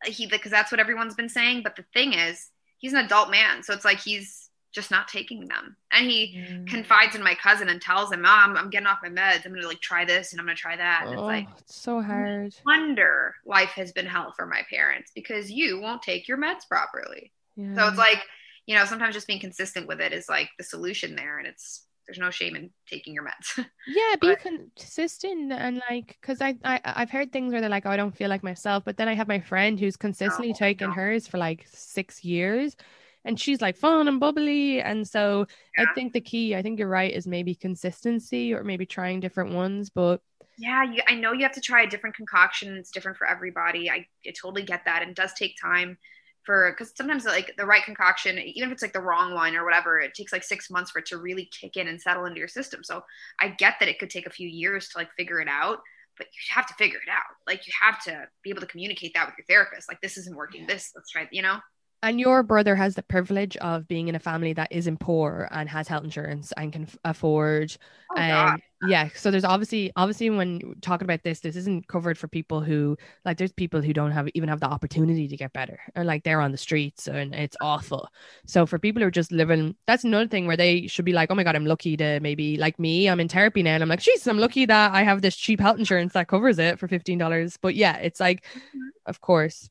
he 0.04 0.26
because 0.26 0.50
that's 0.50 0.70
what 0.70 0.80
everyone's 0.80 1.14
been 1.14 1.28
saying. 1.28 1.62
But 1.62 1.76
the 1.76 1.84
thing 1.94 2.12
is, 2.12 2.50
he's 2.78 2.92
an 2.92 3.04
adult 3.04 3.30
man. 3.30 3.62
So 3.62 3.72
it's 3.72 3.84
like 3.84 4.00
he's 4.00 4.47
just 4.72 4.90
not 4.90 5.08
taking 5.08 5.46
them. 5.48 5.76
And 5.92 6.06
he 6.08 6.36
mm. 6.36 6.66
confides 6.66 7.14
in 7.14 7.22
my 7.22 7.34
cousin 7.34 7.68
and 7.68 7.80
tells 7.80 8.12
him, 8.12 8.22
Mom, 8.22 8.56
I'm 8.56 8.70
getting 8.70 8.86
off 8.86 8.98
my 9.02 9.08
meds. 9.08 9.44
I'm 9.44 9.52
going 9.52 9.62
to 9.62 9.68
like 9.68 9.80
try 9.80 10.04
this 10.04 10.32
and 10.32 10.40
I'm 10.40 10.46
going 10.46 10.56
to 10.56 10.60
try 10.60 10.76
that. 10.76 11.04
And 11.06 11.10
oh, 11.10 11.12
it's 11.12 11.22
like, 11.22 11.48
it's 11.58 11.74
so 11.74 12.02
hard. 12.02 12.54
wonder 12.66 13.34
life 13.46 13.70
has 13.70 13.92
been 13.92 14.06
hell 14.06 14.32
for 14.36 14.46
my 14.46 14.62
parents 14.70 15.10
because 15.14 15.50
you 15.50 15.80
won't 15.80 16.02
take 16.02 16.28
your 16.28 16.38
meds 16.38 16.68
properly. 16.68 17.32
Yeah. 17.56 17.74
So 17.74 17.88
it's 17.88 17.98
like, 17.98 18.22
you 18.66 18.76
know, 18.76 18.84
sometimes 18.84 19.14
just 19.14 19.26
being 19.26 19.40
consistent 19.40 19.86
with 19.86 20.00
it 20.00 20.12
is 20.12 20.28
like 20.28 20.50
the 20.58 20.64
solution 20.64 21.16
there. 21.16 21.38
And 21.38 21.46
it's, 21.46 21.84
there's 22.06 22.18
no 22.18 22.30
shame 22.30 22.56
in 22.56 22.70
taking 22.86 23.14
your 23.14 23.24
meds. 23.24 23.56
yeah, 23.86 24.16
be 24.20 24.28
but, 24.28 24.40
consistent 24.40 25.52
and 25.52 25.82
like, 25.90 26.16
cause 26.22 26.40
I, 26.40 26.56
I 26.64 26.80
I've 26.84 27.10
heard 27.10 27.32
things 27.32 27.52
where 27.52 27.60
they're 27.60 27.68
like, 27.68 27.84
oh, 27.84 27.90
I 27.90 27.98
don't 27.98 28.16
feel 28.16 28.30
like 28.30 28.42
myself, 28.42 28.82
but 28.84 28.96
then 28.96 29.08
I 29.08 29.14
have 29.14 29.28
my 29.28 29.40
friend 29.40 29.78
who's 29.78 29.96
consistently 29.96 30.48
no, 30.48 30.54
taking 30.54 30.88
no. 30.88 30.94
hers 30.94 31.26
for 31.26 31.36
like 31.36 31.66
six 31.70 32.24
years, 32.24 32.76
and 33.24 33.38
she's 33.38 33.60
like 33.60 33.76
fun 33.76 34.08
and 34.08 34.20
bubbly 34.20 34.80
and 34.80 35.06
so 35.06 35.46
yeah. 35.76 35.84
i 35.84 35.94
think 35.94 36.12
the 36.12 36.20
key 36.20 36.54
i 36.54 36.62
think 36.62 36.78
you're 36.78 36.88
right 36.88 37.12
is 37.12 37.26
maybe 37.26 37.54
consistency 37.54 38.52
or 38.52 38.64
maybe 38.64 38.86
trying 38.86 39.20
different 39.20 39.52
ones 39.52 39.90
but 39.90 40.20
yeah 40.58 40.82
you, 40.82 41.00
i 41.08 41.14
know 41.14 41.32
you 41.32 41.42
have 41.42 41.52
to 41.52 41.60
try 41.60 41.82
a 41.82 41.86
different 41.88 42.16
concoction 42.16 42.76
it's 42.76 42.90
different 42.90 43.16
for 43.16 43.26
everybody 43.26 43.90
I, 43.90 44.06
I 44.26 44.32
totally 44.40 44.62
get 44.62 44.84
that 44.86 45.02
and 45.02 45.10
it 45.10 45.16
does 45.16 45.32
take 45.34 45.56
time 45.60 45.98
for 46.44 46.72
because 46.72 46.94
sometimes 46.96 47.24
like 47.24 47.52
the 47.58 47.66
right 47.66 47.84
concoction 47.84 48.38
even 48.38 48.68
if 48.68 48.72
it's 48.72 48.82
like 48.82 48.94
the 48.94 49.00
wrong 49.00 49.34
one 49.34 49.54
or 49.54 49.64
whatever 49.64 50.00
it 50.00 50.14
takes 50.14 50.32
like 50.32 50.42
six 50.42 50.70
months 50.70 50.90
for 50.90 51.00
it 51.00 51.06
to 51.06 51.18
really 51.18 51.44
kick 51.46 51.76
in 51.76 51.88
and 51.88 52.00
settle 52.00 52.24
into 52.24 52.38
your 52.38 52.48
system 52.48 52.82
so 52.82 53.02
i 53.40 53.48
get 53.48 53.74
that 53.78 53.88
it 53.88 53.98
could 53.98 54.10
take 54.10 54.26
a 54.26 54.30
few 54.30 54.48
years 54.48 54.88
to 54.88 54.98
like 54.98 55.12
figure 55.16 55.40
it 55.40 55.48
out 55.48 55.80
but 56.16 56.26
you 56.26 56.54
have 56.54 56.66
to 56.66 56.74
figure 56.74 56.98
it 57.06 57.10
out 57.10 57.36
like 57.46 57.66
you 57.66 57.72
have 57.78 58.02
to 58.02 58.26
be 58.42 58.48
able 58.48 58.62
to 58.62 58.66
communicate 58.66 59.12
that 59.14 59.26
with 59.26 59.34
your 59.36 59.44
therapist 59.46 59.88
like 59.88 60.00
this 60.00 60.16
isn't 60.16 60.36
working 60.36 60.66
this 60.66 60.90
let's 60.96 61.10
try 61.10 61.28
you 61.30 61.42
know 61.42 61.58
and 62.02 62.20
your 62.20 62.42
brother 62.42 62.76
has 62.76 62.94
the 62.94 63.02
privilege 63.02 63.56
of 63.58 63.88
being 63.88 64.08
in 64.08 64.14
a 64.14 64.20
family 64.20 64.52
that 64.52 64.68
isn't 64.70 65.00
poor 65.00 65.48
and 65.50 65.68
has 65.68 65.88
health 65.88 66.04
insurance 66.04 66.52
and 66.56 66.72
can 66.72 66.88
afford 67.04 67.76
oh, 68.16 68.20
um 68.20 68.58
yeah 68.86 69.08
so 69.14 69.30
there's 69.30 69.44
obviously 69.44 69.90
obviously 69.96 70.30
when 70.30 70.74
talking 70.80 71.04
about 71.04 71.22
this 71.24 71.40
this 71.40 71.56
isn't 71.56 71.88
covered 71.88 72.16
for 72.16 72.28
people 72.28 72.60
who 72.60 72.96
like 73.24 73.36
there's 73.36 73.50
people 73.52 73.80
who 73.80 73.92
don't 73.92 74.12
have 74.12 74.28
even 74.34 74.48
have 74.48 74.60
the 74.60 74.66
opportunity 74.66 75.26
to 75.26 75.36
get 75.36 75.52
better 75.52 75.80
and 75.96 76.06
like 76.06 76.22
they're 76.22 76.40
on 76.40 76.52
the 76.52 76.58
streets 76.58 77.08
and 77.08 77.34
it's 77.34 77.56
awful. 77.60 78.08
So 78.46 78.66
for 78.66 78.78
people 78.78 79.02
who 79.02 79.08
are 79.08 79.10
just 79.10 79.32
living 79.32 79.74
that's 79.86 80.04
another 80.04 80.28
thing 80.28 80.46
where 80.46 80.56
they 80.56 80.86
should 80.86 81.04
be 81.04 81.12
like 81.12 81.30
oh 81.30 81.34
my 81.34 81.42
god 81.42 81.56
i'm 81.56 81.66
lucky 81.66 81.96
to 81.96 82.20
maybe 82.20 82.56
like 82.56 82.78
me 82.78 83.08
i'm 83.08 83.20
in 83.20 83.28
therapy 83.28 83.62
now 83.62 83.74
and 83.74 83.82
i'm 83.82 83.88
like 83.88 84.00
jesus 84.00 84.26
i'm 84.26 84.38
lucky 84.38 84.64
that 84.66 84.92
i 84.92 85.02
have 85.02 85.22
this 85.22 85.36
cheap 85.36 85.60
health 85.60 85.78
insurance 85.78 86.12
that 86.12 86.28
covers 86.28 86.58
it 86.58 86.78
for 86.78 86.86
$15 86.86 87.58
but 87.60 87.74
yeah 87.74 87.96
it's 87.96 88.20
like 88.20 88.44
mm-hmm. 88.44 88.78
of 89.06 89.20
course 89.20 89.70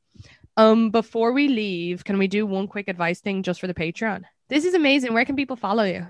um, 0.57 0.89
before 0.89 1.31
we 1.31 1.47
leave, 1.47 2.03
can 2.03 2.17
we 2.17 2.27
do 2.27 2.45
one 2.45 2.67
quick 2.67 2.87
advice 2.87 3.21
thing 3.21 3.43
just 3.43 3.61
for 3.61 3.67
the 3.67 3.73
Patreon? 3.73 4.23
This 4.49 4.65
is 4.65 4.73
amazing. 4.73 5.13
Where 5.13 5.23
can 5.23 5.35
people 5.35 5.55
follow 5.55 5.83
you? 5.83 6.05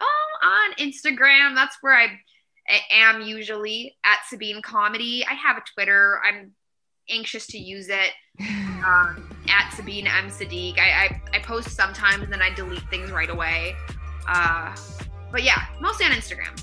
Oh, 0.00 0.28
on 0.42 0.74
Instagram. 0.74 1.54
That's 1.54 1.76
where 1.82 1.94
I 1.94 2.18
am 2.90 3.22
usually 3.22 3.96
at 4.04 4.18
Sabeen 4.32 4.62
Comedy. 4.62 5.24
I 5.28 5.34
have 5.34 5.58
a 5.58 5.62
Twitter. 5.74 6.20
I'm 6.24 6.52
anxious 7.10 7.46
to 7.48 7.58
use 7.58 7.88
it. 7.88 8.10
Um, 8.82 9.30
at 9.48 9.70
Sabeen 9.76 10.12
M 10.12 10.28
Sadiq. 10.28 10.76
I, 10.76 11.04
I, 11.04 11.22
I 11.34 11.38
post 11.38 11.70
sometimes 11.70 12.24
and 12.24 12.32
then 12.32 12.42
I 12.42 12.52
delete 12.52 12.82
things 12.90 13.12
right 13.12 13.30
away. 13.30 13.76
Uh, 14.26 14.74
but 15.30 15.44
yeah, 15.44 15.66
mostly 15.80 16.04
on 16.04 16.10
Instagram. 16.10 16.58